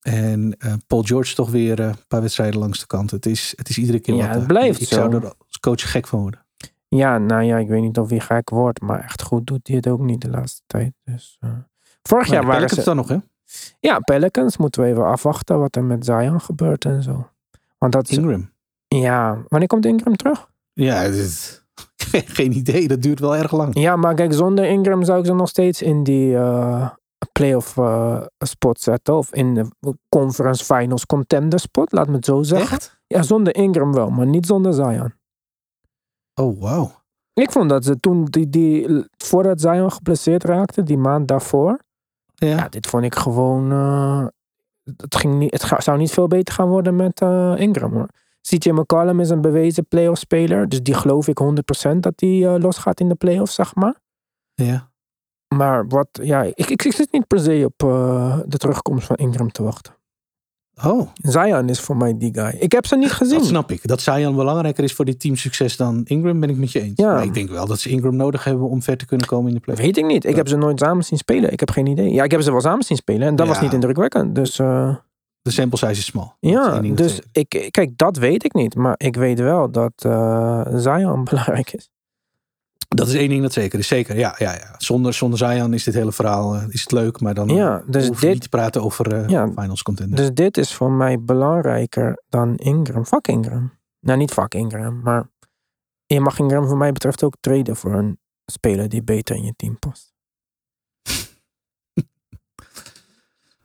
en 0.00 0.54
eh, 0.58 0.72
Paul 0.86 1.02
George 1.02 1.34
toch 1.34 1.50
weer 1.50 1.80
eh, 1.80 1.86
een 1.86 2.06
paar 2.08 2.20
wedstrijden 2.20 2.60
langs 2.60 2.78
de 2.80 2.86
kant. 2.86 3.10
Het 3.10 3.26
is, 3.26 3.52
het 3.56 3.68
is 3.68 3.78
iedere 3.78 4.00
keer 4.00 4.14
Ja, 4.14 4.20
wat. 4.26 4.30
het 4.32 4.40
eh, 4.42 4.46
blijft 4.48 4.80
Ik 4.80 4.88
zo. 4.88 4.94
zou 4.94 5.14
er 5.14 5.22
als 5.24 5.60
coach 5.60 5.90
gek 5.90 6.06
van 6.06 6.20
worden. 6.20 6.44
Ja, 6.88 7.18
nou 7.18 7.42
ja, 7.42 7.56
ik 7.58 7.68
weet 7.68 7.80
niet 7.82 7.98
of 7.98 8.10
hij 8.10 8.20
gek 8.20 8.50
wordt, 8.50 8.80
maar 8.80 9.00
echt 9.04 9.22
goed 9.22 9.46
doet 9.46 9.66
hij 9.66 9.76
het 9.76 9.86
ook 9.88 10.00
niet 10.00 10.20
de 10.20 10.30
laatste 10.30 10.62
tijd. 10.66 10.92
Dus. 11.04 11.38
Vorig 12.02 12.26
Maar 12.26 12.34
jaar 12.36 12.46
waren 12.46 12.52
Pelicans 12.66 12.78
ze... 12.80 12.84
dan 12.84 12.96
nog 12.96 13.08
hè? 13.08 13.16
Ja, 13.80 13.98
Pelicans 13.98 14.56
moeten 14.56 14.82
we 14.82 14.88
even 14.88 15.04
afwachten 15.06 15.58
wat 15.58 15.76
er 15.76 15.84
met 15.84 16.04
Zion 16.04 16.40
gebeurt 16.40 16.84
en 16.84 17.02
zo. 17.02 17.30
Want 17.78 17.92
dat 17.92 18.08
is... 18.10 18.16
Ingram. 18.16 18.50
Ja, 18.88 19.42
wanneer 19.48 19.68
komt 19.68 19.84
Ingram 19.86 20.16
terug? 20.16 20.48
Ja, 20.72 20.94
het 20.94 21.14
is- 21.14 21.64
geen 22.38 22.52
idee. 22.56 22.88
Dat 22.88 23.02
duurt 23.02 23.20
wel 23.20 23.36
erg 23.36 23.52
lang. 23.52 23.78
Ja, 23.78 23.96
maar 23.96 24.14
kijk, 24.14 24.32
zonder 24.32 24.64
Ingram 24.64 25.04
zou 25.04 25.20
ik 25.20 25.26
ze 25.26 25.34
nog 25.34 25.48
steeds 25.48 25.82
in 25.82 26.04
die 26.04 26.36
playoff 27.32 27.76
eh, 27.76 28.22
spot 28.38 28.80
zetten. 28.80 29.14
Of 29.16 29.34
in 29.34 29.54
de 29.54 29.68
conference 30.08 30.64
finals 30.64 31.06
contender 31.06 31.58
spot, 31.60 31.92
laat 31.92 32.08
me 32.08 32.14
het 32.14 32.24
zo 32.24 32.42
zeggen. 32.42 32.76
Echt? 32.76 32.98
Ja, 33.06 33.22
zonder 33.22 33.54
Ingram 33.54 33.92
wel, 33.92 34.10
maar 34.10 34.26
niet 34.26 34.46
zonder 34.46 34.72
Zion. 34.74 35.12
Oh, 36.34 36.60
wauw. 36.60 36.90
Ik 37.34 37.50
vond 37.52 37.68
dat 37.70 37.84
ze 37.84 38.00
toen, 38.00 38.24
die, 38.24 38.48
die, 38.48 39.04
voordat 39.16 39.60
Zion 39.60 39.92
geblesseerd 39.92 40.44
raakte, 40.44 40.82
die 40.82 40.98
maand 40.98 41.28
daarvoor. 41.28 41.78
Ja. 42.34 42.48
Ja, 42.48 42.68
dit 42.68 42.86
vond 42.86 43.04
ik 43.04 43.14
gewoon. 43.14 43.72
eh, 43.72 44.26
het, 44.96 45.16
ging 45.16 45.38
niet, 45.38 45.52
het 45.52 45.62
ga- 45.64 45.80
zou 45.80 45.98
niet 45.98 46.10
veel 46.10 46.26
beter 46.28 46.54
gaan 46.54 46.68
worden 46.68 46.96
met 46.96 47.20
eh, 47.20 47.54
Ingram 47.56 47.92
hoor. 47.92 48.08
CJ 48.40 48.70
McCollum 48.70 49.20
is 49.20 49.30
een 49.30 49.40
bewezen 49.40 49.86
playoff 49.88 50.18
speler. 50.20 50.68
Dus 50.68 50.82
die 50.82 50.94
geloof 50.94 51.28
ik 51.28 51.40
100% 51.94 51.96
dat 52.00 52.18
die 52.18 52.46
eh, 52.48 52.54
losgaat 52.62 53.00
in 53.00 53.08
de 53.08 53.14
playoffs, 53.14 53.54
zeg 53.54 53.74
maar. 53.74 54.00
ja. 54.54 54.89
Maar 55.56 55.88
wat, 55.88 56.08
ja, 56.22 56.42
ik, 56.42 56.70
ik, 56.70 56.84
ik 56.84 56.92
zit 56.92 57.12
niet 57.12 57.26
per 57.26 57.40
se 57.40 57.62
op 57.64 57.88
eh, 57.88 58.38
de 58.46 58.56
terugkomst 58.56 59.06
van 59.06 59.16
Ingram 59.16 59.52
te 59.52 59.62
wachten. 59.62 59.94
Oh, 60.84 61.08
Zion 61.14 61.68
is 61.68 61.80
voor 61.80 61.96
mij 61.96 62.16
die 62.18 62.34
guy. 62.34 62.56
Ik 62.58 62.72
heb 62.72 62.86
ze 62.86 62.96
niet 62.96 63.08
dat 63.08 63.16
gezien. 63.16 63.44
snap 63.44 63.70
ik. 63.70 63.88
Dat 63.88 64.00
Zion 64.00 64.34
belangrijker 64.34 64.84
is 64.84 64.92
voor 64.92 65.04
dit 65.04 65.20
teamsucces 65.20 65.76
dan 65.76 66.00
Ingram, 66.04 66.40
ben 66.40 66.50
ik 66.50 66.56
met 66.56 66.72
je 66.72 66.80
eens. 66.80 66.92
Ja. 66.94 67.12
Maar 67.12 67.22
ik 67.22 67.34
denk 67.34 67.50
wel 67.50 67.66
dat 67.66 67.80
ze 67.80 67.88
Ingram 67.88 68.16
nodig 68.16 68.44
hebben 68.44 68.68
om 68.68 68.82
ver 68.82 68.96
te 68.96 69.06
kunnen 69.06 69.26
komen 69.26 69.48
in 69.48 69.54
de 69.54 69.60
play. 69.60 69.76
Weet 69.76 69.96
ik 69.96 70.04
niet. 70.04 70.24
Ik 70.24 70.36
heb 70.36 70.48
ze 70.48 70.56
nooit 70.56 70.78
samen 70.78 71.04
zien 71.04 71.18
spelen. 71.18 71.52
Ik 71.52 71.60
heb 71.60 71.70
geen 71.70 71.86
idee. 71.86 72.12
Ja, 72.12 72.24
ik 72.24 72.30
heb 72.30 72.40
ze 72.40 72.50
wel 72.50 72.60
samen 72.60 72.84
zien 72.84 72.96
spelen. 72.96 73.28
En 73.28 73.36
dat 73.36 73.46
was 73.46 73.60
niet 73.60 73.72
indrukwekkend. 73.72 74.34
Dus 74.34 74.58
eh, 74.58 74.96
De 75.42 75.50
sample 75.50 75.78
size 75.78 75.92
is 75.92 76.04
small. 76.04 76.32
Dat 76.40 76.50
ja, 76.50 76.80
dat 76.80 76.96
dus 76.96 77.20
ik, 77.32 77.68
kijk, 77.70 77.90
dat 77.96 78.16
weet 78.16 78.44
ik 78.44 78.52
niet. 78.54 78.74
Maar 78.74 78.94
ik 78.96 79.16
weet 79.16 79.38
wel 79.38 79.70
dat 79.70 79.92
eh 79.96 80.66
Zion 80.74 81.24
belangrijk 81.30 81.72
is. 81.72 81.90
Dat 82.94 83.08
is 83.08 83.14
één 83.14 83.28
ding 83.28 83.42
dat 83.42 83.52
zeker 83.52 83.78
is. 83.78 83.88
Zeker, 83.88 84.16
ja. 84.18 84.34
ja, 84.38 84.52
ja. 84.52 84.74
Zonder, 84.78 85.14
zonder 85.14 85.38
Zion 85.38 85.74
is 85.74 85.84
dit 85.84 85.94
hele 85.94 86.12
verhaal 86.12 86.54
eh, 86.54 86.68
is 86.68 86.80
het 86.80 86.92
leuk. 86.92 87.20
Maar 87.20 87.34
dan 87.34 87.48
Ja, 87.48 87.82
dus 87.86 88.08
we 88.08 88.14
dit- 88.20 88.32
niet 88.32 88.42
te 88.42 88.48
praten 88.48 88.82
over 88.82 89.12
eh, 89.14 89.28
Ja. 89.28 89.46
finals 89.56 89.82
contender. 89.82 90.16
Dus 90.16 90.30
dit 90.34 90.56
is 90.56 90.74
voor 90.74 90.90
mij 90.92 91.20
belangrijker 91.20 92.22
dan 92.28 92.56
Ingram. 92.56 93.06
Fuck 93.06 93.28
Ingram. 93.28 93.72
Nou, 94.00 94.18
niet 94.18 94.30
fuck 94.32 94.54
Ingram, 94.54 95.00
maar 95.00 95.28
je 96.06 96.20
mag 96.20 96.38
Ingram 96.38 96.66
voor 96.66 96.76
mij 96.76 96.92
betreft 96.92 97.22
ook 97.22 97.34
traden 97.40 97.76
voor 97.76 97.94
een 97.94 98.18
speler 98.46 98.88
die 98.88 99.02
beter 99.02 99.36
in 99.36 99.42
je 99.44 99.54
team 99.56 99.78
past. 99.78 100.12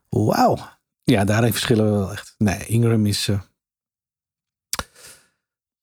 Wauw. 0.10 0.58
Ja, 1.04 1.24
daarin 1.24 1.52
verschillen 1.52 1.86
we 1.86 1.92
wel 1.92 2.12
echt. 2.12 2.36
Nee, 2.38 2.66
Ingram 2.66 3.06
is 3.06 3.28
eh 3.28 3.40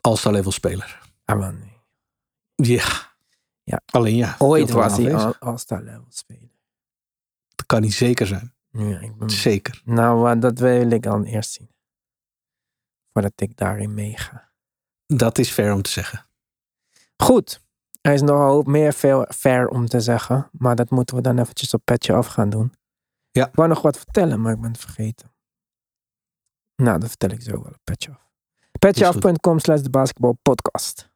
all-star 0.00 0.32
level 0.32 0.52
speler. 0.52 1.00
Ah, 1.24 1.38
man. 1.38 1.58
Ja. 2.54 3.10
Ja. 3.64 3.80
Alleen 3.86 4.16
ja. 4.16 4.34
Ooit 4.38 4.70
was 4.70 4.96
hij 4.96 5.06
aanwezig. 5.06 5.40
al- 5.40 5.48
all-star 5.48 5.82
level 5.82 6.06
speler. 6.08 6.50
Dat 7.54 7.66
kan 7.66 7.80
niet 7.80 7.94
zeker 7.94 8.26
zijn. 8.26 8.54
Ja, 8.70 9.00
ik 9.00 9.16
ben... 9.16 9.30
Zeker. 9.30 9.82
Nou, 9.84 10.38
dat 10.38 10.58
wil 10.58 10.90
ik 10.90 11.02
dan 11.02 11.24
eerst 11.24 11.52
zien. 11.52 11.70
Voordat 13.12 13.32
ik 13.36 13.56
daarin 13.56 13.94
meega. 13.94 14.50
Dat 15.06 15.38
is 15.38 15.50
fair 15.50 15.72
om 15.72 15.82
te 15.82 15.90
zeggen. 15.90 16.26
Goed. 17.16 17.60
Er 18.00 18.12
is 18.12 18.20
nog 18.20 18.30
een 18.38 18.46
hoop 18.46 18.66
meer 18.66 18.92
veel 18.92 19.26
fair 19.34 19.68
om 19.68 19.86
te 19.86 20.00
zeggen. 20.00 20.48
Maar 20.52 20.76
dat 20.76 20.90
moeten 20.90 21.16
we 21.16 21.22
dan 21.22 21.38
eventjes 21.38 21.74
op 21.74 21.80
petje 21.84 22.12
af 22.12 22.26
gaan 22.26 22.50
doen. 22.50 22.72
Ja. 23.30 23.46
Ik 23.48 23.54
wou 23.54 23.68
nog 23.68 23.82
wat 23.82 23.96
vertellen, 23.96 24.40
maar 24.40 24.52
ik 24.52 24.60
ben 24.60 24.70
het 24.70 24.80
vergeten. 24.80 25.32
Nou, 26.76 26.98
dat 26.98 27.08
vertel 27.08 27.30
ik 27.30 27.42
zo 27.42 27.50
wel 27.50 27.72
op 27.72 27.80
petje 27.84 28.10
af. 28.10 28.20
Petjeaf.com 28.78 29.58
slash 29.58 29.80
de 29.80 29.90
basketbalpodcast. 29.90 31.10